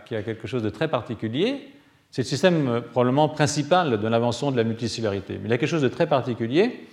quelque 0.09 0.47
chose 0.47 0.63
de 0.63 0.71
très 0.71 0.89
particulier. 0.89 1.69
C'est 2.11 2.23
le 2.23 2.27
système 2.27 2.69
euh, 2.69 2.81
probablement 2.81 3.29
principal 3.29 4.01
de 4.01 4.09
l'invention 4.09 4.51
de 4.51 4.57
la 4.57 4.65
multicellularité. 4.65 5.35
Mais 5.35 5.45
il 5.45 5.51
y 5.51 5.53
a 5.53 5.59
quelque 5.59 5.69
chose 5.69 5.83
de 5.83 5.89
très 5.89 6.09
particulier, 6.09 6.87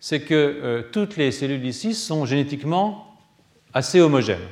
c'est 0.00 0.22
que 0.22 0.34
euh, 0.34 0.82
toutes 0.90 1.16
les 1.16 1.30
cellules 1.30 1.64
ici 1.64 1.94
sont 1.94 2.24
génétiquement 2.24 3.18
assez 3.72 4.00
homogènes. 4.00 4.48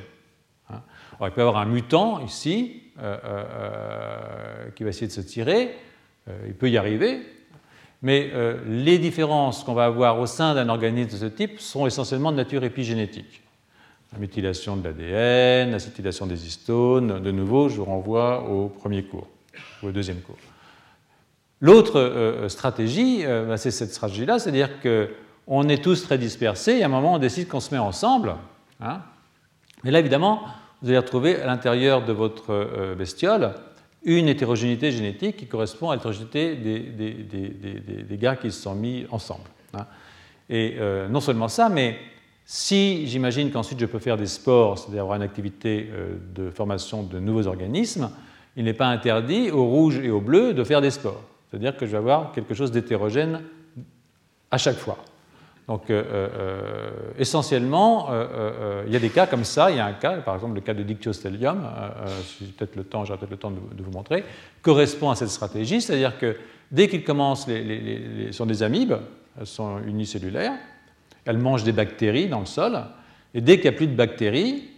Hein. 0.69 0.81
Alors, 1.17 1.27
il 1.27 1.31
peut 1.31 1.41
y 1.41 1.43
avoir 1.43 1.57
un 1.57 1.65
mutant 1.65 2.23
ici 2.23 2.82
euh, 2.82 2.82
qui 2.97 4.83
va 4.83 4.89
essayer 4.89 5.07
de 5.07 5.11
se 5.11 5.21
tirer, 5.21 5.75
il 6.45 6.53
peut 6.53 6.69
y 6.69 6.77
arriver, 6.77 7.21
mais 8.01 8.31
les 8.67 8.99
différences 8.99 9.63
qu'on 9.63 9.73
va 9.73 9.85
avoir 9.85 10.19
au 10.19 10.25
sein 10.25 10.53
d'un 10.53 10.69
organisme 10.69 11.11
de 11.11 11.17
ce 11.17 11.25
type 11.25 11.59
sont 11.59 11.87
essentiellement 11.87 12.31
de 12.31 12.37
nature 12.37 12.63
épigénétique 12.63 13.43
la 14.13 14.19
mutilation 14.19 14.77
de 14.77 14.83
l'ADN, 14.83 15.71
l'acétylation 15.71 16.27
des 16.27 16.45
histones. 16.45 17.19
De 17.21 17.31
nouveau, 17.31 17.69
je 17.69 17.77
vous 17.77 17.85
renvoie 17.85 18.47
au 18.47 18.69
premier 18.69 19.03
cours, 19.03 19.27
ou 19.81 19.87
au 19.87 19.91
deuxième 19.91 20.21
cours. 20.21 20.37
L'autre 21.61 21.99
euh, 21.99 22.49
stratégie, 22.49 23.25
euh, 23.25 23.45
bah, 23.45 23.57
c'est 23.57 23.71
cette 23.71 23.93
stratégie-là, 23.93 24.37
c'est-à-dire 24.37 24.69
qu'on 24.81 25.67
est 25.67 25.83
tous 25.83 26.03
très 26.03 26.17
dispersés 26.17 26.73
et 26.73 26.83
à 26.83 26.85
un 26.85 26.89
moment, 26.89 27.13
on 27.13 27.19
décide 27.19 27.47
qu'on 27.47 27.59
se 27.59 27.73
met 27.73 27.79
ensemble. 27.79 28.35
Hein. 28.81 29.01
Mais 29.83 29.91
là, 29.91 29.99
évidemment, 29.99 30.43
vous 30.83 30.89
allez 30.89 30.99
retrouver 30.99 31.41
à 31.41 31.47
l'intérieur 31.47 32.05
de 32.05 32.13
votre 32.13 32.51
euh, 32.51 32.93
bestiole 32.93 33.55
une 34.03 34.27
hétérogénéité 34.27 34.91
génétique 34.91 35.37
qui 35.37 35.47
correspond 35.47 35.89
à 35.89 35.95
l'hétérogénéité 35.95 36.55
des, 36.55 38.17
gars 38.17 38.35
qui 38.35 38.51
se 38.51 38.61
sont 38.61 38.75
mis 38.75 39.05
ensemble. 39.09 39.49
Hein. 39.73 39.85
Et 40.49 40.75
non 41.09 41.21
seulement 41.21 41.47
ça, 41.47 41.69
mais 41.69 41.97
si 42.45 43.07
j'imagine 43.07 43.51
qu'ensuite 43.51 43.79
je 43.79 43.85
peux 43.85 43.99
faire 43.99 44.17
des 44.17 44.27
sports, 44.27 44.77
c'est-à-dire 44.77 45.03
avoir 45.03 45.15
une 45.15 45.23
activité 45.23 45.89
euh, 45.91 46.15
de 46.35 46.49
formation 46.49 47.03
de 47.03 47.19
nouveaux 47.19 47.47
organismes, 47.47 48.09
il 48.55 48.65
n'est 48.65 48.73
pas 48.73 48.87
interdit 48.87 49.49
aux 49.49 49.65
rouges 49.65 49.97
et 49.97 50.11
aux 50.11 50.21
bleus 50.21 50.53
de 50.53 50.63
faire 50.63 50.81
des 50.81 50.91
sports. 50.91 51.21
C'est-à-dire 51.49 51.75
que 51.77 51.85
je 51.85 51.91
vais 51.91 51.97
avoir 51.97 52.31
quelque 52.31 52.53
chose 52.53 52.71
d'hétérogène 52.71 53.41
à 54.51 54.57
chaque 54.57 54.75
fois. 54.75 54.97
Donc, 55.67 55.89
euh, 55.89 56.03
euh, 56.11 56.91
essentiellement, 57.17 58.09
il 58.85 58.91
y 58.91 58.95
a 58.95 58.99
des 58.99 59.09
cas 59.09 59.27
comme 59.27 59.45
ça. 59.45 59.71
Il 59.71 59.77
y 59.77 59.79
a 59.79 59.85
un 59.85 59.93
cas, 59.93 60.17
par 60.17 60.35
exemple 60.35 60.55
le 60.55 60.61
cas 60.61 60.73
de 60.73 60.83
Dictyostelium, 60.83 61.65
peut-être 62.57 62.75
le 62.75 62.83
temps, 62.83 63.03
peut-être 63.05 63.29
le 63.29 63.37
temps 63.37 63.51
de, 63.51 63.83
vous 63.83 63.91
montrer, 63.91 64.23
correspond 64.61 65.09
à 65.09 65.15
cette 65.15 65.29
stratégie. 65.29 65.81
C'est-à-dire 65.81 66.17
que 66.17 66.35
dès 66.71 66.87
qu'ils 66.89 67.03
commencent, 67.03 67.47
les, 67.47 68.31
sont 68.31 68.45
des 68.45 68.61
amibes, 68.61 68.95
elles 69.39 69.47
sont 69.47 69.79
unicellulaires, 69.87 70.57
elles 71.25 71.37
mangent 71.37 71.63
des 71.63 71.71
bactéries 71.71 72.27
dans 72.27 72.41
le 72.41 72.45
sol, 72.45 72.83
et 73.33 73.41
dès 73.41 73.55
qu'il 73.55 73.69
n'y 73.69 73.75
a 73.75 73.77
plus 73.77 73.87
de 73.87 73.95
bactéries, 73.95 74.69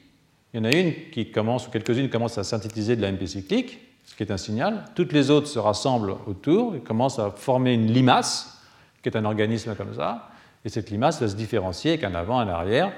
il 0.53 0.57
y 0.57 0.61
en 0.61 0.65
a 0.65 0.71
une 0.71 0.93
qui 1.11 1.31
commence, 1.31 1.67
ou 1.67 1.71
quelques-unes 1.71 2.09
commencent 2.09 2.37
à 2.37 2.43
synthétiser 2.43 2.95
de 2.95 3.01
la 3.01 3.11
MP 3.11 3.25
cyclique, 3.25 3.79
ce 4.05 4.15
qui 4.15 4.23
est 4.23 4.31
un 4.31 4.37
signal. 4.37 4.85
Toutes 4.95 5.11
les 5.11 5.29
autres 5.29 5.47
se 5.47 5.59
rassemblent 5.59 6.15
autour 6.27 6.75
et 6.75 6.79
commencent 6.79 7.19
à 7.19 7.31
former 7.31 7.73
une 7.73 7.91
limace, 7.91 8.63
qui 9.01 9.09
est 9.09 9.17
un 9.17 9.25
organisme 9.25 9.75
comme 9.75 9.93
ça. 9.93 10.29
Et 10.65 10.69
cette 10.69 10.89
limace 10.89 11.21
va 11.21 11.27
se 11.29 11.35
différencier 11.35 11.91
avec 11.91 12.03
un 12.03 12.15
avant, 12.15 12.39
un 12.39 12.47
arrière, 12.47 12.91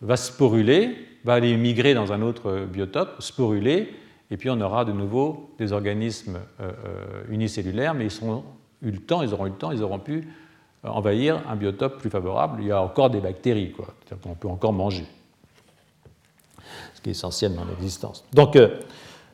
va 0.00 0.16
sporuler, 0.16 0.96
va 1.24 1.34
aller 1.34 1.56
migrer 1.56 1.94
dans 1.94 2.12
un 2.12 2.22
autre 2.22 2.66
biotope, 2.66 3.22
sporuler, 3.22 3.94
et 4.30 4.36
puis 4.36 4.50
on 4.50 4.60
aura 4.60 4.84
de 4.84 4.92
nouveau 4.92 5.54
des 5.58 5.72
organismes 5.72 6.40
euh, 6.60 6.72
euh, 6.86 7.22
unicellulaires, 7.28 7.94
mais 7.94 8.06
ils, 8.06 8.24
auront 8.24 8.44
eu 8.82 8.90
le 8.90 8.98
temps, 8.98 9.22
ils 9.22 9.32
auront 9.32 9.46
eu 9.46 9.50
le 9.50 9.56
temps, 9.56 9.70
ils 9.70 9.82
auront 9.82 10.00
pu 10.00 10.26
envahir 10.84 11.42
un 11.48 11.56
biotope 11.56 11.98
plus 11.98 12.10
favorable, 12.10 12.62
il 12.62 12.68
y 12.68 12.72
a 12.72 12.82
encore 12.82 13.10
des 13.10 13.20
bactéries, 13.20 13.72
c'est-à-dire 13.76 14.22
qu'on 14.22 14.34
peut 14.34 14.48
encore 14.48 14.72
manger, 14.72 15.06
ce 16.94 17.00
qui 17.00 17.10
est 17.10 17.12
essentiel 17.12 17.54
dans 17.54 17.64
l'existence. 17.64 18.24
Donc, 18.32 18.56
euh, 18.56 18.68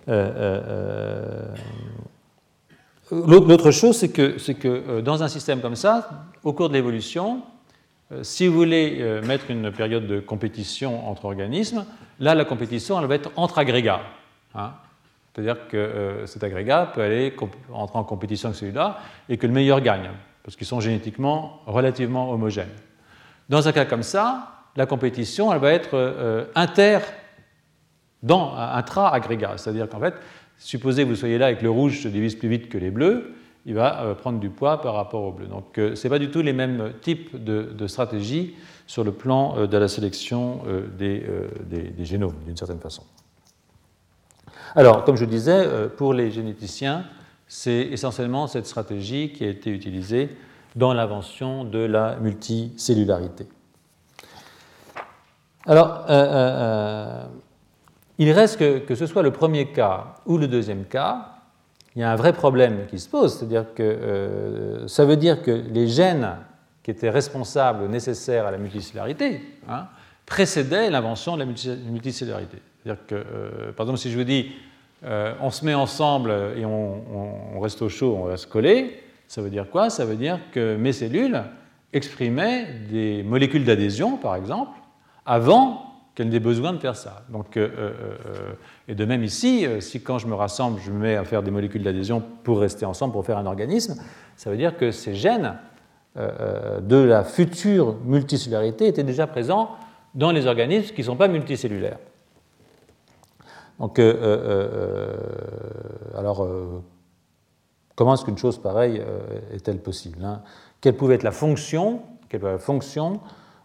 euh, 0.09 1.53
euh, 3.13 3.25
l'autre 3.27 3.71
chose, 3.71 3.97
c'est 3.97 4.11
que, 4.11 4.37
que, 4.53 5.01
dans 5.01 5.23
un 5.23 5.29
système 5.29 5.61
comme 5.61 5.77
ça, 5.77 6.27
au 6.45 6.53
cours 6.53 6.69
de 6.69 6.75
l'évolution, 6.75 7.43
si 8.23 8.47
vous 8.47 8.55
voulez 8.55 9.21
mettre 9.27 9.51
une 9.51 9.71
période 9.71 10.07
de 10.07 10.21
compétition 10.21 11.09
entre 11.09 11.27
organismes, 11.27 11.85
là, 12.21 12.35
la 12.35 12.45
compétition, 12.45 12.99
elle 12.99 13.07
va 13.07 13.17
être 13.17 13.31
entre 13.37 13.59
agrégats. 13.59 14.01
Hein. 14.55 14.73
C'est-à-dire 15.33 15.69
que 15.69 16.23
cet 16.27 16.43
agrégat 16.43 16.91
peut 16.95 17.03
aller 17.03 17.35
entrer 17.73 17.99
en 17.99 18.05
compétition 18.05 18.49
avec 18.49 18.59
celui-là 18.59 18.99
et 19.29 19.37
que 19.37 19.47
le 19.47 19.53
meilleur 19.53 19.81
gagne 19.81 20.11
parce 20.49 20.57
qu'ils 20.57 20.67
sont 20.67 20.81
génétiquement 20.81 21.61
relativement 21.67 22.31
homogènes. 22.31 22.73
Dans 23.51 23.69
un 23.69 23.73
cas 23.73 23.85
comme 23.85 24.03
ça, 24.03 24.65
la 24.77 24.87
compétition, 24.87 25.53
elle 25.53 25.61
va 25.61 25.73
être 25.73 25.91
euh, 25.93 26.47
inter, 26.55 27.01
dans, 28.23 28.55
intra-agrégat, 28.57 29.59
c'est-à-dire 29.59 29.91
qu'en 29.91 30.01
fait, 30.01 30.15
supposez 30.57 31.05
que 31.05 31.09
vous 31.11 31.17
soyez 31.17 31.37
là 31.37 31.49
avec 31.49 31.61
le 31.61 31.69
rouge 31.69 32.03
se 32.03 32.09
divise 32.09 32.35
plus 32.35 32.49
vite 32.49 32.71
que 32.71 32.79
les 32.79 32.91
bleus, 32.91 33.35
il 33.69 33.75
va 33.75 34.03
euh, 34.03 34.15
prendre 34.15 34.41
du 34.41 34.51
poids 34.51 34.81
par 34.81 34.95
rapport 34.95 35.23
au 35.23 35.31
bleu. 35.31 35.47
Donc 35.47 35.79
euh, 35.79 35.95
ce 35.95 36.03
n'est 36.03 36.11
pas 36.11 36.19
du 36.19 36.31
tout 36.31 36.43
les 36.43 36.53
mêmes 36.53 36.93
types 37.01 37.43
de, 37.43 37.87
stratégies 37.87 38.57
sur 38.89 39.05
le 39.05 39.13
plan 39.13 39.67
de 39.67 39.77
la 39.77 39.87
sélection 39.87 40.63
des, 40.99 41.23
génomes, 42.01 42.35
d'une 42.47 42.57
certaine 42.57 42.81
façon. 42.81 43.03
Alors, 44.75 45.05
comme 45.05 45.17
je 45.17 45.27
disais, 45.27 45.67
pour 45.97 46.15
les 46.15 46.31
généticiens, 46.31 47.05
c'est 47.47 47.83
essentiellement 47.93 48.47
cette 48.47 48.67
stratégie 48.67 49.31
qui 49.33 49.45
a 49.45 49.49
été 49.49 49.71
utilisée 49.71 50.31
dans 50.75 50.95
l'invention 50.95 51.65
de 51.65 51.81
la 51.81 52.17
multicellularité. 52.17 53.47
Alors, 55.67 56.07
euh, 56.09 56.13
euh, 56.13 56.27
euh, 56.31 57.23
il 58.19 58.31
reste 58.33 58.59
que 58.87 58.95
ce 58.95 59.07
soit 59.07 59.23
le 59.23 59.33
premier 59.33 59.67
cas 59.67 60.15
ou 60.25 60.39
le 60.39 60.49
deuxième 60.49 60.85
cas, 60.85 61.38
il 61.99 62.03
y 62.03 62.05
a 62.05 62.13
un 62.13 62.17
vrai 62.17 62.33
problème 62.33 62.87
qui 62.89 62.99
se 62.99 63.09
pose, 63.09 63.37
c'est-à-dire 63.37 63.75
que 63.75 64.85
ça 64.87 65.05
veut 65.05 65.17
dire 65.17 65.43
que 65.43 65.51
les 65.51 65.89
gènes 65.89 66.37
qui 66.85 66.93
étaient 66.93 67.11
responsables, 67.11 67.89
nécessaires 67.89 68.47
à 68.47 68.53
la 68.53 68.57
multicellularité, 68.57 69.43
hein, 69.69 69.89
précédaient 70.25 70.91
l'invention 70.91 71.37
de 71.37 71.41
la 71.41 71.47
multicellularité. 71.91 72.59
C'est-à-dire 72.83 73.05
que, 73.05 73.73
par 73.73 73.85
exemple, 73.85 73.99
si 73.99 74.13
je 74.13 74.17
vous 74.17 74.25
dis 74.25 74.53
euh, 75.05 75.35
on 75.41 75.51
se 75.51 75.65
met 75.65 75.75
ensemble 75.75 76.33
et 76.57 76.65
on, 76.65 77.61
reste 77.61 77.83
au 77.83 77.89
chaud, 77.89 78.17
on 78.21 78.27
va 78.27 78.37
se 78.37 78.47
coller, 78.47 79.01
ça 79.29 79.43
veut 79.43 79.51
dire 79.51 79.71
quoi? 79.71 79.91
Ça 79.91 80.05
veut 80.05 80.17
dire 80.17 80.39
que 80.53 80.77
mes 80.77 80.93
cellules 80.93 81.43
exprimaient 81.93 82.67
des 82.91 83.23
molécules 83.23 83.65
d'adhésion, 83.65 84.17
par 84.17 84.35
exemple, 84.37 84.79
avant 85.25 85.88
qu'elles 86.19 86.31
n'aient 86.31 86.41
besoin 86.41 86.73
de 86.73 86.79
faire 86.79 86.97
ça. 86.97 87.23
Donc, 87.29 87.57
euh, 87.57 87.69
euh, 87.79 88.53
et 88.89 88.97
de 88.97 89.05
même 89.05 89.23
ici, 89.23 89.65
si 89.79 90.03
quand 90.03 90.19
je 90.19 90.27
me 90.27 90.35
rassemble, 90.35 90.81
je 90.85 90.91
me 90.91 90.99
mets 90.99 91.15
à 91.15 91.23
faire 91.23 91.45
des 91.45 91.53
molécules 91.53 91.85
d'adhésion 91.85 92.21
pour 92.43 92.59
rester 92.59 92.85
ensemble, 92.85 93.13
pour 93.13 93.25
faire 93.25 93.39
un 93.39 93.47
organisme, 93.47 93.95
ça 94.37 94.51
veut 94.51 94.57
dire 94.57 94.77
que 94.77 94.91
ces 94.91 95.15
gènes 95.15 95.55
de 96.17 96.97
la 96.97 97.23
future 97.23 97.95
multicellularité 98.05 98.89
étaient 98.89 99.05
déjà 99.05 99.29
présents 99.29 99.77
dans 100.17 100.33
les 100.33 100.47
organismes 100.47 100.93
qui 100.93 101.03
ne 101.03 101.07
sont 101.07 101.15
pas 101.15 101.29
multicellulaires. 101.29 101.99
Donc, 103.79 104.01
euh, 104.01 104.13
euh, 104.13 104.69
euh, 104.75 106.19
alors, 106.19 106.49
comment 107.95 108.15
est-ce 108.15 108.25
qu'une 108.25 108.39
chose 108.39 108.59
pareille 108.59 109.01
est-elle 109.53 109.79
possible 109.79 110.25
hein? 110.25 110.43
Quelle 110.81 110.97
pouvait 110.97 111.15
être 111.15 111.23
la 111.23 111.31
fonction, 111.31 112.03
quelle 112.29 112.43
la 112.43 112.59
fonction 112.59 113.21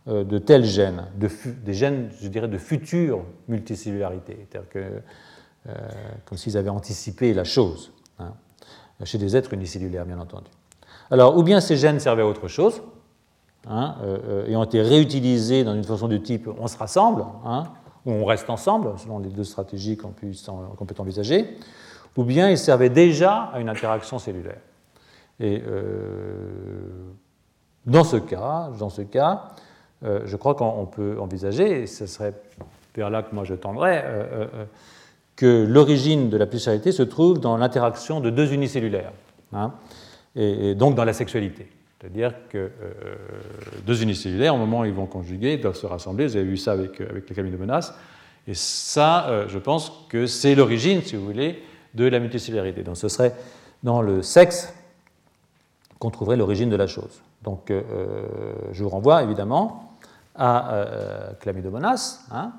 de 0.05 0.37
tels 0.37 0.65
gènes, 0.65 1.05
de 1.15 1.29
des 1.63 1.73
gènes, 1.73 2.09
je 2.21 2.27
dirais, 2.27 2.47
de 2.47 2.57
future 2.57 3.21
multicellularité, 3.47 4.47
c'est-à-dire 4.49 4.69
que, 4.69 5.01
comme 6.25 6.37
s'ils 6.37 6.57
avaient 6.57 6.69
anticipé 6.69 7.33
la 7.33 7.45
chose, 7.45 7.93
hein, 8.19 8.33
chez 9.05 9.17
des 9.17 9.37
êtres 9.37 9.53
unicellulaires, 9.53 10.05
bien 10.05 10.19
entendu. 10.19 10.51
Alors, 11.09 11.37
ou 11.37 11.43
bien 11.43 11.61
ces 11.61 11.77
gènes 11.77 12.01
servaient 12.01 12.23
à 12.23 12.27
autre 12.27 12.49
chose, 12.49 12.81
hein, 13.65 13.95
et 14.47 14.55
ont 14.57 14.63
été 14.65 14.81
réutilisés 14.81 15.63
dans 15.63 15.73
une 15.73 15.85
fonction 15.85 16.09
du 16.09 16.21
type 16.21 16.49
on 16.59 16.67
se 16.67 16.77
rassemble, 16.77 17.23
où 18.05 18.11
on 18.11 18.25
reste 18.25 18.49
ensemble, 18.49 18.97
selon 18.97 19.19
les 19.19 19.29
deux 19.29 19.43
stratégies 19.43 19.97
qu'on 19.97 20.09
peut, 20.11 20.95
envisager, 20.97 21.57
ou 22.15 22.23
bien 22.23 22.49
ils 22.49 22.57
servaient 22.57 22.89
déjà 22.89 23.43
à 23.53 23.59
une 23.59 23.69
interaction 23.69 24.19
cellulaire. 24.19 24.59
Et 25.39 25.63
euh, 25.65 27.11
dans 27.85 28.03
ce 28.03 28.17
cas, 28.17 28.69
dans 28.77 28.89
ce 28.89 29.01
cas 29.01 29.49
euh, 29.49 29.63
je 30.03 30.35
crois 30.35 30.55
qu'on 30.55 30.85
peut 30.85 31.17
envisager, 31.19 31.83
et 31.83 31.87
ce 31.87 32.05
serait 32.05 32.33
vers 32.95 33.09
là 33.09 33.23
que 33.23 33.33
moi 33.33 33.43
je 33.43 33.53
tendrais, 33.53 34.03
euh, 34.05 34.47
que 35.35 35.65
l'origine 35.65 36.29
de 36.29 36.37
la 36.37 36.45
pluricellularité 36.45 36.91
se 36.91 37.03
trouve 37.03 37.39
dans 37.39 37.57
l'interaction 37.57 38.19
de 38.19 38.29
deux 38.29 38.53
unicellulaires, 38.53 39.13
hein, 39.53 39.73
et, 40.35 40.75
donc 40.75 40.95
dans 40.95 41.05
la 41.05 41.13
sexualité. 41.13 41.67
C'est-à-dire 42.03 42.33
que 42.49 42.57
euh, 42.57 42.69
deux 43.85 44.03
unicellulaires, 44.03 44.53
au 44.53 44.57
moment 44.57 44.81
où 44.81 44.85
ils 44.85 44.93
vont 44.93 45.05
conjuguer, 45.05 45.55
doivent 45.55 45.77
se 45.77 45.85
rassembler. 45.85 46.27
Vous 46.27 46.35
avez 46.35 46.45
vu 46.45 46.57
ça 46.57 46.73
avec, 46.73 46.99
avec 46.99 47.29
les 47.29 47.43
de 47.43 47.55
menace. 47.55 47.93
Et 48.45 48.53
ça, 48.55 49.29
euh, 49.29 49.45
je 49.47 49.57
pense 49.57 50.05
que 50.09 50.25
c'est 50.25 50.53
l'origine, 50.53 51.01
si 51.01 51.15
vous 51.15 51.25
voulez, 51.25 51.63
de 51.93 52.03
la 52.05 52.19
multicellularité. 52.19 52.83
Donc 52.83 52.97
ce 52.97 53.07
serait 53.07 53.33
dans 53.83 54.01
le 54.01 54.21
sexe 54.21 54.73
qu'on 55.97 56.09
trouverait 56.09 56.35
l'origine 56.35 56.69
de 56.69 56.75
la 56.75 56.87
chose. 56.87 57.21
Donc 57.41 57.71
euh, 57.71 57.81
je 58.73 58.83
vous 58.83 58.89
renvoie 58.89 59.23
évidemment 59.23 59.92
à 60.35 61.35
Chlamydomonas, 61.39 62.25
hein, 62.31 62.53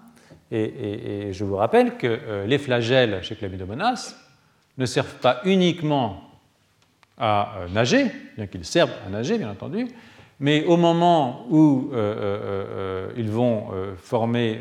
et, 0.50 1.32
je 1.32 1.44
vous 1.44 1.56
rappelle 1.56 1.96
que 1.96 2.06
euh, 2.06 2.46
les 2.46 2.58
flagelles 2.58 3.22
chez 3.22 3.34
Chlamydomonas 3.34 4.14
ne 4.78 4.86
servent 4.86 5.18
pas 5.18 5.40
uniquement 5.44 6.30
à 7.18 7.56
euh, 7.56 7.68
nager, 7.68 8.06
bien 8.36 8.46
qu'ils 8.46 8.64
servent 8.64 8.92
à 9.06 9.10
nager, 9.10 9.38
bien 9.38 9.50
entendu, 9.50 9.88
mais 10.40 10.64
au 10.64 10.76
moment 10.76 11.46
où 11.48 11.90
euh, 11.92 13.08
ils, 13.16 13.30
vont 13.30 13.68
former, 13.96 14.60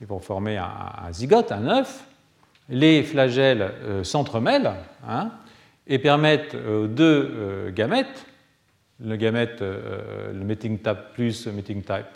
ils 0.00 0.06
vont 0.06 0.20
former 0.20 0.58
un, 0.58 1.12
zygote, 1.12 1.50
un 1.50 1.68
œuf, 1.68 2.04
les 2.68 3.02
flagelles 3.02 3.72
s'entremêlent 4.04 4.72
hein, 5.06 5.32
et 5.88 5.98
permettent 5.98 6.54
aux 6.54 6.86
deux 6.86 7.72
gamètes, 7.74 8.26
le 9.00 9.16
gamète, 9.16 9.60
le 9.60 10.44
meeting 10.44 10.78
type 10.78 10.98
plus, 11.14 11.46
le 11.46 11.52
meeting 11.52 11.82
type 11.82 12.06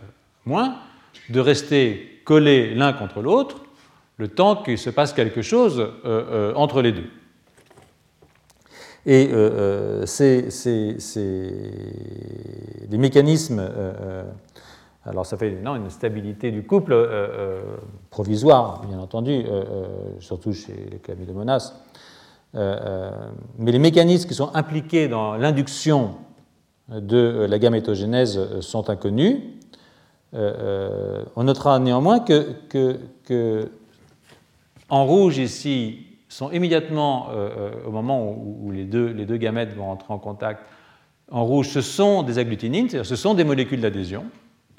moins, 0.45 0.77
de 1.31 1.41
rester 1.41 2.21
collés 2.25 2.75
l'un 2.75 2.93
contre 2.93 3.21
l'autre 3.21 3.63
le 4.19 4.29
temps 4.29 4.57
qu'il 4.57 4.79
se 4.79 4.91
passe 4.91 5.13
quelque 5.13 5.43
chose 5.43 5.81
euh, 5.81 5.93
euh, 6.05 6.55
entre 6.55 6.83
les 6.83 6.93
deux. 6.93 7.07
Et 9.07 9.31
euh, 9.33 10.05
c'est, 10.05 10.49
les 12.91 12.99
mécanismes, 12.99 13.67
alors 15.05 15.25
ça 15.25 15.39
fait 15.39 15.53
non, 15.63 15.77
une 15.77 15.89
stabilité 15.89 16.51
du 16.51 16.65
couple 16.65 17.09
provisoire, 18.11 18.83
bien 18.87 18.99
entendu, 18.99 19.45
surtout 20.19 20.53
chez 20.53 20.75
les 20.91 20.99
chlamydomonas, 20.99 21.73
mais 22.53 23.73
les 23.73 23.79
mécanismes 23.79 24.29
qui 24.29 24.35
sont 24.35 24.55
impliqués 24.55 25.09
dans 25.09 25.37
l'induction 25.37 26.17
de 26.89 27.47
la 27.49 27.59
gamétogénèse 27.59 28.61
sont 28.61 28.91
inconnus. 28.91 29.37
Euh, 30.35 30.55
euh, 30.59 31.25
on 31.37 31.45
notera 31.45 31.79
néanmoins 31.79 32.21
que, 32.21 33.71
en 34.91 35.07
rouge 35.07 35.39
ici 35.39 36.07
sont 36.29 36.51
immédiatement 36.51 37.29
euh, 37.31 37.73
au 37.87 37.91
moment 37.91 38.31
où, 38.31 38.71
les, 38.71 38.85
deux, 38.85 39.07
les, 39.07 39.25
deux, 39.25 39.39
gamètes 39.39 39.75
vont 39.75 39.91
entrer 39.91 40.13
en 40.13 40.19
contact, 40.19 40.63
en 41.31 41.45
rouge, 41.45 41.69
ce 41.69 41.81
sont 41.81 42.23
des 42.23 42.39
agglutinines, 42.39 42.89
c'est-à-dire 42.89 43.09
ce 43.09 43.17
sont 43.17 43.35
des 43.35 43.45
molécules 43.45 43.81
d'adhésion 43.81 44.27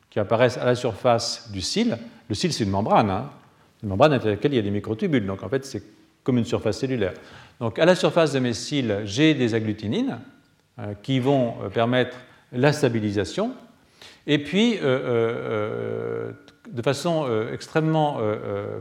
qui 0.09 0.19
apparaissent 0.19 0.57
à 0.57 0.65
la 0.65 0.75
surface 0.75 1.51
du 1.51 1.61
cil. 1.61 1.97
Le 2.27 2.35
cil, 2.35 2.53
c'est 2.53 2.63
une 2.63 2.71
membrane, 2.71 3.09
hein, 3.09 3.29
une 3.83 3.89
membrane 3.89 4.13
à 4.13 4.17
laquelle 4.17 4.53
il 4.53 4.57
y 4.57 4.59
a 4.59 4.63
des 4.63 4.71
microtubules, 4.71 5.25
donc 5.25 5.43
en 5.43 5.49
fait, 5.49 5.65
c'est 5.65 5.83
comme 6.23 6.37
une 6.37 6.45
surface 6.45 6.79
cellulaire. 6.79 7.13
Donc 7.59 7.79
à 7.79 7.85
la 7.85 7.95
surface 7.95 8.33
de 8.33 8.39
mes 8.39 8.53
cils, 8.53 9.01
j'ai 9.05 9.33
des 9.33 9.53
agglutinines 9.53 10.19
qui 11.01 11.19
vont 11.19 11.55
permettre 11.73 12.17
la 12.51 12.73
stabilisation 12.73 13.53
et 14.29 14.37
puis, 14.37 14.77
euh, 14.77 14.81
euh, 14.83 15.01
euh, 15.49 16.31
de 16.71 16.81
façon 16.83 17.27
extrêmement 17.51 18.19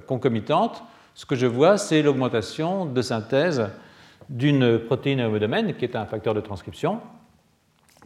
concomitante, 0.07 0.83
ce 1.15 1.25
que 1.25 1.37
je 1.37 1.47
vois, 1.47 1.79
c'est 1.79 2.03
l'augmentation 2.03 2.85
de 2.85 3.01
synthèse 3.01 3.67
d'une 4.29 4.79
protéine 4.79 5.23
homodomène, 5.23 5.75
qui 5.75 5.87
est 5.87 5.97
un 5.97 6.05
facteur 6.05 6.35
de 6.35 6.43
transcription, 6.43 7.01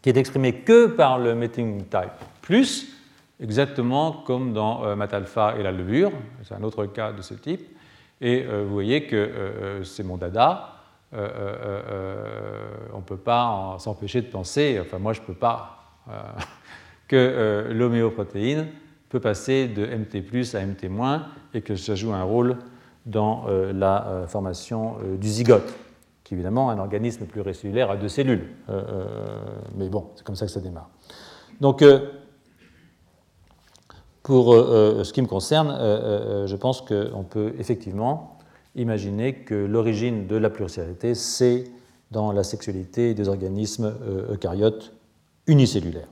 qui 0.01 0.09
est 0.09 0.17
exprimé 0.17 0.53
que 0.61 0.87
par 0.87 1.19
le 1.19 1.35
meeting 1.35 1.83
type 1.87 2.13
plus, 2.43 2.97
exactement 3.41 4.13
comme 4.13 4.53
dans 4.53 4.95
MAT-alpha 4.95 5.57
et 5.59 5.65
la 5.65 5.73
levure, 5.73 6.13
c'est 6.45 6.55
un 6.55 6.63
autre 6.63 6.87
cas 6.87 7.11
de 7.11 7.23
ce 7.23 7.35
type. 7.35 7.77
Et 8.21 8.45
vous 8.45 8.73
voyez 8.73 9.09
que 9.09 9.81
c'est 9.83 10.05
mon 10.05 10.17
dada. 10.17 10.72
On 11.13 12.99
ne 12.99 13.03
peut 13.05 13.17
pas 13.17 13.77
s'empêcher 13.79 14.23
de 14.23 14.29
penser, 14.29 14.79
enfin 14.81 14.99
moi 14.99 15.13
je 15.13 15.21
ne 15.21 15.27
peux 15.27 15.35
pas 15.35 15.79
que 17.09 17.17
euh, 17.17 17.75
l'homéoprotéine 17.75 18.69
peut 19.11 19.21
passer 19.21 19.69
de 19.69 19.85
MT 19.85 20.17
à 20.55 20.65
MT- 20.65 21.21
et 21.53 21.61
que 21.61 21.77
ça 21.77 21.95
joue 21.95 22.13
un 22.13 22.23
rôle 22.23 22.57
dans 23.05 23.45
euh, 23.49 23.73
la 23.75 24.07
euh, 24.07 24.27
formation 24.27 24.97
du 25.19 25.29
zygote, 25.29 25.75
qui 26.25 26.33
évidemment 26.33 26.71
un 26.71 26.79
organisme 26.79 27.27
pluricellulaire 27.27 27.91
à 27.91 27.97
deux 27.97 28.09
cellules. 28.09 28.49
mais 29.77 29.91
bon, 29.91 30.07
c'est 30.17 30.25
comme 30.25 30.37
ça 30.37 30.47
que 30.47 30.53
ça 30.53 30.61
démarre. 30.61 30.89
Donc, 31.61 31.85
pour 34.23 34.55
ce 34.55 35.13
qui 35.13 35.21
me 35.21 35.27
concerne, 35.27 36.47
je 36.47 36.57
pense 36.57 36.81
qu'on 36.81 37.25
peut 37.25 37.53
effectivement 37.59 38.39
imaginer 38.75 39.35
que 39.35 39.55
l'origine 39.55 40.27
de 40.27 40.37
la 40.37 40.51
pluricellularité, 40.51 41.15
c'est 41.15 41.65
dans 42.11 42.33
la 42.33 42.43
sexualité 42.43 43.15
des 43.15 43.29
organismes 43.29 43.95
eucaryotes 44.31 44.93
unicellulaires. 45.47 46.09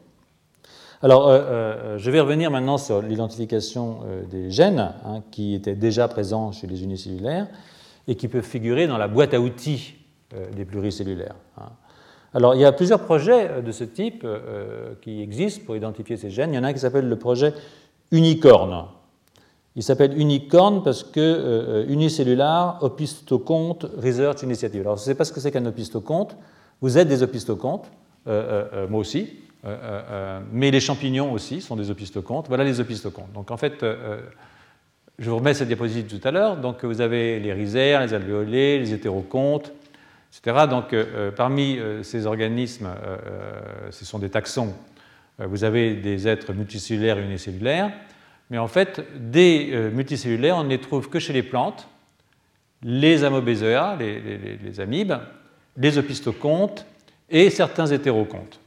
Alors, 1.02 1.28
euh, 1.28 1.38
euh, 1.38 1.98
je 1.98 2.10
vais 2.10 2.20
revenir 2.20 2.50
maintenant 2.50 2.76
sur 2.76 3.00
l'identification 3.00 4.00
euh, 4.04 4.22
des 4.26 4.50
gènes 4.50 4.92
hein, 5.06 5.22
qui 5.30 5.54
étaient 5.54 5.74
déjà 5.74 6.08
présents 6.08 6.52
chez 6.52 6.66
les 6.66 6.84
unicellulaires 6.84 7.46
et 8.06 8.16
qui 8.16 8.28
peuvent 8.28 8.44
figurer 8.44 8.86
dans 8.86 8.98
la 8.98 9.08
boîte 9.08 9.32
à 9.32 9.40
outils 9.40 9.94
des 10.54 10.64
pluricellulaires. 10.64 11.34
Hein. 11.58 11.70
Alors, 12.34 12.54
il 12.54 12.60
y 12.60 12.64
a 12.64 12.70
plusieurs 12.70 13.00
projets 13.00 13.62
de 13.62 13.72
ce 13.72 13.82
type 13.82 14.24
qui 15.02 15.20
existent 15.20 15.64
pour 15.66 15.74
identifier 15.74 16.16
ces 16.16 16.30
gènes. 16.30 16.52
Il 16.52 16.56
y 16.56 16.58
en 16.58 16.62
a 16.62 16.68
un 16.68 16.72
qui 16.72 16.78
s'appelle 16.78 17.08
le 17.08 17.18
projet 17.18 17.52
Unicorn. 18.12 18.86
Il 19.76 19.82
s'appelle 19.82 20.18
Unicorn 20.18 20.82
parce 20.82 21.04
que 21.04 21.86
Unicellular 21.88 22.82
Opistoconte 22.82 23.86
Research 23.96 24.42
Initiative. 24.42 24.80
Alors, 24.80 24.96
je 24.96 25.02
ne 25.02 25.04
sais 25.04 25.14
pas 25.14 25.24
ce 25.24 25.32
que 25.32 25.40
c'est 25.40 25.52
qu'un 25.52 25.64
opistoconte. 25.64 26.36
Vous 26.80 26.98
êtes 26.98 27.06
des 27.06 27.22
opistocontes, 27.22 27.88
moi 28.26 28.98
aussi. 28.98 29.28
Euh, 29.66 29.68
euh, 29.68 30.02
euh, 30.10 30.40
mais 30.52 30.70
les 30.70 30.80
champignons 30.80 31.32
aussi 31.32 31.60
sont 31.60 31.76
des 31.76 31.90
opistocontes. 31.90 32.48
Voilà 32.48 32.64
les 32.64 32.80
opistocontes. 32.80 33.32
Donc 33.32 33.50
en 33.50 33.56
fait, 33.56 33.84
je 35.18 35.30
vous 35.30 35.36
remets 35.36 35.54
cette 35.54 35.68
diapositive 35.68 36.06
tout 36.06 36.26
à 36.26 36.30
l'heure. 36.30 36.56
Donc 36.56 36.84
vous 36.84 37.00
avez 37.00 37.40
les 37.40 37.52
rhizaires, 37.52 38.00
les 38.00 38.14
alvéolés, 38.14 38.78
les 38.78 38.94
hétérocontes, 38.94 39.72
etc. 40.32 40.66
Donc 40.68 40.94
parmi 41.36 41.78
ces 42.02 42.26
organismes, 42.26 42.88
ce 43.90 44.04
sont 44.04 44.18
des 44.18 44.30
taxons. 44.30 44.72
vous 45.38 45.64
avez 45.64 45.94
des 45.94 46.26
êtres 46.26 46.52
multicellulaires 46.52 47.18
et 47.18 47.24
unicellulaires. 47.24 47.92
Mais 48.50 48.58
en 48.58 48.66
fait, 48.66 49.00
des 49.30 49.90
multicellulaires, 49.92 50.56
on 50.56 50.64
ne 50.64 50.68
les 50.68 50.80
trouve 50.80 51.08
que 51.08 51.20
chez 51.20 51.32
les 51.32 51.44
plantes, 51.44 51.88
les 52.82 53.22
amobézoa, 53.24 53.96
les, 53.96 54.80
amibes, 54.80 55.14
les 55.76 55.98
opistocontes 55.98 56.84
et 57.28 57.48
certains 57.48 57.86
hétérocontes. 57.86 58.58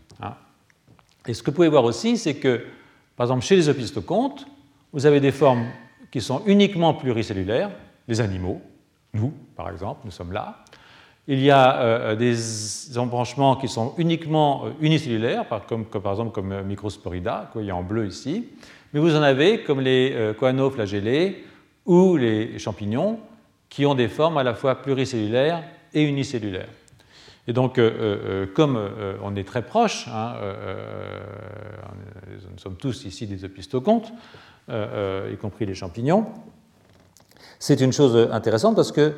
Et 1.27 1.33
ce 1.33 1.41
que 1.41 1.51
vous 1.51 1.55
pouvez 1.55 1.69
voir 1.69 1.83
aussi, 1.83 2.17
c'est 2.17 2.35
que, 2.35 2.65
par 3.15 3.25
exemple, 3.25 3.43
chez 3.43 3.55
les 3.55 3.69
opistocontes, 3.69 4.45
vous 4.91 5.05
avez 5.05 5.19
des 5.19 5.31
formes 5.31 5.65
qui 6.11 6.21
sont 6.21 6.43
uniquement 6.45 6.93
pluricellulaires, 6.93 7.71
les 8.07 8.21
animaux, 8.21 8.61
nous, 9.13 9.33
par 9.55 9.69
exemple, 9.69 10.01
nous 10.05 10.11
sommes 10.11 10.31
là. 10.31 10.63
Il 11.27 11.39
y 11.39 11.51
a 11.51 11.77
euh, 11.77 12.15
des 12.15 12.97
embranchements 12.97 13.55
qui 13.55 13.69
sont 13.69 13.93
uniquement 13.97 14.65
euh, 14.65 14.69
unicellulaires, 14.81 15.45
comme, 15.67 15.85
par 15.85 16.11
exemple 16.11 16.31
comme 16.31 16.51
euh, 16.51 16.63
Microsporida, 16.63 17.45
vous 17.47 17.61
voyez 17.61 17.71
en 17.71 17.81
bleu 17.81 18.07
ici. 18.07 18.49
Mais 18.93 18.99
vous 18.99 19.15
en 19.15 19.21
avez 19.21 19.63
comme 19.63 19.81
les 19.81 20.33
coanoflagellés 20.39 21.43
ou 21.85 22.15
les 22.15 22.59
champignons, 22.59 23.19
qui 23.73 23.87
ont 23.87 23.95
des 23.95 24.07
formes 24.07 24.37
à 24.37 24.43
la 24.43 24.53
fois 24.53 24.83
pluricellulaires 24.83 25.63
et 25.95 26.03
unicellulaires. 26.03 26.69
Et 27.47 27.53
donc, 27.53 27.77
euh, 27.77 27.91
euh, 27.91 28.45
comme 28.45 28.77
euh, 28.77 29.15
on 29.23 29.35
est 29.35 29.47
très 29.47 29.63
proche, 29.63 30.07
hein, 30.07 30.35
nous 32.51 32.59
sommes 32.59 32.75
tous 32.75 33.05
ici 33.05 33.25
des 33.25 33.43
opistocontes, 33.43 34.13
y 34.69 35.37
compris 35.41 35.65
les 35.65 35.73
champignons, 35.73 36.27
c'est 37.59 37.81
une 37.81 37.91
chose 37.91 38.29
intéressante 38.31 38.75
parce 38.75 38.91
que 38.91 39.13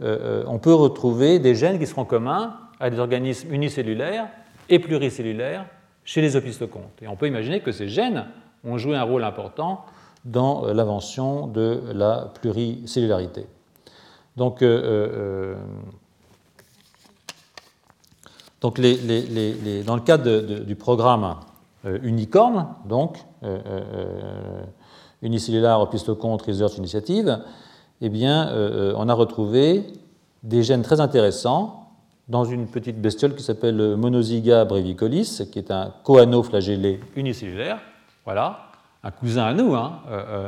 on 0.00 0.58
peut 0.58 0.74
retrouver 0.74 1.38
des 1.38 1.54
gènes 1.54 1.78
qui 1.78 1.86
seront 1.86 2.04
communs 2.04 2.56
à 2.80 2.90
des 2.90 2.98
organismes 2.98 3.52
unicellulaires 3.52 4.28
et 4.68 4.78
pluricellulaires 4.78 5.66
chez 6.04 6.20
les 6.20 6.34
opistocontes. 6.34 7.02
Et 7.02 7.08
on 7.08 7.16
peut 7.16 7.26
imaginer 7.26 7.60
que 7.60 7.72
ces 7.72 7.88
gènes 7.88 8.26
ont 8.64 8.78
joué 8.78 8.96
un 8.96 9.02
rôle 9.02 9.24
important 9.24 9.84
dans 10.24 10.66
l'invention 10.66 11.46
de 11.46 11.80
la 11.92 12.30
pluricellularité. 12.40 13.46
Donc, 14.36 14.62
donc, 18.60 18.78
les, 18.78 19.82
dans 19.84 19.94
le 19.94 20.00
cadre 20.00 20.64
du 20.64 20.74
programme 20.74 21.36
euh, 21.84 21.98
Unicorn, 22.02 22.66
donc 22.88 23.18
euh, 23.44 23.58
euh, 23.66 24.62
Unicellular 25.22 25.80
Opistoconte 25.80 26.42
Research 26.42 26.76
Initiative, 26.76 27.38
eh 28.00 28.08
bien, 28.08 28.52
on 28.96 29.08
a 29.08 29.14
retrouvé 29.14 29.82
des 30.44 30.62
gènes 30.62 30.82
très 30.82 31.00
intéressants 31.00 31.90
dans 32.28 32.44
une 32.44 32.68
petite 32.68 33.00
bestiole 33.00 33.34
qui 33.34 33.42
s'appelle 33.42 33.96
Monozyga 33.96 34.64
brevicolis, 34.64 35.42
qui 35.50 35.58
est 35.58 35.72
un 35.72 35.92
coanoflagellé 36.04 37.00
unicellulaire. 37.16 37.80
Voilà, 38.28 38.68
un 39.04 39.10
cousin 39.10 39.44
à 39.44 39.54
nous, 39.54 39.74
hein, 39.74 40.02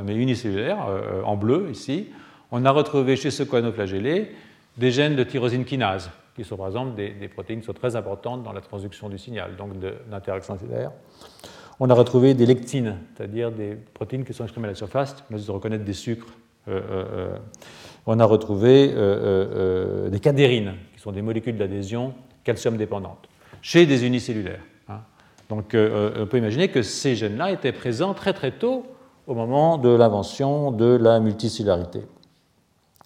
mais 0.04 0.14
unicellulaire, 0.14 0.86
en 1.24 1.34
bleu 1.34 1.70
ici. 1.70 2.10
On 2.52 2.66
a 2.66 2.70
retrouvé 2.70 3.16
chez 3.16 3.30
ce 3.30 3.42
coanoflagellé 3.42 4.32
des 4.76 4.90
gènes 4.90 5.16
de 5.16 5.24
tyrosine 5.24 5.64
kinase, 5.64 6.10
qui 6.36 6.44
sont 6.44 6.58
par 6.58 6.66
exemple 6.66 6.94
des, 6.94 7.28
protéines 7.28 7.60
qui 7.60 7.64
sont 7.64 7.72
très 7.72 7.96
importantes 7.96 8.42
dans 8.42 8.52
la 8.52 8.60
transduction 8.60 9.08
du 9.08 9.16
signal, 9.16 9.56
donc 9.56 9.78
d'interaction 10.10 10.58
cellulaire. 10.58 10.92
On 11.78 11.88
a 11.88 11.94
retrouvé 11.94 12.34
des 12.34 12.44
lectines, 12.44 12.98
c'est-à-dire 13.16 13.50
des 13.50 13.78
protéines 13.94 14.26
qui 14.26 14.34
sont 14.34 14.44
exprimées 14.44 14.66
à 14.66 14.72
la 14.72 14.74
surface, 14.74 15.16
mais 15.30 15.38
de 15.38 15.50
reconnaître 15.50 15.84
des 15.84 15.94
sucres. 15.94 16.34
Euh, 16.68 16.82
euh, 16.90 17.04
euh. 17.12 17.38
on 18.04 18.20
a 18.20 18.26
retrouvé 18.26 18.88
des 20.10 20.20
cadérines, 20.20 20.74
qui 20.94 21.00
sont 21.00 21.12
des 21.12 21.22
molécules 21.22 21.56
d'adhésion 21.56 22.12
calcium 22.44 22.76
dépendantes, 22.76 23.26
chez 23.62 23.86
des 23.86 24.04
unicellulaires. 24.04 24.60
Donc 25.50 25.74
on 25.74 26.26
peut 26.26 26.38
imaginer 26.38 26.68
que 26.68 26.80
ces 26.80 27.14
gènes-là 27.14 27.50
étaient 27.50 27.72
présents 27.72 28.14
très 28.14 28.32
très 28.32 28.52
tôt 28.52 28.86
au 29.26 29.34
moment 29.34 29.76
de 29.76 29.90
l'invention 29.90 30.70
de 30.70 30.96
la 30.96 31.20
multicellularité. 31.20 32.06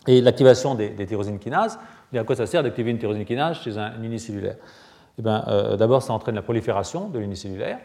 Et 0.07 0.21
l'activation 0.21 0.75
des, 0.75 0.91
des 0.91 1.07
tyrosines 1.07 1.39
kinases, 1.39 1.79
à 2.15 2.23
quoi 2.23 2.37
ça 2.37 2.47
sert 2.47 2.63
d'activer 2.63 2.93
une 2.93 2.99
tyrosine 2.99 3.25
kinase 3.25 3.59
chez 3.61 3.77
un 3.77 4.01
unicellulaire? 4.03 4.57
Eh 5.19 5.23
ben, 5.23 5.45
D'abord, 5.79 6.03
ça 6.03 6.13
entraîne 6.13 6.35
la 6.35 6.43
prolifération 6.43 7.09
de 7.09 7.19
l'unicellulaire. 7.19 7.79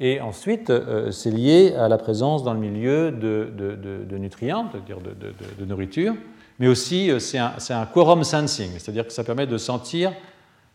Et 0.00 0.20
ensuite, 0.20 0.70
euh, 0.70 1.10
c'est 1.10 1.30
lié 1.30 1.74
à 1.74 1.88
la 1.88 1.98
présence 1.98 2.44
dans 2.44 2.54
le 2.54 2.60
milieu 2.60 3.10
de, 3.10 3.52
de, 3.52 4.16
nutriments, 4.16 4.68
c'est-à-dire 4.70 4.98
de, 5.00 5.64
nourriture, 5.64 6.14
mais 6.60 6.68
aussi 6.68 7.10
euh, 7.10 7.18
c'est 7.18 7.38
un, 7.38 7.86
quorum 7.86 8.22
sensing, 8.22 8.70
c'est-à-dire 8.78 9.06
que 9.06 9.12
ça 9.12 9.24
permet 9.24 9.46
de 9.48 9.58
sentir 9.58 10.12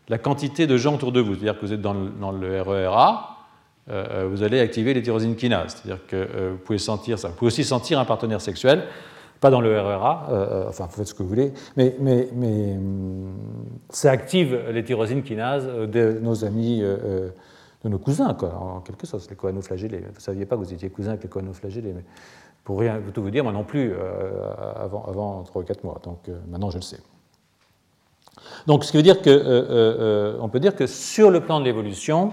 la 0.08 0.18
quantité 0.18 0.66
de 0.66 0.76
gens 0.76 0.94
autour 0.94 1.12
de 1.12 1.20
vous. 1.20 1.34
C'est-à-dire 1.34 1.58
que 1.58 1.66
vous 1.66 1.72
êtes 1.72 1.80
dans 1.80 1.92
le, 1.94 2.62
RERA, 2.62 3.38
euh, 3.90 4.28
vous 4.30 4.42
allez 4.42 4.60
activer 4.60 4.94
les 4.94 5.02
tyrosines 5.02 5.36
kinases, 5.36 5.76
c'est-à-dire 5.76 6.06
que 6.06 6.50
vous 6.50 6.58
pouvez 6.58 6.78
sentir 6.78 7.18
ça. 7.18 7.28
Vous 7.28 7.34
pouvez 7.34 7.48
aussi 7.48 7.64
sentir 7.64 7.98
un 7.98 8.04
partenaire 8.04 8.40
sexuel, 8.40 8.84
pas 9.40 9.50
dans 9.50 9.60
le 9.60 9.78
RERA, 9.78 10.66
enfin 10.68 10.86
vous 10.86 10.96
faites 10.96 11.08
ce 11.08 11.14
que 11.14 11.22
vous 11.22 11.28
voulez, 11.28 11.52
mais, 11.76 11.94
mais, 12.00 12.28
hum, 12.32 13.34
ça 13.90 14.10
active 14.10 14.58
les 14.70 14.84
tyrosines 14.84 15.22
kinases 15.22 15.66
de 15.66 16.18
nos 16.22 16.44
amis 16.44 16.82
de 17.84 17.90
nos 17.90 17.98
cousins, 17.98 18.34
quoi, 18.34 18.54
en 18.54 18.80
quelque 18.80 19.06
sorte, 19.06 19.28
les 19.28 19.36
coanoflagellés. 19.36 20.00
Vous 20.00 20.14
ne 20.14 20.20
saviez 20.20 20.46
pas 20.46 20.56
que 20.56 20.62
vous 20.62 20.72
étiez 20.72 20.88
cousins 20.88 21.10
avec 21.10 21.22
les 21.22 21.28
coanoflagellés, 21.28 21.92
mais 21.92 22.04
pour 22.64 22.80
rien 22.80 23.00
tout 23.12 23.22
vous 23.22 23.30
dire, 23.30 23.44
moi 23.44 23.52
non 23.52 23.64
plus, 23.64 23.92
euh, 23.92 24.52
avant, 24.76 25.04
avant 25.04 25.42
3 25.42 25.62
ou 25.62 25.64
4 25.64 25.84
mois. 25.84 26.00
Donc 26.02 26.28
euh, 26.28 26.38
maintenant, 26.48 26.70
je 26.70 26.78
le 26.78 26.82
sais. 26.82 26.98
Donc, 28.66 28.84
ce 28.84 28.90
qui 28.90 28.96
veut 28.96 29.02
dire 29.02 29.20
que, 29.20 29.30
euh, 29.30 30.36
on 30.40 30.48
peut 30.48 30.60
dire 30.60 30.74
que 30.74 30.86
sur 30.86 31.30
le 31.30 31.40
plan 31.40 31.60
de 31.60 31.64
l'évolution, 31.64 32.32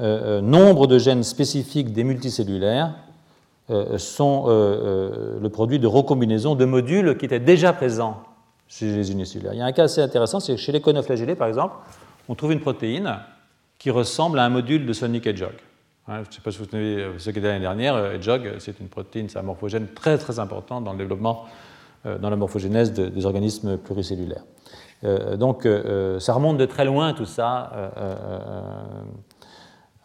nombre 0.00 0.88
de 0.88 0.98
gènes 0.98 1.22
spécifiques 1.22 1.92
des 1.92 2.02
multicellulaires 2.02 2.94
sont 3.96 4.46
le 4.48 5.48
produit 5.48 5.78
de 5.78 5.86
recombinaisons 5.86 6.56
de 6.56 6.64
modules 6.64 7.16
qui 7.16 7.26
étaient 7.26 7.38
déjà 7.38 7.72
présents 7.72 8.22
chez 8.66 8.86
les 8.86 9.12
unicellulaires. 9.12 9.52
Il 9.52 9.58
y 9.58 9.62
a 9.62 9.66
un 9.66 9.72
cas 9.72 9.84
assez 9.84 10.00
intéressant, 10.00 10.40
c'est 10.40 10.56
chez 10.56 10.72
les 10.72 10.80
conoflagellés, 10.80 11.36
par 11.36 11.46
exemple, 11.46 11.76
on 12.28 12.34
trouve 12.34 12.52
une 12.52 12.60
protéine 12.60 13.18
qui 13.78 13.90
ressemble 13.90 14.38
à 14.38 14.44
un 14.44 14.48
module 14.48 14.86
de 14.86 14.92
Sonic 14.92 15.26
Hedgehog. 15.26 15.54
Hein, 16.06 16.22
je 16.22 16.28
ne 16.28 16.32
sais 16.32 16.40
pas 16.40 16.50
si 16.50 16.58
vous 16.58 16.66
euh, 16.74 17.18
ce 17.18 17.30
qui 17.30 17.38
était 17.38 17.48
l'année 17.48 17.60
dernière, 17.60 17.94
euh, 17.94 18.14
Hedgehog, 18.14 18.46
euh, 18.46 18.58
c'est 18.58 18.78
une 18.80 18.88
protéine, 18.88 19.28
c'est 19.28 19.38
un 19.38 19.42
morphogène 19.42 19.88
très 19.94 20.18
très 20.18 20.38
important 20.38 20.80
dans 20.80 20.92
le 20.92 20.98
développement, 20.98 21.44
dans 22.04 22.28
la 22.28 22.36
morphogénèse 22.36 22.92
des 22.92 23.24
organismes 23.24 23.78
pluricellulaires. 23.78 24.44
Donc 25.02 25.68
ça 26.18 26.32
remonte 26.32 26.56
de 26.56 26.64
très 26.64 26.84
loin 26.84 27.12
tout 27.12 27.26
ça 27.26 27.70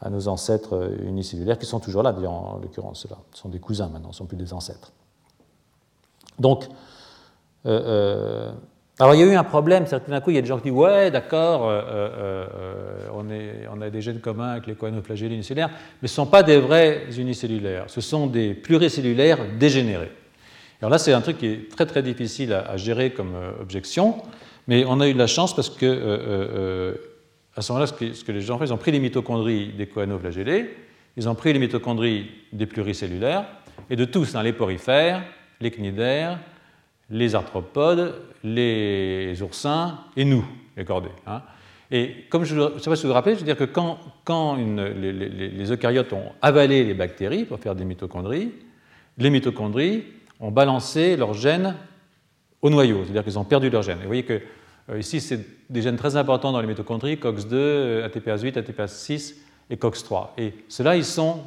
à 0.02 0.10
nos 0.10 0.28
ancêtres 0.28 0.92
unicellulaires 1.04 1.58
qui 1.58 1.66
sont 1.66 1.80
toujours 1.80 2.04
là, 2.04 2.14
en 2.14 2.60
l'occurrence 2.62 3.02
ceux-là. 3.04 3.18
Ce 3.34 3.42
sont 3.42 3.50
des 3.50 3.60
cousins 3.60 3.88
maintenant, 3.88 4.12
ce 4.12 4.16
ne 4.16 4.18
sont 4.18 4.26
plus 4.26 4.38
des 4.38 4.54
ancêtres. 4.54 4.92
Donc, 6.38 6.68
alors 9.02 9.16
il 9.16 9.22
y 9.22 9.24
a 9.24 9.28
eu 9.28 9.36
un 9.36 9.46
problème, 9.46 9.86
c'est 9.88 10.10
d'un 10.10 10.20
coup 10.20 10.30
il 10.30 10.36
y 10.36 10.40
a 10.40 10.42
des 10.42 10.48
gens 10.48 10.58
qui 10.58 10.64
disent 10.64 10.74
ouais 10.74 11.10
d'accord, 11.10 11.66
euh, 11.66 11.82
euh, 11.88 12.48
euh, 12.58 13.68
on, 13.72 13.78
on, 13.78 13.82
a 13.82 13.90
des 13.90 14.02
gènes 14.02 14.20
communs 14.20 14.50
avec 14.50 14.68
les 14.68 14.76
coanoflagellés 14.76 15.36
unicellulaires, 15.36 15.70
mais 16.02 16.10
ce 16.10 16.14
ne 16.14 16.26
sont 16.26 16.26
pas 16.26 16.44
des 16.44 16.60
vrais 16.60 17.06
unicellulaires, 17.18 17.86
ce 17.88 18.02
sont 18.02 18.28
des 18.28 18.54
pluricellulaires 18.54 19.40
dégénérés. 19.58 20.12
Alors 20.82 20.92
là 20.92 20.98
c'est 20.98 21.14
un 21.14 21.22
truc 21.22 21.38
qui 21.38 21.48
est 21.48 21.72
très 21.72 21.86
très 21.86 22.04
difficile 22.04 22.52
à, 22.52 22.76
gérer 22.76 23.12
comme 23.12 23.36
objection, 23.62 24.18
mais 24.70 24.86
on 24.86 25.02
a 25.02 25.10
eu 25.10 25.14
de 25.14 25.18
la 25.18 25.28
chance 25.28 25.54
parce 25.54 25.70
que 25.70 26.96
à 27.60 27.62
ce 27.62 27.74
moment-là 27.74 27.88
ce 27.88 28.24
que, 28.24 28.32
les 28.32 28.42
gens 28.42 28.56
ont 28.56 28.60
fait, 28.60 28.66
ils 28.66 28.74
ont 28.74 28.78
pris 28.78 28.92
les 28.92 29.00
mitochondries 29.00 29.74
des 29.78 29.88
coanoflagellés, 29.88 30.74
ils 31.18 31.28
ont 31.28 31.36
pris 31.36 31.52
les 31.52 31.60
mitochondries 31.60 32.32
des 32.54 32.66
pluricellulaires, 32.66 33.46
et 33.90 33.98
de 33.98 34.06
tous, 34.06 34.36
hein, 34.36 34.44
les 34.44 34.54
porifères, 34.54 35.24
les 35.60 35.72
cnidaires, 35.72 36.40
les 37.10 37.36
arthropodes, 37.36 38.16
les 38.44 39.42
oursins 39.42 40.00
et 40.16 40.24
nous, 40.24 40.46
les 40.78 40.86
cordés. 40.86 41.10
Hein. 41.28 41.42
Et 41.92 42.28
comme 42.30 42.46
je 42.46 42.56
ne 42.56 42.78
sais 42.78 42.90
pas 42.90 42.96
si 42.96 43.02
vous 43.02 43.10
vous 43.10 43.14
rappelez, 43.14 43.34
je 43.36 43.40
veux 43.40 43.46
dire 43.46 43.58
que 43.58 43.64
quand, 43.64 43.98
les, 44.56 45.72
eucaryotes 45.72 46.14
ont 46.14 46.32
avalé 46.42 46.84
les 46.84 46.94
bactéries 46.94 47.46
pour 47.46 47.60
faire 47.60 47.76
des 47.76 47.84
mitochondries, 47.84 48.52
les 49.18 49.30
mitochondries 49.30 50.04
ont 50.40 50.52
balancé 50.52 51.18
leurs 51.18 51.34
gènes 51.34 51.76
au 52.62 52.70
noyau, 52.70 53.04
c'est-à-dire 53.04 53.24
qu'ils 53.24 53.40
ont 53.40 53.44
perdu 53.44 53.70
leurs 53.70 53.82
gènes. 53.82 53.98
Et 54.00 54.04
vous 54.04 54.08
voyez 54.08 54.24
que 54.24 54.34
euh, 54.34 54.40
ici, 54.98 55.22
c'est 55.22 55.46
des 55.70 55.82
gènes 55.82 55.98
très 55.98 56.16
importants 56.16 56.52
dans 56.52 56.62
les 56.62 56.68
mitochondries, 56.68 57.16
COX2, 57.16 58.08
ATPase8, 58.08 58.54
ATPase6 58.54 59.36
et 59.70 59.76
COX3. 59.76 60.30
Et 60.38 60.54
ceux-là, 60.68 60.96
ils 60.96 61.06
sont 61.06 61.42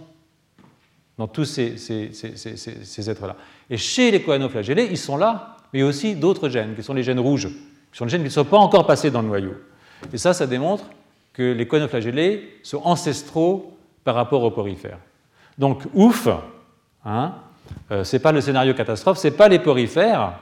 dans 1.19 1.27
tous 1.27 1.45
ces, 1.45 1.77
ces 1.77 3.11
êtres-là. 3.11 3.37
Et 3.69 3.77
chez 3.77 4.11
les 4.11 4.23
coanoflagellés, 4.23 4.89
ils 4.91 4.99
sont 4.99 5.17
là, 5.17 5.57
mais 5.73 5.81
il 5.81 5.83
y 5.83 5.85
a 5.85 5.89
aussi 5.89 6.15
d'autres 6.15 6.49
gènes, 6.49 6.75
qui 6.75 6.83
sont 6.83 6.95
les 6.95 7.03
gènes 7.03 7.21
rouges, 7.21 7.49
qui 7.49 7.99
sont 7.99 8.05
les 8.05 8.11
gènes 8.11 8.23
qui 8.23 8.27
ne 8.27 8.31
sont 8.31 8.45
pas 8.45 8.59
encore 8.59 8.87
passés 8.87 9.11
dans 9.11 9.23
le 9.23 9.29
noyau. 9.29 9.55
Et 10.13 10.19
ça, 10.19 10.35
ça 10.35 10.47
démontre 10.47 10.85
que 11.33 11.53
les 11.53 11.67
coanoflagellés 11.67 12.59
sont 12.63 12.83
ancestraux 12.85 13.77
par 14.05 14.15
rapport 14.15 14.43
aux 14.43 14.51
porifères. 14.51 14.99
Donc, 15.59 15.85
ouf, 15.95 16.29
hein, 17.05 17.35
euh, 17.91 18.05
ce 18.05 18.17
n'est 18.17 18.21
pas 18.21 18.33
le 18.33 18.41
scénario 18.41 18.75
catastrophe, 18.75 19.19
ce 19.19 19.29
n'est 19.29 19.35
pas 19.35 19.49
les 19.49 19.59
porifères, 19.59 20.35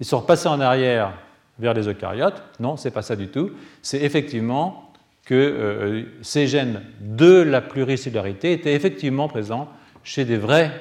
ils 0.00 0.06
sont 0.06 0.18
repassés 0.18 0.48
en 0.48 0.60
arrière 0.60 1.12
vers 1.58 1.74
les 1.74 1.88
eucaryotes. 1.88 2.42
Non, 2.60 2.76
ce 2.76 2.88
n'est 2.88 2.94
pas 2.94 3.02
ça 3.02 3.16
du 3.16 3.28
tout. 3.28 3.50
C'est 3.82 4.02
effectivement 4.02 4.92
que 5.24 5.34
euh, 5.34 6.02
ces 6.22 6.46
gènes 6.46 6.82
de 7.00 7.42
la 7.42 7.60
pluricellularité 7.60 8.52
étaient 8.52 8.74
effectivement 8.74 9.28
présents 9.28 9.68
chez 10.02 10.24
des 10.24 10.36
vrais 10.36 10.72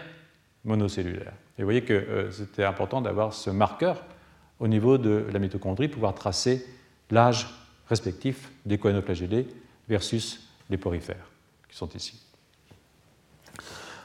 monocellulaires. 0.66 1.34
Et 1.58 1.62
vous 1.62 1.68
voyez 1.68 1.84
que 1.84 1.94
euh, 1.94 2.32
c'était 2.32 2.64
important 2.64 3.02
d'avoir 3.02 3.34
ce 3.34 3.50
marqueur 3.50 4.04
au 4.60 4.68
niveau 4.68 4.98
de 4.98 5.26
la 5.32 5.40
mitochondrie, 5.40 5.88
pouvoir 5.88 6.14
tracer 6.14 6.66
l'âge 7.10 7.48
respectif 7.90 8.52
des 8.66 8.78
coanoflagellés 8.78 9.48
versus 9.88 10.48
les 10.70 10.78
porifères 10.78 11.30
qui 11.70 11.78
sont 11.78 11.90
ici. 11.90 12.22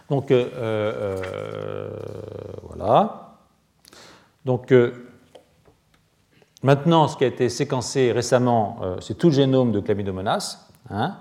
Donc 0.08 0.30
euh, 0.30 1.90
voilà. 2.62 3.38
Donc 4.44 4.72
maintenant, 6.62 7.08
ce 7.08 7.16
qui 7.16 7.24
a 7.24 7.28
été 7.28 7.48
séquencé 7.48 8.12
récemment, 8.12 8.78
c'est 9.00 9.16
tout 9.16 9.28
le 9.28 9.34
génome 9.34 9.72
de 9.72 9.80
Chlamydomonas. 9.80 10.68
Hein, 10.90 11.16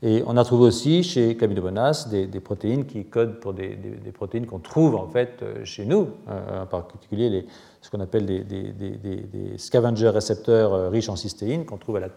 et 0.00 0.22
on 0.26 0.36
a 0.36 0.44
trouvé 0.44 0.66
aussi 0.66 1.02
chez 1.02 1.36
Chlamydomonas 1.36 2.08
des, 2.08 2.40
protéines 2.40 2.86
qui 2.86 3.04
codent 3.06 3.40
pour 3.40 3.52
des, 3.52 3.76
protéines 4.14 4.46
qu'on 4.46 4.60
trouve 4.60 4.94
en 4.94 5.08
fait 5.08 5.40
euh, 5.42 5.64
chez 5.64 5.84
nous, 5.84 6.08
euh, 6.28 6.62
en 6.62 6.66
particulier 6.66 7.46
ce 7.82 7.90
qu'on 7.90 8.00
appelle 8.00 8.24
des, 8.24 9.54
scavenger 9.56 10.10
récepteurs 10.10 10.72
euh, 10.72 10.88
riches 10.88 11.08
en 11.08 11.16
cystéine 11.16 11.64
qu'on 11.64 11.78
trouve 11.78 11.96
à 11.96 12.00
la 12.00 12.08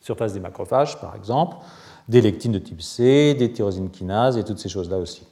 surface 0.00 0.32
des 0.32 0.40
macrophages 0.40 1.00
par 1.00 1.14
exemple, 1.14 1.58
des 2.08 2.20
lectines 2.20 2.52
de 2.52 2.58
type 2.58 2.82
C, 2.82 3.34
des 3.38 3.52
tyrosines 3.52 3.90
kinases 3.90 4.36
et 4.36 4.42
toutes 4.42 4.58
ces 4.58 4.68
choses-là 4.68 4.98
aussi. 4.98 5.24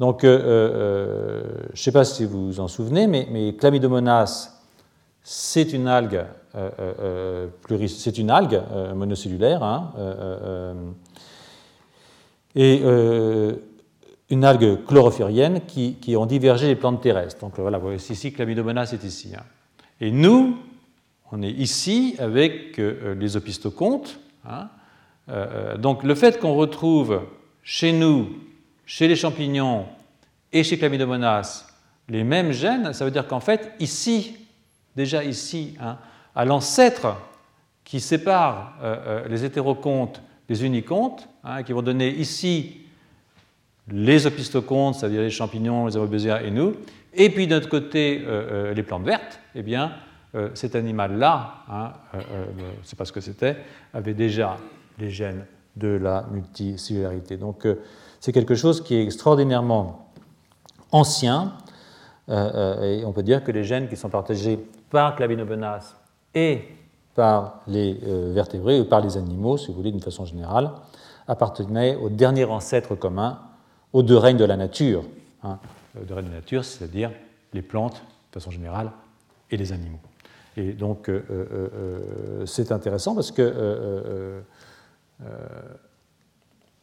Donc, 0.00 0.20
je 0.22 0.28
ne 0.28 1.76
sais 1.76 1.90
pas 1.90 2.04
si 2.04 2.24
vous 2.24 2.46
vous 2.46 2.60
en 2.60 2.68
souvenez, 2.68 3.08
mais, 3.08 3.26
mais 3.32 3.54
Chlamydomonas, 3.56 4.57
c'est 5.30 5.72
une 5.72 5.88
algue, 5.88 6.24
monocellulaire. 8.94 9.62
Hein, 9.62 9.92
et 12.58 12.80
euh, 12.82 13.54
une 14.30 14.44
algue 14.44 14.84
chlorophérienne 14.84 15.60
qui, 15.66 16.16
ont 16.16 16.26
divergé 16.26 16.66
des 16.66 16.74
plantes 16.74 17.00
terrestres. 17.00 17.40
Donc 17.40 17.58
voilà, 17.58 17.78
vous 17.78 17.84
voyez 17.84 17.98
ici, 17.98 18.32
Chlamydomonas 18.32 18.90
est 18.92 19.04
ici. 19.04 19.32
Hein. 19.36 19.44
Et 20.00 20.10
nous, 20.10 20.58
on 21.30 21.42
est 21.42 21.50
ici 21.50 22.16
avec 22.18 22.78
euh, 22.78 23.14
les 23.14 23.36
opistocontes. 23.36 24.18
Hein. 24.44 24.68
Euh, 25.28 25.76
donc 25.76 26.02
le 26.02 26.14
fait 26.14 26.40
qu'on 26.40 26.54
retrouve 26.54 27.20
chez 27.62 27.92
nous, 27.92 28.28
chez 28.86 29.08
les 29.08 29.16
champignons 29.16 29.86
et 30.52 30.64
chez 30.64 30.78
Chlamydomonas 30.78 31.66
les 32.08 32.24
mêmes 32.24 32.52
gènes, 32.52 32.92
ça 32.92 33.04
veut 33.04 33.10
dire 33.10 33.28
qu'en 33.28 33.40
fait, 33.40 33.72
ici, 33.80 34.34
déjà 34.98 35.24
ici, 35.24 35.76
hein, 35.80 35.96
à 36.34 36.44
l'ancêtre 36.44 37.16
qui 37.84 38.00
sépare 38.00 38.74
les 39.30 39.46
hétérocontes 39.46 40.20
des 40.46 40.66
unicontes, 40.66 41.26
hein, 41.42 41.62
qui 41.62 41.72
vont 41.72 41.80
donner 41.80 42.10
ici 42.10 42.82
les 43.88 44.26
opistocontes, 44.26 44.96
c'est-à-dire 44.96 45.22
les 45.22 45.30
champignons, 45.30 45.86
les 45.86 45.96
amobésia 45.96 46.42
et 46.42 46.50
nous, 46.50 46.74
et 47.14 47.30
puis 47.30 47.46
de 47.46 47.54
notre 47.54 47.70
côté 47.70 48.22
les 48.74 48.82
plantes 48.82 49.04
vertes, 49.04 49.40
eh 49.54 49.62
bien, 49.62 49.94
euh, 50.34 50.50
cet 50.52 50.76
animal-là, 50.76 51.64
hein, 51.70 51.92
euh, 52.14 52.18
euh, 52.20 52.44
sais 52.82 52.96
pas 52.96 53.06
ce 53.06 53.12
que 53.12 53.20
c'était, 53.20 53.56
avait 53.94 54.12
déjà 54.12 54.58
les 54.98 55.08
gènes 55.08 55.46
de 55.74 55.88
la 55.88 56.26
multicellularité. 56.30 57.38
Donc 57.38 57.66
c'est 58.20 58.32
quelque 58.32 58.54
chose 58.54 58.82
qui 58.82 58.96
est 58.96 59.02
extraordinairement 59.02 60.10
ancien, 60.92 61.54
et 62.28 63.02
on 63.06 63.12
peut 63.12 63.22
dire 63.22 63.42
que 63.42 63.52
les 63.52 63.64
gènes 63.64 63.88
qui 63.88 63.96
sont 63.96 64.10
partagés 64.10 64.58
par 64.90 65.16
Clavinobenas 65.16 65.96
et 66.34 66.62
par 67.14 67.60
les 67.66 67.94
vertébrés 68.32 68.80
ou 68.80 68.84
par 68.84 69.00
les 69.00 69.16
animaux, 69.16 69.56
si 69.56 69.68
vous 69.68 69.74
voulez, 69.74 69.90
d'une 69.90 70.00
façon 70.00 70.24
générale, 70.24 70.70
appartenaient 71.26 71.96
au 71.96 72.08
dernier 72.08 72.44
ancêtre 72.44 72.94
commun, 72.94 73.40
aux 73.92 74.02
deux 74.02 74.16
règnes 74.16 74.36
de 74.36 74.44
la 74.44 74.56
nature. 74.56 75.04
Hein. 75.42 75.58
deux 76.06 76.14
règnes 76.14 76.26
de 76.26 76.32
la 76.32 76.38
nature, 76.38 76.64
c'est-à-dire 76.64 77.10
les 77.52 77.62
plantes, 77.62 78.02
de 78.32 78.40
façon 78.40 78.50
générale, 78.50 78.90
et 79.50 79.56
les 79.56 79.72
animaux. 79.72 80.00
Et 80.56 80.72
donc, 80.72 81.08
euh, 81.08 81.24
euh, 81.30 81.46
euh, 81.52 82.46
c'est 82.46 82.72
intéressant 82.72 83.14
parce 83.14 83.30
que. 83.30 84.42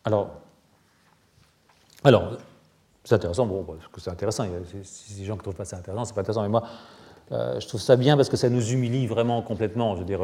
alors, 0.06 0.30
alors 2.04 2.38
c'est 3.04 3.16
intéressant, 3.16 3.46
bon, 3.46 3.64
parce 3.64 3.88
que 3.88 4.02
c'est 4.02 4.10
intéressant. 4.10 4.46
Il 4.46 4.52
y 4.52 4.56
a 4.56 4.60
des 5.18 5.26
gens 5.26 5.36
ne 5.36 5.42
trouvent 5.42 5.56
pas 5.56 5.66
ça 5.66 5.78
intéressant, 5.78 6.06
c'est 6.06 6.14
pas 6.14 6.22
intéressant, 6.22 6.44
mais 6.44 6.50
moi, 6.50 6.64
je 7.32 7.68
trouve 7.68 7.82
ça 7.82 7.96
bien 7.96 8.16
parce 8.16 8.30
que 8.30 8.38
ça 8.38 8.50
nous 8.50 8.72
humilie 8.72 9.08
vraiment 9.08 9.42
complètement. 9.42 9.96
Je 9.96 10.00
veux 10.00 10.06
dire, 10.06 10.22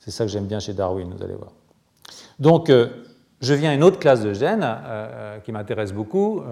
c'est 0.00 0.10
ça 0.10 0.24
que 0.24 0.30
j'aime 0.30 0.46
bien 0.46 0.60
chez 0.60 0.72
Darwin, 0.72 1.12
vous 1.16 1.22
allez 1.22 1.34
voir. 1.34 1.52
Donc, 2.38 2.70
je 3.40 3.54
viens 3.54 3.70
à 3.70 3.74
une 3.74 3.84
autre 3.84 3.98
classe 3.98 4.22
de 4.22 4.32
gènes 4.32 4.66
qui 5.44 5.52
m'intéresse 5.52 5.92
beaucoup. 5.92 6.42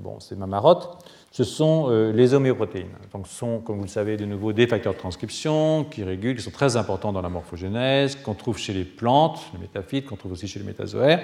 bon, 0.00 0.18
c'est 0.20 0.36
ma 0.36 0.46
marotte 0.46 0.98
ce 1.30 1.44
sont 1.44 1.86
euh, 1.88 2.12
les 2.12 2.34
homéoprotéines. 2.34 2.88
Donc, 3.12 3.26
ce 3.26 3.34
sont, 3.34 3.60
comme 3.60 3.76
vous 3.76 3.82
le 3.82 3.88
savez, 3.88 4.16
de 4.16 4.24
nouveau 4.24 4.52
des 4.52 4.66
facteurs 4.66 4.94
de 4.94 4.98
transcription 4.98 5.84
qui 5.84 6.02
régulent, 6.02 6.36
qui 6.36 6.42
sont 6.42 6.50
très 6.50 6.76
importants 6.76 7.12
dans 7.12 7.20
la 7.20 7.28
morphogénèse, 7.28 8.16
qu'on 8.16 8.34
trouve 8.34 8.58
chez 8.58 8.72
les 8.72 8.84
plantes, 8.84 9.40
les 9.52 9.60
métaphytes, 9.60 10.06
qu'on 10.06 10.16
trouve 10.16 10.32
aussi 10.32 10.48
chez 10.48 10.58
les 10.58 10.64
métazoaires, 10.64 11.20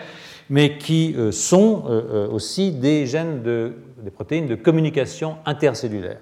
mais 0.51 0.77
qui 0.77 1.15
euh, 1.17 1.33
sont 1.33 1.85
euh, 1.89 2.29
aussi 2.29 2.73
des 2.73 3.07
gènes, 3.07 3.43
de, 3.43 3.73
des 4.03 4.11
protéines 4.11 4.47
de 4.47 4.55
communication 4.55 5.37
intercellulaire. 5.47 6.19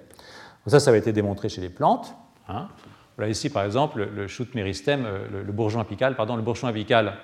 Donc 0.64 0.70
ça, 0.70 0.80
ça 0.80 0.90
avait 0.90 0.98
été 0.98 1.12
démontré 1.12 1.48
chez 1.48 1.60
les 1.60 1.68
plantes. 1.68 2.14
Hein. 2.48 2.68
Voilà 3.16 3.30
ici, 3.30 3.50
par 3.50 3.64
exemple, 3.64 4.08
le 4.14 4.26
shoot 4.26 4.54
méristème, 4.54 5.06
le, 5.30 5.52
bourgeon 5.52 5.80
apical, 5.80 6.16
pardon, 6.16 6.34
le 6.34 6.42
bourgeon 6.42 6.66
apical 6.66 7.14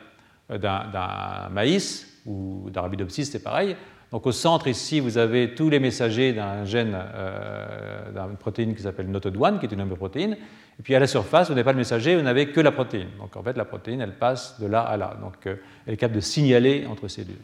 d'un 0.51 1.49
maïs 1.51 2.20
ou 2.26 2.68
d'Arabidopsis, 2.70 3.30
c'est 3.30 3.43
pareil. 3.43 3.74
Donc 4.11 4.26
au 4.26 4.32
centre 4.32 4.68
ici, 4.68 5.01
vous 5.01 5.18
avez 5.18 5.55
tous 5.55 5.68
les 5.68 5.80
messagers 5.80 6.32
d'un 6.32 6.64
gène, 6.64 6.97
euh, 6.97 8.11
d'une 8.11 8.36
protéine 8.36 8.74
qui 8.74 8.82
s'appelle 8.82 9.11
NOTOD1, 9.11 9.59
qui 9.59 9.66
est 9.66 9.72
une 9.72 9.82
homéoprotéine. 9.82 10.36
Et 10.78 10.82
puis 10.82 10.95
à 10.95 11.01
la 11.01 11.07
surface, 11.07 11.49
vous 11.49 11.55
n'avez 11.55 11.64
pas 11.64 11.72
le 11.72 11.78
messager, 11.78 12.16
vous 12.16 12.22
n'avez 12.22 12.49
que 12.51 12.61
la 12.61 12.72
protéine. 12.72 13.09
Donc 13.18 13.36
en 13.36 13.43
fait, 13.43 13.57
la 13.57 13.66
protéine, 13.66 14.01
elle 14.01 14.14
passe 14.14 14.59
de 14.61 14.66
là 14.66 14.80
à 14.80 14.97
là. 14.97 15.16
Donc 15.20 15.47
euh, 15.47 15.57
elle 15.86 15.95
est 15.95 15.97
capable 15.99 16.16
de 16.16 16.20
signaler 16.20 16.86
entre 16.86 17.09
cellules. 17.09 17.36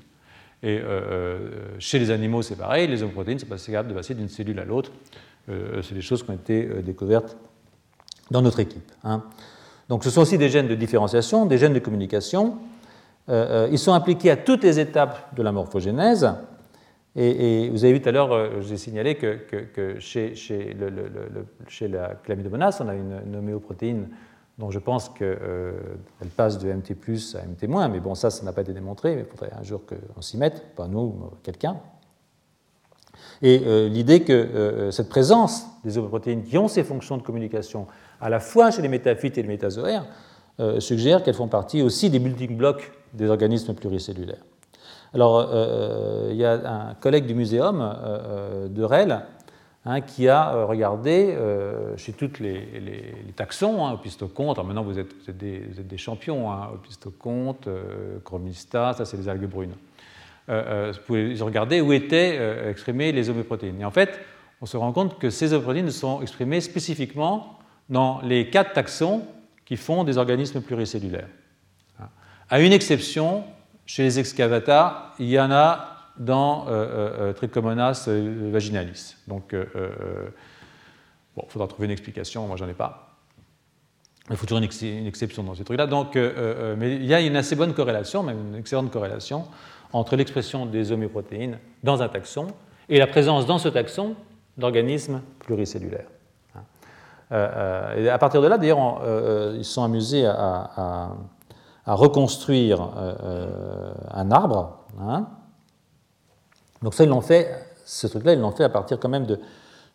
Et 0.62 0.80
euh, 0.82 1.50
chez 1.78 1.98
les 1.98 2.10
animaux, 2.10 2.40
c'est 2.40 2.56
pareil. 2.56 2.88
Les 2.88 3.02
homéoprotéines, 3.02 3.38
c'est 3.38 3.72
capable 3.72 3.90
de 3.90 3.94
passer 3.94 4.14
d'une 4.14 4.30
cellule 4.30 4.58
à 4.58 4.64
l'autre. 4.64 4.90
C'est 5.46 5.94
des 5.94 6.00
choses 6.00 6.22
qui 6.22 6.30
ont 6.30 6.34
été 6.34 6.66
découvertes 6.82 7.36
dans 8.30 8.42
notre 8.42 8.60
équipe. 8.60 8.90
Hein. 9.04 9.22
Donc 9.88 10.04
ce 10.04 10.10
sont 10.10 10.22
aussi 10.22 10.38
des 10.38 10.48
gènes 10.48 10.68
de 10.68 10.74
différenciation, 10.74 11.46
des 11.46 11.58
gènes 11.58 11.74
de 11.74 11.78
communication. 11.78 12.56
ils 13.28 13.78
sont 13.78 13.92
impliqués 13.92 14.30
à 14.30 14.36
toutes 14.36 14.62
les 14.62 14.80
étapes 14.80 15.34
de 15.34 15.42
la 15.42 15.52
morphogénèse. 15.52 16.34
Et, 17.16 17.68
vous 17.70 17.84
avez 17.84 17.92
vu 17.92 18.00
tout 18.00 18.08
à 18.08 18.12
l'heure, 18.12 18.32
euh, 18.32 18.50
je 18.56 18.66
vous 18.66 18.72
ai 18.72 18.76
signalé 18.76 19.14
que, 19.14 19.98
chez, 20.00 20.34
la 21.88 22.14
chlamydomonas, 22.24 22.78
on 22.80 22.88
a 22.88 22.94
une, 22.94 23.36
homéoprotéine 23.36 24.08
dont 24.58 24.70
je 24.70 24.78
pense 24.80 25.08
qu'elle 25.10 25.38
euh, 25.42 25.80
passe 26.36 26.58
de 26.58 26.72
MT 26.72 26.92
à 27.34 27.46
MT-, 27.46 27.90
mais 27.90 28.00
bon, 28.00 28.14
ça, 28.14 28.30
ça 28.30 28.44
n'a 28.44 28.52
pas 28.52 28.62
été 28.62 28.72
démontré, 28.72 29.14
mais 29.14 29.22
il 29.22 29.26
faudrait 29.26 29.52
un 29.56 29.62
jour 29.62 29.82
qu'on 29.86 30.22
s'y 30.22 30.36
mette, 30.36 30.74
pas 30.74 30.88
nous, 30.88 31.30
quelqu'un. 31.42 31.76
Et 33.42 33.62
euh, 33.66 33.88
l'idée 33.88 34.20
que 34.20 34.88
cette 34.90 35.08
présence 35.08 35.66
des 35.84 35.98
homéoprotéines 35.98 36.44
qui 36.44 36.56
ont 36.58 36.68
ces 36.68 36.84
fonctions 36.84 37.16
de 37.16 37.22
communication 37.22 37.86
à 38.20 38.28
la 38.30 38.40
fois 38.40 38.70
chez 38.70 38.82
les 38.82 38.88
métaphytes 38.88 39.38
et 39.38 39.42
les 39.42 39.48
métazoaires 39.48 40.06
suggère 40.78 41.22
qu'elles 41.22 41.34
font 41.34 41.48
partie 41.48 41.82
aussi 41.82 42.10
des 42.10 42.20
building 42.20 42.56
blocks 42.56 42.92
des 43.12 43.28
organismes 43.28 43.74
pluricellulaires. 43.74 44.44
Alors, 45.14 45.38
euh, 45.38 45.46
euh, 45.52 46.28
il 46.32 46.36
y 46.36 46.44
a 46.44 46.88
un 46.88 46.94
collègue 46.94 47.26
du 47.26 47.34
muséum 47.34 47.80
euh, 47.80 48.66
de 48.66 48.82
Rennes 48.82 49.22
hein, 49.84 50.00
qui 50.00 50.28
a 50.28 50.64
regardé 50.64 51.36
chez 51.96 52.12
tous 52.12 52.40
les, 52.40 53.32
taxons, 53.36 53.86
hein, 53.86 53.92
opistocontes, 53.92 54.58
alors 54.58 54.66
maintenant 54.66 54.82
vous 54.82 54.98
êtes, 54.98 55.30
des, 55.30 55.96
champions, 55.98 56.50
hein, 56.50 56.70
opistocontes, 56.74 57.68
chromista, 58.24 58.92
ça 58.92 59.04
c'est 59.04 59.16
les 59.16 59.28
algues 59.28 59.48
brunes. 59.48 59.74
Vous 60.48 61.00
pouvez 61.06 61.34
regarder 61.40 61.80
où 61.80 61.92
étaient 61.92 62.68
exprimées 62.68 63.12
les 63.12 63.30
homéoprotéines. 63.30 63.80
Et 63.80 63.84
en 63.84 63.90
fait, 63.90 64.20
on 64.60 64.66
se 64.66 64.76
rend 64.76 64.92
compte 64.92 65.18
que 65.18 65.30
ces 65.30 65.52
homéoprotéines 65.52 65.90
sont 65.90 66.22
exprimées 66.22 66.60
spécifiquement 66.60 67.58
dans 67.88 68.20
les 68.22 68.50
quatre 68.50 68.72
taxons 68.72 69.26
qui 69.64 69.76
font 69.76 70.04
des 70.04 70.18
organismes 70.18 70.60
pluricellulaires. 70.60 71.28
À 72.50 72.60
une 72.60 72.72
exception, 72.72 73.44
chez 73.86 74.02
les 74.02 74.18
excavata, 74.18 75.12
il 75.18 75.28
y 75.28 75.40
en 75.40 75.50
a 75.50 75.94
dans 76.18 76.66
euh, 76.68 76.70
euh, 76.70 77.30
euh, 77.30 77.32
Trichomonas 77.32 78.08
vaginalis. 78.08 79.16
Donc, 79.26 79.54
il 81.36 81.42
faudra 81.48 81.66
trouver 81.66 81.86
une 81.86 81.92
explication, 81.92 82.46
moi 82.46 82.56
j'en 82.56 82.68
ai 82.68 82.74
pas. 82.74 83.10
Il 84.30 84.36
faut 84.36 84.46
toujours 84.46 84.58
une, 84.58 85.06
exception 85.06 85.42
dans 85.42 85.54
ces 85.54 85.64
trucs-là. 85.64 85.86
Donc, 85.86 86.16
mais 86.16 86.96
il 86.96 87.04
y 87.04 87.12
a 87.12 87.20
une 87.20 87.36
assez 87.36 87.56
bonne 87.56 87.74
corrélation, 87.74 88.22
même 88.22 88.38
une 88.52 88.54
excellente 88.54 88.90
corrélation, 88.90 89.46
entre 89.94 90.16
l'expression 90.16 90.66
des 90.66 90.92
homéoprotéines 90.92 91.58
dans 91.82 92.02
un 92.02 92.08
taxon 92.08 92.48
et 92.90 92.98
la 92.98 93.06
présence 93.06 93.46
dans 93.46 93.58
ce 93.58 93.68
taxon 93.68 94.14
d'organismes 94.58 95.22
pluricellulaires. 95.38 96.08
Hein. 96.54 97.94
et 97.96 98.08
à 98.08 98.18
partir 98.18 98.42
de 98.42 98.46
là, 98.46 98.58
d'ailleurs, 98.58 99.00
ils 99.56 99.64
sont 99.64 99.82
amusés 99.82 100.26
à 101.86 101.94
reconstruire 101.94 102.80
euh, 102.96 103.14
euh, 103.22 103.92
un 104.12 104.30
arbre. 104.30 104.78
Hein. 105.00 105.26
Donc 106.82 106.94
ça, 106.94 107.04
ils 107.04 107.10
l'ont 107.10 107.20
fait, 107.20 107.48
ce 107.84 108.06
truc-là, 108.06 108.32
ils 108.32 108.40
l'ont 108.40 108.52
fait 108.52 108.64
à 108.64 108.68
partir 108.68 108.98
quand 108.98 109.08
même 109.08 109.26
de, 109.26 109.38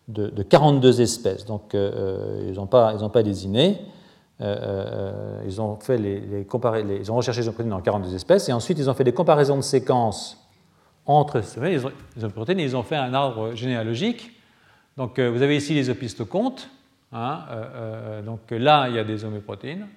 de, 0.07 0.43
42 0.43 1.01
espèces. 1.01 1.45
Donc 1.45 1.73
euh, 1.73 2.45
ils 2.47 2.55
n'ont 2.55 2.67
pas, 2.67 2.95
ils 2.99 3.09
pas 3.09 3.23
désigné. 3.23 3.81
Ils 4.39 5.59
ont 5.59 5.77
fait 5.79 5.97
les, 5.97 6.19
les, 6.19 6.45
ils 6.99 7.11
ont 7.11 7.15
recherché 7.15 7.41
les 7.41 7.47
protéines 7.47 7.69
dans 7.69 7.81
42 7.81 8.15
espèces 8.15 8.47
et 8.47 8.53
ensuite 8.53 8.79
ils 8.79 8.89
ont 8.89 8.93
fait 8.93 9.03
des 9.03 9.13
comparaisons 9.13 9.57
de 9.57 9.61
séquences 9.61 10.49
entre 11.05 11.41
les 11.65 12.29
protéines 12.29 12.59
et 12.59 12.63
ils 12.63 12.77
ont 12.77 12.83
fait 12.83 12.95
un 12.95 13.13
arbre 13.13 13.53
généalogique. 13.55 14.31
Donc 14.95 15.19
vous 15.19 15.41
avez 15.41 15.57
ici 15.57 15.73
les 15.73 15.89
opistocontes. 15.89 16.69
Hein, 17.11 17.39
donc 18.25 18.39
là 18.51 18.87
il 18.87 18.95
y 18.95 18.99
a 18.99 19.03
des 19.03 19.25
homéoprotéines. 19.25 19.87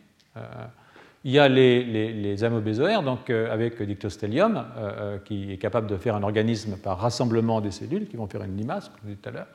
Il 1.24 1.30
y 1.30 1.38
a 1.38 1.48
les, 1.48 1.84
les, 1.84 2.44
amobézoaires, 2.44 3.02
donc 3.04 3.30
euh, 3.30 3.52
avec 3.52 3.80
Dictostellium, 3.80 4.56
euh, 4.56 4.62
euh, 4.76 5.18
qui 5.18 5.52
est 5.52 5.56
capable 5.56 5.86
de 5.86 5.96
faire 5.96 6.16
un 6.16 6.24
organisme 6.24 6.76
par 6.76 6.98
rassemblement 6.98 7.60
des 7.60 7.70
cellules, 7.70 8.08
qui 8.08 8.16
vont 8.16 8.26
faire 8.26 8.42
une 8.42 8.56
limace, 8.56 8.88
comme 8.88 8.98
je 9.04 9.10
dit 9.10 9.16
tout 9.16 9.28
à 9.28 9.32
l'heure. 9.32 9.46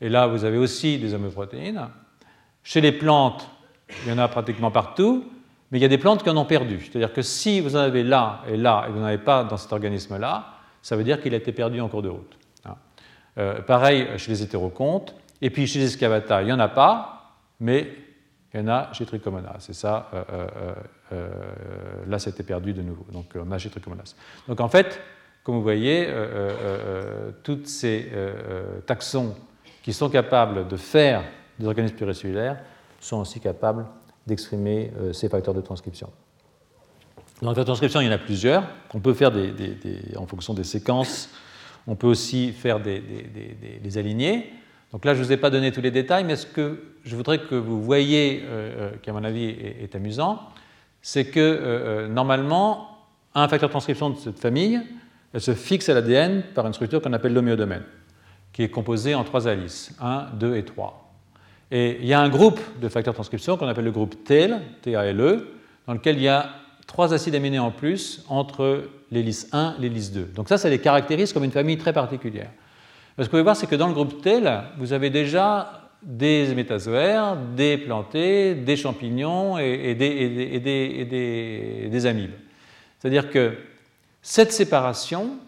Et 0.00 0.08
là, 0.08 0.26
vous 0.26 0.44
avez 0.44 0.58
aussi 0.58 0.98
des 0.98 1.14
homéoprotéines. 1.14 1.86
Chez 2.64 2.80
les 2.80 2.90
plantes, 2.90 3.48
il 4.04 4.10
y 4.10 4.12
en 4.12 4.18
a 4.18 4.28
pratiquement 4.28 4.70
partout, 4.70 5.24
mais 5.70 5.78
il 5.78 5.82
y 5.82 5.84
a 5.84 5.88
des 5.88 5.98
plantes 5.98 6.22
qui 6.22 6.30
en 6.30 6.36
ont 6.36 6.44
perdu. 6.44 6.80
C'est-à-dire 6.80 7.12
que 7.12 7.22
si 7.22 7.60
vous 7.60 7.76
en 7.76 7.80
avez 7.80 8.02
là 8.02 8.42
et 8.48 8.56
là, 8.56 8.86
et 8.88 8.90
vous 8.90 8.98
n'en 8.98 9.06
avez 9.06 9.18
pas 9.18 9.44
dans 9.44 9.56
cet 9.56 9.72
organisme-là, 9.72 10.46
ça 10.82 10.96
veut 10.96 11.04
dire 11.04 11.20
qu'il 11.20 11.34
a 11.34 11.36
été 11.36 11.52
perdu 11.52 11.80
en 11.80 11.88
cours 11.88 12.02
de 12.02 12.08
route. 12.08 12.38
Hein. 12.64 12.76
pareil 13.66 14.08
chez 14.16 14.32
les 14.32 14.42
hétérocontes. 14.42 15.14
Et 15.40 15.50
puis 15.50 15.66
chez 15.66 15.78
les 15.78 15.86
excavata, 15.86 16.42
il 16.42 16.46
n'y 16.46 16.52
en 16.52 16.58
a 16.58 16.68
pas, 16.68 17.36
mais 17.60 17.92
il 18.52 18.60
y 18.60 18.62
en 18.62 18.68
a 18.68 18.92
chez 18.92 19.04
Trichomonas. 19.04 19.56
C'est 19.60 19.74
ça, 19.74 20.08
euh, 20.14 20.24
euh, 20.32 20.74
euh, 21.12 21.28
là, 22.06 22.18
c'était 22.18 22.42
perdu 22.42 22.72
de 22.72 22.82
nouveau. 22.82 23.06
Donc, 23.12 23.26
on 23.36 23.50
a 23.52 23.58
chez 23.58 23.70
Trichomonas. 23.70 24.14
Donc, 24.46 24.60
en 24.60 24.68
fait, 24.68 25.00
comme 25.44 25.56
vous 25.56 25.62
voyez, 25.62 26.08
tous 27.42 27.64
ces 27.64 28.10
taxons 28.84 29.34
qui 29.82 29.94
sont 29.94 30.10
capables 30.10 30.68
de 30.68 30.76
faire 30.76 31.22
des 31.58 31.66
organismes 31.66 31.96
pluricellulaires 31.96 32.58
sont 33.00 33.18
aussi 33.18 33.40
capables 33.40 33.86
d'exprimer 34.26 34.92
ces 35.12 35.28
facteurs 35.28 35.54
de 35.54 35.60
transcription. 35.60 36.10
Dans 37.40 37.52
de 37.52 37.62
transcription, 37.62 38.00
il 38.00 38.06
y 38.06 38.08
en 38.08 38.12
a 38.12 38.18
plusieurs. 38.18 38.64
On 38.92 39.00
peut 39.00 39.14
faire 39.14 39.30
des, 39.30 39.54
en 40.16 40.26
fonction 40.26 40.54
des 40.54 40.64
séquences. 40.64 41.30
On 41.86 41.94
peut 41.94 42.08
aussi 42.08 42.52
faire 42.52 42.80
des, 42.80 43.96
alignés. 43.96 44.52
Donc 44.92 45.04
là, 45.04 45.14
je 45.14 45.20
ne 45.20 45.24
vous 45.24 45.32
ai 45.32 45.36
pas 45.36 45.50
donné 45.50 45.70
tous 45.70 45.80
les 45.80 45.90
détails, 45.90 46.24
mais 46.24 46.36
ce 46.36 46.46
que 46.46 46.82
je 47.04 47.14
voudrais 47.14 47.38
que 47.38 47.54
vous 47.54 47.82
voyez, 47.82 48.44
qui 49.02 49.10
à 49.10 49.12
mon 49.12 49.22
avis 49.22 49.44
est, 49.44 49.94
amusant, 49.94 50.40
c'est 51.00 51.26
que 51.26 52.06
normalement, 52.08 52.88
un 53.34 53.46
facteur 53.48 53.68
de 53.68 53.72
transcription 53.72 54.10
de 54.10 54.16
cette 54.16 54.40
famille, 54.40 54.80
elle 55.32 55.40
se 55.40 55.54
fixe 55.54 55.88
à 55.88 55.94
l'ADN 55.94 56.42
par 56.54 56.66
une 56.66 56.72
structure 56.72 57.00
qu'on 57.00 57.12
appelle 57.12 57.34
l'homéodomaine, 57.34 57.84
qui 58.52 58.62
est 58.62 58.70
composée 58.70 59.14
en 59.14 59.24
trois 59.24 59.44
hélices, 59.44 59.94
1, 60.00 60.30
2 60.34 60.56
et 60.56 60.64
3. 60.64 61.07
Et 61.70 61.98
il 62.00 62.06
y 62.06 62.14
a 62.14 62.20
un 62.20 62.28
groupe 62.28 62.60
de 62.80 62.88
facteurs 62.88 63.12
de 63.12 63.16
transcription 63.16 63.56
qu'on 63.56 63.68
appelle 63.68 63.84
le 63.84 63.90
groupe 63.90 64.24
TALE, 64.24 64.60
T-A-L-E, 64.82 65.48
dans 65.86 65.92
lequel 65.92 66.16
il 66.16 66.22
y 66.22 66.28
a 66.28 66.50
trois 66.86 67.12
acides 67.12 67.34
aminés 67.34 67.58
en 67.58 67.70
plus 67.70 68.24
entre 68.28 68.84
l'hélice 69.10 69.48
1 69.52 69.76
et 69.78 69.82
l'hélice 69.82 70.12
2. 70.12 70.30
Donc 70.34 70.48
ça, 70.48 70.58
ça 70.58 70.68
les 70.68 70.78
caractérise 70.78 71.32
comme 71.32 71.44
une 71.44 71.52
famille 71.52 71.78
très 71.78 71.92
particulière. 71.92 72.50
Ce 73.18 73.22
que 73.22 73.22
vous 73.24 73.30
pouvez 73.30 73.42
voir, 73.42 73.56
c'est 73.56 73.66
que 73.66 73.74
dans 73.74 73.88
le 73.88 73.94
groupe 73.94 74.22
TALE, 74.22 74.64
vous 74.78 74.92
avez 74.92 75.10
déjà 75.10 75.88
des 76.02 76.54
métazoaires, 76.54 77.36
des 77.56 77.76
plantés, 77.76 78.54
des 78.54 78.76
champignons 78.76 79.58
et, 79.58 79.94
des 79.94 80.06
amibes. 82.06 82.34
C'est-à-dire 82.98 83.30
que 83.30 83.54
cette 84.22 84.52
séparation, 84.52 85.38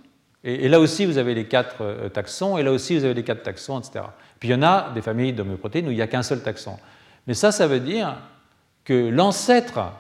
et, 0.43 0.69
là 0.69 0.81
aussi 0.81 1.07
vous 1.07 1.19
avez 1.19 1.35
les 1.35 1.45
quatre 1.45 1.83
euh, 1.83 2.09
taxons, 2.09 2.59
et 2.59 2.63
là 2.63 2.73
aussi 2.73 2.97
vous 2.97 3.05
avez 3.05 3.15
les 3.15 3.25
quatre 3.25 3.43
taxons, 3.43 3.79
etc. 3.79 4.07
Puis 4.41 4.49
il 4.49 4.53
y 4.53 4.55
en 4.55 4.63
a 4.63 4.91
des 4.93 5.03
familles 5.03 5.35
d'homéoprotéines 5.35 5.87
où 5.87 5.91
il 5.91 5.97
n'y 5.97 6.03
a 6.03 6.07
qu'un 6.07 6.23
seul 6.23 6.43
taxon. 6.43 6.79
Mais 7.27 7.35
ça, 7.35 7.53
ça 7.53 7.67
veut 7.67 7.81
dire 7.81 8.17
que 8.85 9.11
l'ancêtre 9.11 9.93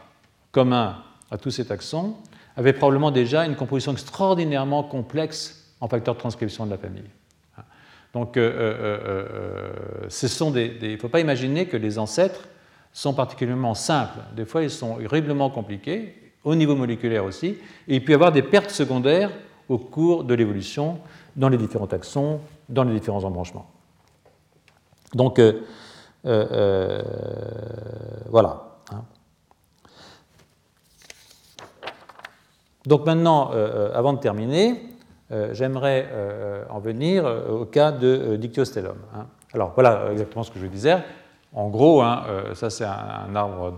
commun 0.50 0.96
à 1.30 1.38
tous 1.38 1.50
ces 1.50 1.66
taxons 1.66 2.16
avait 2.56 2.72
probablement 2.72 3.10
déjà 3.10 3.44
une 3.44 3.54
composition 3.54 3.92
extraordinairement 3.92 4.82
complexe 4.82 5.72
en 5.80 5.88
facteurs 5.88 6.14
de 6.14 6.20
transcription 6.20 6.66
de 6.66 6.70
la 6.70 6.78
famille. 6.78 7.04
Donc, 8.12 8.36
euh, 8.36 8.50
euh, 8.50 9.68
ce 10.08 10.26
sont 10.26 10.50
des, 10.50 10.76
il 10.82 10.92
ne 10.92 10.96
faut 10.96 11.08
pas 11.08 11.20
imaginer 11.20 11.66
que 11.66 11.76
les 11.76 11.98
ancêtres 11.98 12.48
sont 12.92 13.14
particulièrement 13.14 13.74
simples. 13.74 14.18
Des 14.34 14.44
fois, 14.44 14.62
ils 14.62 14.70
sont 14.70 14.98
horriblement 15.04 15.48
compliqués 15.50 16.16
au 16.42 16.54
niveau 16.54 16.74
moléculaire 16.74 17.24
aussi, 17.24 17.58
et 17.86 17.96
il 17.96 18.04
peut 18.04 18.12
y 18.12 18.14
avoir 18.14 18.32
des 18.32 18.42
pertes 18.42 18.70
secondaires 18.70 19.30
au 19.68 19.78
cours 19.78 20.24
de 20.24 20.34
l'évolution 20.34 20.98
dans 21.36 21.48
les 21.48 21.58
différents 21.58 21.86
taxons, 21.86 22.40
dans 22.68 22.82
les 22.82 22.94
différents 22.94 23.22
embranchements. 23.22 23.69
Donc, 25.14 25.38
euh, 25.38 25.60
euh, 26.26 26.46
euh, 26.52 27.02
voilà. 28.28 28.62
Hein. 28.92 29.02
Donc 32.86 33.04
maintenant, 33.06 33.50
avant 33.92 34.14
de 34.14 34.20
terminer, 34.20 34.82
j'aimerais 35.52 36.08
en 36.70 36.80
venir 36.80 37.24
au 37.50 37.66
cas 37.66 37.92
de 37.92 38.36
Dictyostellum. 38.36 38.96
Hein. 39.14 39.26
Alors 39.52 39.72
voilà 39.74 40.10
exactement 40.12 40.42
ce 40.42 40.50
que 40.50 40.58
je 40.58 40.66
disais. 40.66 40.96
En 41.52 41.68
gros, 41.68 42.00
hein, 42.00 42.24
ça 42.54 42.70
c'est 42.70 42.84
un, 42.84 43.34
arbre 43.34 43.74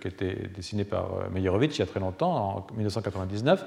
qui 0.00 0.08
a 0.08 0.10
été 0.10 0.50
dessiné 0.54 0.84
par 0.84 1.30
Meyerowitz 1.32 1.76
il 1.76 1.80
y 1.80 1.82
a 1.82 1.86
très 1.86 2.00
longtemps, 2.00 2.32
en 2.32 2.66
1999, 2.76 3.64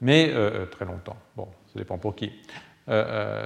mais 0.00 0.32
très 0.72 0.84
longtemps. 0.84 1.16
Bon, 1.36 1.46
ça 1.72 1.78
dépend 1.78 1.98
pour 1.98 2.16
qui. 2.16 2.32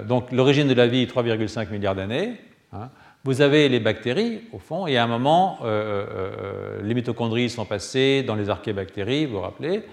donc 0.09 0.32
l'origine 0.32 0.68
de 0.68 0.74
la 0.74 0.86
vie, 0.86 1.05
3,5 1.05 1.70
milliards 1.70 1.96
d'années. 1.96 2.38
Hein. 2.72 2.88
Vous 3.24 3.40
avez 3.40 3.68
les 3.68 3.80
bactéries, 3.80 4.42
au 4.52 4.58
fond, 4.58 4.86
et 4.86 4.96
à 4.96 5.04
un 5.04 5.06
moment, 5.06 5.58
les 5.62 6.94
mitochondries 6.94 7.48
sont 7.50 7.64
passées 7.64 8.24
dans 8.24 8.34
les 8.34 8.50
archébactéries, 8.50 9.26
vous 9.26 9.34
vous 9.34 9.40
rappelez, 9.40 9.84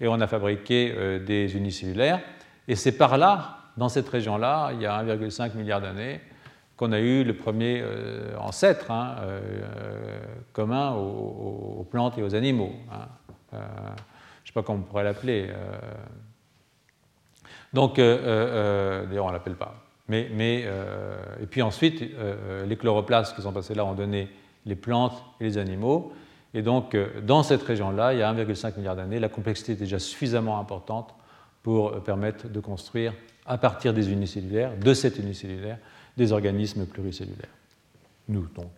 et 0.00 0.08
on 0.08 0.18
a 0.20 0.26
fabriqué 0.26 1.20
des 1.20 1.54
unicellulaires. 1.54 2.20
Et 2.66 2.76
c'est 2.76 2.96
par 2.96 3.18
là, 3.18 3.58
dans 3.76 3.88
cette 3.88 4.08
région-là, 4.08 4.70
il 4.72 4.82
y 4.82 4.86
a 4.86 5.02
1,5 5.02 5.54
milliard 5.54 5.80
d'années, 5.80 6.20
qu'on 6.76 6.92
a 6.92 7.00
eu 7.00 7.24
le 7.24 7.34
premier 7.34 7.80
euh, 7.82 8.36
ancêtre 8.38 8.90
hein, 8.90 9.16
euh, 9.20 10.20
commun 10.52 10.92
aux, 10.92 11.86
plantes 11.90 12.16
et 12.18 12.22
aux 12.22 12.34
animaux. 12.34 12.72
Hein. 12.92 13.08
Euh, 13.54 13.58
je 13.58 14.42
ne 14.42 14.46
sais 14.46 14.52
pas 14.52 14.62
comment 14.62 14.78
on 14.78 14.82
pourrait 14.82 15.04
l'appeler. 15.04 15.50
Donc, 17.72 17.96
d'ailleurs, 17.96 19.24
on 19.24 19.28
ne 19.28 19.32
l'appelle 19.32 19.56
pas. 19.56 19.74
Mais, 20.08 20.30
mais 20.32 20.64
et 21.42 21.46
puis 21.46 21.60
ensuite, 21.60 22.02
les 22.66 22.76
chloroplastes 22.76 23.36
qui 23.36 23.42
sont 23.42 23.52
passés 23.52 23.74
là 23.74 23.84
ont 23.84 23.94
donné 23.94 24.30
les 24.64 24.74
plantes 24.74 25.22
et 25.38 25.44
les 25.44 25.58
animaux. 25.58 26.12
Et 26.54 26.62
donc, 26.62 26.96
dans 27.22 27.42
cette 27.42 27.62
région-là, 27.62 28.14
il 28.14 28.20
y 28.20 28.22
a 28.22 28.32
1,5 28.32 28.78
milliard 28.78 28.96
d'années, 28.96 29.20
la 29.20 29.28
complexité 29.28 29.72
est 29.72 29.76
déjà 29.76 29.98
suffisamment 29.98 30.58
importante 30.58 31.14
pour 31.62 32.02
permettre 32.02 32.48
de 32.48 32.60
construire, 32.60 33.12
à 33.44 33.58
partir 33.58 33.92
des 33.92 34.10
unicellulaires, 34.10 34.72
de 34.78 34.94
cet 34.94 35.18
unicellulaire, 35.18 35.76
des 36.16 36.32
organismes 36.32 36.86
pluricellulaires. 36.86 37.48
Nous, 38.28 38.46
donc. 38.54 38.70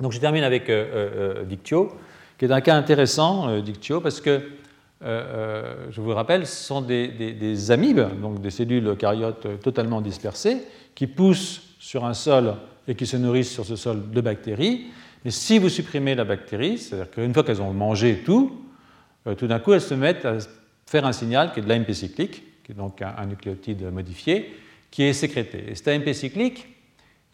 Donc 0.00 0.12
je 0.12 0.18
termine 0.18 0.44
avec 0.44 0.68
euh, 0.68 0.72
euh, 0.72 1.40
euh 1.40 1.44
Dictio, 1.44 1.96
qui 2.38 2.44
est 2.44 2.52
un 2.52 2.60
cas 2.60 2.76
intéressant, 2.76 3.48
euh, 3.48 3.60
Dictio, 3.60 4.00
parce 4.00 4.20
que, 4.20 4.42
je 5.04 6.00
vous 6.00 6.14
rappelle, 6.14 6.46
ce 6.46 6.64
sont 6.64 6.80
des, 6.80 7.70
amibes, 7.70 8.20
donc 8.20 8.40
des 8.40 8.50
cellules 8.50 8.86
eucaryotes 8.86 9.60
totalement 9.60 10.00
dispersées, 10.00 10.58
qui 10.94 11.06
poussent 11.06 11.62
sur 11.78 12.04
un 12.04 12.14
sol 12.14 12.54
et 12.88 12.94
qui 12.94 13.06
se 13.06 13.16
nourrissent 13.16 13.52
sur 13.52 13.66
ce 13.66 13.76
sol 13.76 14.10
de 14.10 14.20
bactéries. 14.20 14.86
Mais 15.24 15.30
si 15.30 15.58
vous 15.58 15.68
supprimez 15.68 16.14
la 16.14 16.24
bactérie, 16.24 16.78
c'est-à-dire 16.78 17.10
qu'une 17.10 17.34
fois 17.34 17.42
qu'elles 17.42 17.62
ont 17.62 17.72
mangé 17.72 18.22
tout, 18.24 18.60
tout 19.36 19.46
d'un 19.46 19.58
coup 19.58 19.72
elles 19.72 19.80
se 19.80 19.94
mettent 19.94 20.24
à 20.24 20.38
faire 20.86 21.04
un 21.06 21.12
signal 21.12 21.52
qui 21.52 21.60
est 21.60 21.62
de 21.62 21.68
l'AMP 21.68 21.92
cyclique, 21.92 22.42
qui 22.64 22.72
est 22.72 22.74
donc 22.74 23.02
un 23.02 23.26
nucléotide 23.26 23.82
modifié, 23.92 24.54
qui 24.90 25.02
est 25.02 25.12
sécrété. 25.12 25.64
Et 25.70 25.74
cet 25.74 25.88
AMP 25.88 26.12
cyclique, 26.12 26.73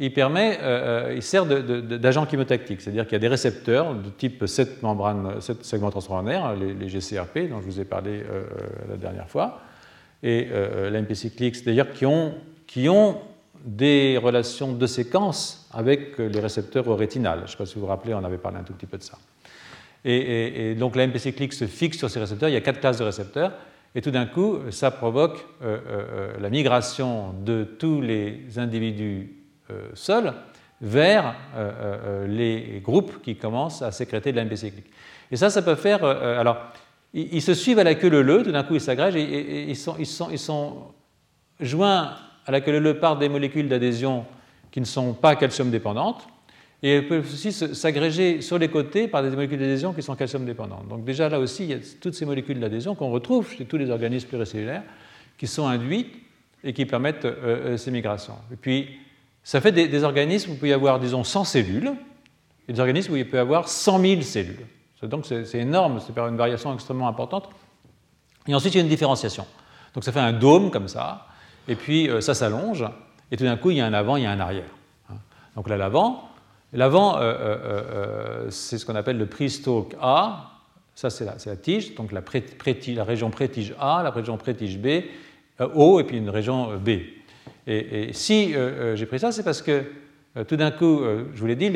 il, 0.00 0.12
permet, 0.12 0.58
euh, 0.60 1.08
euh, 1.08 1.14
il 1.14 1.22
sert 1.22 1.46
d'agent 1.46 2.28
chemotactique, 2.28 2.80
c'est-à-dire 2.80 3.04
qu'il 3.04 3.12
y 3.12 3.16
a 3.16 3.20
des 3.20 3.28
récepteurs 3.28 3.94
de 3.94 4.08
type 4.10 4.46
7, 4.46 4.82
membranes, 4.82 5.40
7 5.40 5.64
segments 5.64 5.90
transmembranaires, 5.90 6.56
les, 6.56 6.88
GCRP, 6.88 7.48
dont 7.48 7.60
je 7.60 7.66
vous 7.66 7.80
ai 7.80 7.84
parlé 7.84 8.22
euh, 8.28 8.44
la 8.88 8.96
dernière 8.96 9.28
fois, 9.28 9.60
et 10.22 10.48
l'AMP 10.90 11.14
cyclique, 11.14 11.64
d'ailleurs, 11.64 11.92
qui 11.92 12.04
ont, 12.04 12.34
qui 12.66 12.90
ont 12.90 13.22
des 13.64 14.18
relations 14.22 14.72
de 14.72 14.86
séquence 14.86 15.66
avec 15.72 16.18
les 16.18 16.40
récepteurs 16.40 16.86
au 16.88 16.94
rétinal. 16.94 17.38
Je 17.38 17.44
ne 17.44 17.48
sais 17.48 17.56
pas 17.56 17.64
si 17.64 17.76
vous 17.76 17.80
vous 17.82 17.86
rappelez, 17.86 18.12
on 18.12 18.22
avait 18.22 18.36
parlé 18.36 18.58
un 18.58 18.62
tout 18.62 18.74
petit 18.74 18.84
peu 18.84 18.98
de 18.98 19.02
ça. 19.02 19.16
Et, 20.04 20.74
donc 20.78 20.94
l'AMP 20.94 21.16
cyclique 21.16 21.54
se 21.54 21.66
fixe 21.66 21.96
sur 21.96 22.10
ces 22.10 22.20
récepteurs. 22.20 22.50
Il 22.50 22.52
y 22.52 22.56
a 22.56 22.60
quatre 22.60 22.80
classes 22.80 22.98
de 22.98 23.04
récepteurs. 23.04 23.52
Et 23.94 24.02
tout 24.02 24.10
d'un 24.10 24.26
coup, 24.26 24.58
ça 24.70 24.90
provoque 24.90 25.44
euh, 25.62 25.78
euh, 25.86 26.04
euh, 26.12 26.32
la 26.38 26.48
migration 26.48 27.32
de 27.44 27.64
tous 27.64 28.00
les 28.00 28.58
individus 28.58 29.39
seuls 29.94 30.32
vers 30.80 31.34
les 32.26 32.80
groupes 32.82 33.20
qui 33.22 33.36
commencent 33.36 33.82
à 33.82 33.92
sécréter 33.92 34.32
de 34.32 34.36
l'AMP 34.36 34.56
cyclique. 34.56 34.90
Et 35.30 35.36
ça, 35.36 35.50
ça 35.50 35.62
peut 35.62 35.74
faire. 35.74 36.04
alors, 36.04 36.72
ils, 37.12 37.42
se 37.42 37.54
suivent 37.54 37.78
à 37.78 37.84
la 37.84 37.94
queue 37.94 38.08
leu 38.08 38.42
tout 38.42 38.52
d'un 38.52 38.62
coup, 38.62 38.74
ils 38.74 38.80
s'agrègent 38.80 39.16
et, 39.16 39.68
ils, 39.68 39.76
sont, 39.76 39.96
ils, 39.98 40.06
sont, 40.06 40.30
ils, 40.30 40.38
sont, 40.38 40.76
joints 41.58 42.14
à 42.46 42.52
la 42.52 42.60
queue 42.60 42.78
leu 42.78 42.98
par 42.98 43.18
des 43.18 43.28
molécules 43.28 43.68
d'adhésion 43.68 44.24
qui 44.70 44.80
ne 44.80 44.86
sont 44.86 45.12
pas 45.12 45.36
calcium 45.36 45.70
dépendantes. 45.70 46.26
Et 46.82 46.94
elles 46.94 47.08
peuvent 47.08 47.30
aussi 47.30 47.52
s'agréger 47.52 48.40
sur 48.40 48.58
les 48.58 48.68
côtés 48.68 49.06
par 49.06 49.22
des 49.22 49.30
molécules 49.30 49.58
d'adhésion 49.58 49.92
qui 49.92 50.02
sont 50.02 50.14
calcium 50.14 50.46
dépendantes. 50.46 50.88
Donc 50.88 51.04
déjà 51.04 51.28
là 51.28 51.38
aussi, 51.38 51.64
il 51.64 51.70
y 51.70 51.74
a 51.74 51.78
toutes 52.00 52.14
ces 52.14 52.24
molécules 52.24 52.58
d'adhésion 52.58 52.94
qu'on 52.94 53.10
retrouve 53.10 53.50
chez 53.50 53.66
tous 53.66 53.76
les 53.76 53.90
organismes 53.90 54.28
pluricellulaires 54.28 54.84
qui 55.36 55.46
sont 55.46 55.66
induites 55.66 56.14
et 56.64 56.72
qui 56.72 56.86
permettent 56.86 57.24
euh, 57.24 57.34
euh, 57.44 57.76
ces 57.76 57.90
migrations. 57.90 58.36
Et 58.52 58.56
puis, 58.56 58.98
ça 59.42 59.60
fait 59.60 59.72
des, 59.72 60.04
organismes 60.04 60.50
où 60.50 60.54
il 60.54 60.60
peut 60.60 60.68
y 60.68 60.72
avoir, 60.72 61.00
disons, 61.00 61.24
100 61.24 61.44
cellules, 61.44 61.92
et 62.68 62.72
des 62.72 62.80
organismes 62.80 63.14
où 63.14 63.16
il 63.16 63.28
peut 63.28 63.38
y 63.38 63.40
avoir 63.40 63.68
100 63.68 64.00
000 64.00 64.22
cellules. 64.22 64.66
Donc 65.02 65.24
c'est 65.26 65.54
énorme, 65.54 66.00
c'est 66.00 66.16
une 66.18 66.36
variation 66.36 66.74
extrêmement 66.74 67.08
importante. 67.08 67.48
Et 68.46 68.54
ensuite, 68.54 68.74
il 68.74 68.78
y 68.78 68.80
a 68.80 68.82
une 68.82 68.88
différenciation. 68.88 69.46
Donc 69.94 70.04
ça 70.04 70.12
fait 70.12 70.20
un 70.20 70.32
dôme 70.32 70.70
comme 70.70 70.88
ça, 70.88 71.26
et 71.66 71.74
puis 71.74 72.08
euh, 72.08 72.20
ça 72.20 72.34
s'allonge, 72.34 72.84
et 73.30 73.36
tout 73.36 73.44
d'un 73.44 73.56
coup, 73.56 73.70
il 73.70 73.78
y 73.78 73.80
a 73.80 73.86
un 73.86 73.92
avant, 73.92 74.16
il 74.16 74.24
y 74.24 74.26
a 74.26 74.30
un 74.30 74.40
arrière. 74.40 74.70
Hein. 75.08 75.14
Donc 75.56 75.68
là, 75.68 75.76
l'avant, 75.76 76.28
euh, 76.74 77.18
euh, 77.20 78.50
c'est 78.50 78.78
ce 78.78 78.84
qu'on 78.84 78.94
appelle 78.94 79.18
le 79.18 79.26
pre-stalk 79.26 79.96
A, 80.00 80.50
ça 80.94 81.08
c'est 81.08 81.24
la, 81.24 81.36
la, 81.44 81.56
tige, 81.56 81.94
donc 81.94 82.12
la, 82.12 82.20
la 82.20 83.04
région 83.04 83.30
pré-tige 83.30 83.74
A, 83.80 84.02
la 84.02 84.10
région 84.10 84.36
pré-tige 84.36 84.78
B, 84.78 85.04
O 85.74 85.98
et 85.98 86.04
puis 86.04 86.18
une 86.18 86.30
région 86.30 86.76
B. 86.76 86.90
Et, 87.66 88.12
si 88.12 88.54
j'ai 88.94 89.06
pris 89.06 89.18
ça, 89.18 89.32
c'est 89.32 89.42
parce 89.42 89.62
que 89.62 89.84
tout 90.48 90.56
d'un 90.56 90.70
coup, 90.70 91.02
je 91.34 91.40
vous 91.40 91.46
l'ai 91.46 91.56
dit, 91.56 91.70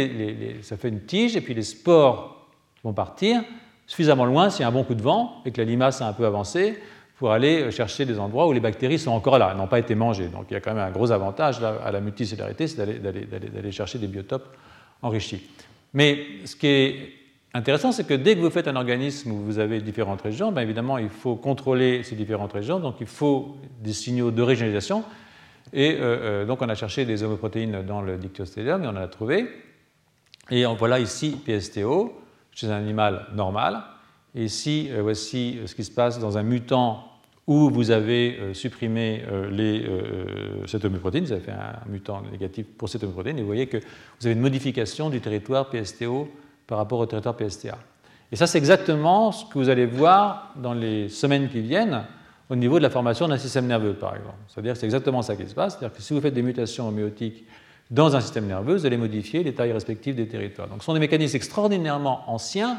ça 0.62 0.76
fait 0.76 0.88
une 0.88 1.02
tige 1.02 1.36
et 1.36 1.40
puis 1.40 1.54
les 1.54 1.62
spores 1.62 2.48
vont 2.82 2.92
partir 2.92 3.42
suffisamment 3.86 4.24
loin 4.24 4.50
s'il 4.50 4.62
y 4.62 4.64
a 4.64 4.68
un 4.68 4.72
bon 4.72 4.84
coup 4.84 4.94
de 4.94 5.02
vent 5.02 5.42
et 5.44 5.50
que 5.50 5.60
la 5.60 5.66
limace 5.66 6.00
a 6.00 6.08
un 6.08 6.12
peu 6.12 6.26
avancé 6.26 6.78
pour 7.16 7.30
aller 7.30 7.70
chercher 7.70 8.04
des 8.04 8.18
endroits 8.18 8.48
où 8.48 8.52
les 8.52 8.60
bactéries 8.60 8.98
sont 8.98 9.12
encore 9.12 9.38
là, 9.38 9.54
n'ont 9.54 9.68
pas 9.68 9.78
été 9.78 9.94
mangées. 9.94 10.28
Donc 10.28 10.46
il 10.50 10.54
y 10.54 10.56
a 10.56 10.60
quand 10.60 10.74
même 10.74 10.84
un 10.84 10.90
gros 10.90 11.12
avantage 11.12 11.62
à 11.62 11.92
la 11.92 12.00
multicellularité, 12.00 12.66
c'est 12.66 12.84
d'aller 12.84 13.72
chercher 13.72 13.98
des 13.98 14.08
biotopes 14.08 14.56
enrichi. 15.02 15.48
Mais 15.92 16.18
ce 16.44 16.56
qui 16.56 16.66
est 16.66 17.12
intéressant, 17.52 17.92
c'est 17.92 18.06
que 18.06 18.14
dès 18.14 18.34
que 18.34 18.40
vous 18.40 18.50
faites 18.50 18.66
un 18.66 18.74
organisme 18.74 19.30
où 19.30 19.36
vous 19.36 19.58
avez 19.60 19.80
différentes 19.80 20.22
régions, 20.22 20.50
bien 20.50 20.62
évidemment, 20.62 20.98
il 20.98 21.08
faut 21.08 21.36
contrôler 21.36 22.02
ces 22.02 22.16
différentes 22.16 22.52
régions, 22.52 22.80
donc 22.80 22.96
il 23.00 23.06
faut 23.06 23.56
des 23.80 23.92
signaux 23.92 24.32
de 24.32 24.42
régionalisation. 24.42 25.04
Et 25.72 25.94
euh, 25.94 26.00
euh, 26.02 26.44
donc, 26.44 26.62
on 26.62 26.68
a 26.68 26.74
cherché 26.74 27.04
des 27.04 27.22
homoprotéines 27.22 27.82
dans 27.82 28.02
le 28.02 28.16
dictyostelium 28.16 28.84
et 28.84 28.86
on 28.86 28.90
en 28.90 28.96
a 28.96 29.08
trouvé. 29.08 29.48
Et 30.50 30.64
voilà 30.66 30.98
ici 30.98 31.36
PSTO 31.44 32.20
chez 32.52 32.68
un 32.68 32.76
animal 32.76 33.26
normal. 33.34 33.82
Et 34.34 34.44
ici, 34.44 34.88
euh, 34.90 35.02
voici 35.02 35.58
ce 35.66 35.74
qui 35.74 35.84
se 35.84 35.90
passe 35.90 36.18
dans 36.18 36.36
un 36.36 36.42
mutant 36.42 37.08
où 37.46 37.70
vous 37.70 37.90
avez 37.90 38.54
supprimé 38.54 39.22
les, 39.50 39.86
cette 40.66 40.86
homoprotéine, 40.86 41.26
vous 41.26 41.32
avez 41.32 41.42
fait 41.42 41.50
un 41.50 41.78
mutant 41.90 42.22
négatif 42.32 42.66
pour 42.78 42.88
cette 42.88 43.02
homoprotéine, 43.04 43.36
et 43.36 43.42
vous 43.42 43.46
voyez 43.46 43.66
que 43.66 43.76
vous 43.76 44.26
avez 44.26 44.32
une 44.32 44.40
modification 44.40 45.10
du 45.10 45.20
territoire 45.20 45.68
PSTO 45.68 46.26
par 46.66 46.78
rapport 46.78 47.00
au 47.00 47.04
territoire 47.04 47.36
PSTA. 47.36 47.76
Et 48.32 48.36
ça, 48.36 48.46
c'est 48.46 48.56
exactement 48.56 49.30
ce 49.30 49.44
que 49.44 49.58
vous 49.58 49.68
allez 49.68 49.84
voir 49.84 50.54
dans 50.56 50.72
les 50.72 51.10
semaines 51.10 51.50
qui 51.50 51.60
viennent 51.60 52.06
au 52.50 52.56
niveau 52.56 52.78
de 52.78 52.82
la 52.82 52.90
formation 52.90 53.28
d'un 53.28 53.38
système 53.38 53.66
nerveux, 53.66 53.94
par 53.94 54.14
exemple. 54.16 54.36
C'est-à-dire 54.48 54.76
c'est 54.76 54.86
exactement 54.86 55.22
ça 55.22 55.36
qui 55.36 55.48
se 55.48 55.54
passe. 55.54 55.74
C'est-à-dire 55.78 55.96
que 55.96 56.02
si 56.02 56.12
vous 56.12 56.20
faites 56.20 56.34
des 56.34 56.42
mutations 56.42 56.88
homéotiques 56.88 57.44
dans 57.90 58.14
un 58.16 58.20
système 58.20 58.46
nerveux, 58.46 58.76
vous 58.76 58.86
allez 58.86 58.96
modifier 58.96 59.42
les 59.42 59.54
tailles 59.54 59.72
respectives 59.72 60.14
des 60.14 60.28
territoires. 60.28 60.68
Donc 60.68 60.80
ce 60.80 60.86
sont 60.86 60.94
des 60.94 61.00
mécanismes 61.00 61.36
extraordinairement 61.36 62.30
anciens, 62.30 62.78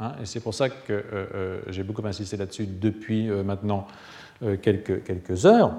hein, 0.00 0.12
et 0.20 0.26
c'est 0.26 0.40
pour 0.40 0.54
ça 0.54 0.68
que 0.68 0.92
euh, 0.92 1.02
euh, 1.34 1.60
j'ai 1.68 1.82
beaucoup 1.82 2.06
insisté 2.06 2.36
là-dessus 2.36 2.66
depuis 2.66 3.28
euh, 3.28 3.42
maintenant 3.42 3.86
quelques, 4.60 5.04
quelques, 5.04 5.46
heures. 5.46 5.72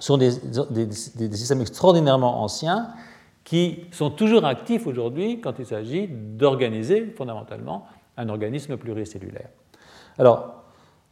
Ce 0.00 0.06
sont 0.08 0.16
des, 0.16 0.32
des 0.40 1.36
systèmes 1.36 1.60
extraordinairement 1.60 2.42
anciens 2.42 2.88
qui 3.44 3.84
sont 3.92 4.10
toujours 4.10 4.44
actifs 4.44 4.88
aujourd'hui 4.88 5.40
quand 5.40 5.56
il 5.60 5.66
s'agit 5.66 6.08
d'organiser 6.08 7.12
fondamentalement 7.16 7.86
un 8.16 8.28
organisme 8.28 8.76
pluricellulaire. 8.76 9.50
Alors, 10.18 10.59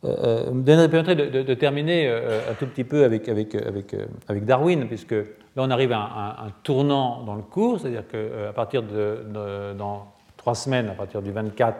euh, 0.04 0.52
me 0.52 0.62
euh, 0.70 0.88
permettrait 0.88 1.16
de, 1.16 1.54
terminer 1.54 2.06
euh, 2.06 2.52
un 2.52 2.54
tout 2.54 2.66
petit 2.66 2.84
peu 2.84 3.02
avec, 3.02 3.28
avec, 3.28 3.54
avec, 3.54 3.94
euh, 3.94 4.06
avec, 4.28 4.44
Darwin, 4.44 4.86
puisque 4.86 5.12
là 5.12 5.24
on 5.56 5.70
arrive 5.70 5.92
à 5.92 6.44
un, 6.44 6.50
tournant 6.62 7.24
dans 7.24 7.34
le 7.34 7.42
cours, 7.42 7.80
c'est-à-dire 7.80 8.04
qu'à 8.06 8.52
partir 8.52 8.84
de, 8.84 9.74
dans 9.76 10.06
trois 10.36 10.54
semaines, 10.54 10.88
à 10.88 10.94
partir 10.94 11.20
du 11.20 11.32
24, 11.32 11.76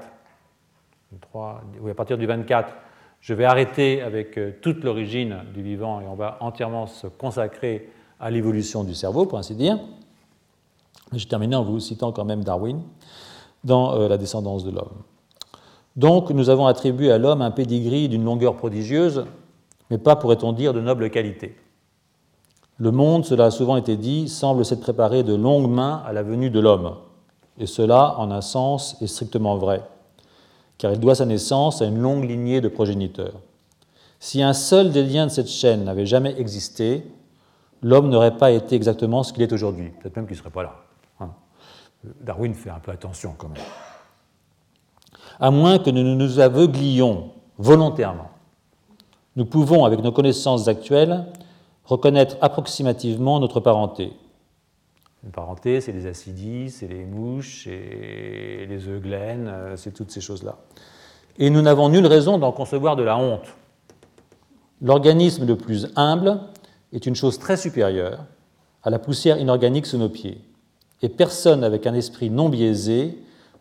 oui, 1.80 1.90
à 1.90 1.94
partir 1.94 2.18
du 2.18 2.26
24, 2.26 2.74
je 3.20 3.34
vais 3.34 3.44
arrêter 3.44 4.02
avec 4.02 4.38
toute 4.60 4.82
l'origine 4.82 5.38
du 5.54 5.62
vivant 5.62 6.00
et 6.00 6.06
on 6.06 6.14
va 6.14 6.38
entièrement 6.40 6.86
se 6.86 7.06
consacrer 7.06 7.88
à 8.20 8.30
l'évolution 8.30 8.84
du 8.84 8.94
cerveau, 8.94 9.26
pour 9.26 9.38
ainsi 9.38 9.54
dire. 9.54 9.78
Je 11.14 11.24
terminer 11.26 11.56
en 11.56 11.62
vous 11.62 11.80
citant 11.80 12.12
quand 12.12 12.24
même 12.24 12.44
Darwin 12.44 12.82
dans 13.64 14.08
La 14.08 14.18
descendance 14.18 14.64
de 14.64 14.70
l'homme. 14.70 15.02
Donc 15.98 16.30
nous 16.30 16.48
avons 16.48 16.68
attribué 16.68 17.10
à 17.10 17.18
l'homme 17.18 17.42
un 17.42 17.50
pedigree 17.50 18.08
d'une 18.08 18.22
longueur 18.22 18.54
prodigieuse, 18.54 19.26
mais 19.90 19.98
pas, 19.98 20.14
pourrait-on 20.14 20.52
dire, 20.52 20.72
de 20.72 20.80
noble 20.80 21.10
qualité. 21.10 21.56
Le 22.78 22.92
monde, 22.92 23.24
cela 23.24 23.46
a 23.46 23.50
souvent 23.50 23.76
été 23.76 23.96
dit, 23.96 24.28
semble 24.28 24.64
s'être 24.64 24.80
préparé 24.80 25.24
de 25.24 25.34
longues 25.34 25.68
mains 25.68 26.04
à 26.06 26.12
la 26.12 26.22
venue 26.22 26.50
de 26.50 26.60
l'homme. 26.60 26.94
Et 27.58 27.66
cela, 27.66 28.14
en 28.18 28.30
un 28.30 28.42
sens, 28.42 28.96
est 29.02 29.08
strictement 29.08 29.56
vrai, 29.56 29.82
car 30.78 30.92
il 30.92 31.00
doit 31.00 31.16
sa 31.16 31.26
naissance 31.26 31.82
à 31.82 31.86
une 31.86 31.98
longue 31.98 32.22
lignée 32.22 32.60
de 32.60 32.68
progéniteurs. 32.68 33.40
Si 34.20 34.40
un 34.40 34.52
seul 34.52 34.92
des 34.92 35.02
liens 35.02 35.26
de 35.26 35.32
cette 35.32 35.48
chaîne 35.48 35.82
n'avait 35.82 36.06
jamais 36.06 36.38
existé, 36.38 37.02
l'homme 37.82 38.08
n'aurait 38.08 38.36
pas 38.36 38.52
été 38.52 38.76
exactement 38.76 39.24
ce 39.24 39.32
qu'il 39.32 39.42
est 39.42 39.52
aujourd'hui. 39.52 39.90
Peut-être 40.00 40.14
même 40.14 40.26
qu'il 40.26 40.36
ne 40.36 40.42
serait 40.42 40.50
pas 40.50 40.62
là. 40.62 40.76
Hein. 41.18 41.30
Darwin 42.20 42.54
fait 42.54 42.70
un 42.70 42.78
peu 42.78 42.92
attention 42.92 43.34
quand 43.36 43.48
même 43.48 43.64
à 45.40 45.50
moins 45.50 45.78
que 45.78 45.90
nous 45.90 46.02
nous 46.02 46.38
aveuglions 46.40 47.30
volontairement. 47.58 48.30
Nous 49.36 49.44
pouvons, 49.44 49.84
avec 49.84 50.00
nos 50.00 50.12
connaissances 50.12 50.68
actuelles, 50.68 51.24
reconnaître 51.84 52.36
approximativement 52.40 53.40
notre 53.40 53.60
parenté. 53.60 54.12
Une 55.24 55.30
parenté, 55.30 55.80
c'est 55.80 55.92
les 55.92 56.06
acidies, 56.06 56.70
c'est 56.70 56.86
les 56.86 57.04
mouches, 57.04 57.64
c'est 57.64 58.66
les 58.68 58.88
eugènes, 58.88 59.48
euh, 59.48 59.76
c'est 59.76 59.92
toutes 59.92 60.10
ces 60.10 60.20
choses-là. 60.20 60.58
Et 61.38 61.50
nous 61.50 61.62
n'avons 61.62 61.88
nulle 61.88 62.06
raison 62.06 62.38
d'en 62.38 62.52
concevoir 62.52 62.96
de 62.96 63.02
la 63.02 63.16
honte. 63.16 63.46
L'organisme 64.80 65.46
le 65.46 65.56
plus 65.56 65.88
humble 65.96 66.40
est 66.92 67.06
une 67.06 67.16
chose 67.16 67.38
très 67.38 67.56
supérieure 67.56 68.24
à 68.82 68.90
la 68.90 68.98
poussière 68.98 69.38
inorganique 69.38 69.86
sous 69.86 69.98
nos 69.98 70.08
pieds. 70.08 70.40
Et 71.02 71.08
personne 71.08 71.64
avec 71.64 71.86
un 71.86 71.94
esprit 71.94 72.30
non 72.30 72.48
biaisé 72.48 73.18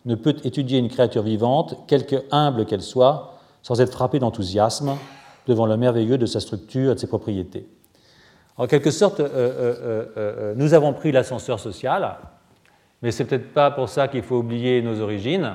ne 0.08 0.14
peut 0.14 0.34
étudier 0.42 0.78
une 0.78 0.88
créature 0.88 1.22
vivante, 1.22 1.86
quelque 1.86 2.16
humble 2.32 2.64
qu'elle 2.64 2.82
soit, 2.82 3.38
sans 3.62 3.80
être 3.80 3.92
frappé 3.92 4.18
d'enthousiasme 4.18 4.96
devant 5.46 5.66
le 5.66 5.76
merveilleux 5.76 6.18
de 6.18 6.26
sa 6.26 6.40
structure 6.40 6.92
et 6.92 6.94
de 6.94 7.00
ses 7.00 7.06
propriétés. 7.06 7.68
En 8.56 8.66
quelque 8.66 8.90
sorte, 8.90 9.20
euh, 9.20 9.28
euh, 9.28 10.04
euh, 10.16 10.54
nous 10.56 10.74
avons 10.74 10.92
pris 10.92 11.12
l'ascenseur 11.12 11.60
social, 11.60 12.16
mais 13.02 13.12
c'est 13.12 13.24
peut-être 13.24 13.52
pas 13.52 13.70
pour 13.70 13.88
ça 13.88 14.08
qu'il 14.08 14.22
faut 14.22 14.38
oublier 14.38 14.82
nos 14.82 15.00
origines. 15.00 15.54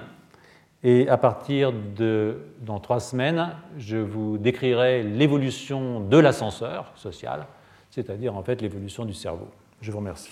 Et 0.84 1.10
à 1.10 1.18
partir 1.18 1.74
de 1.97 2.38
dans 2.62 2.80
trois 2.80 2.99
semaines, 2.99 3.49
je 3.78 3.97
vous 3.97 4.38
décrirai 4.38 5.01
l'évolution 5.01 6.01
de 6.01 6.18
l'ascenseur 6.18 6.91
social, 6.95 7.47
c'est-à-dire 7.89 8.36
en 8.36 8.43
fait 8.43 8.62
l'évolution 8.62 9.06
du 9.06 9.14
cerveau. 9.14 9.47
Je 9.82 9.91
vous 9.91 9.97
remercie. 9.97 10.32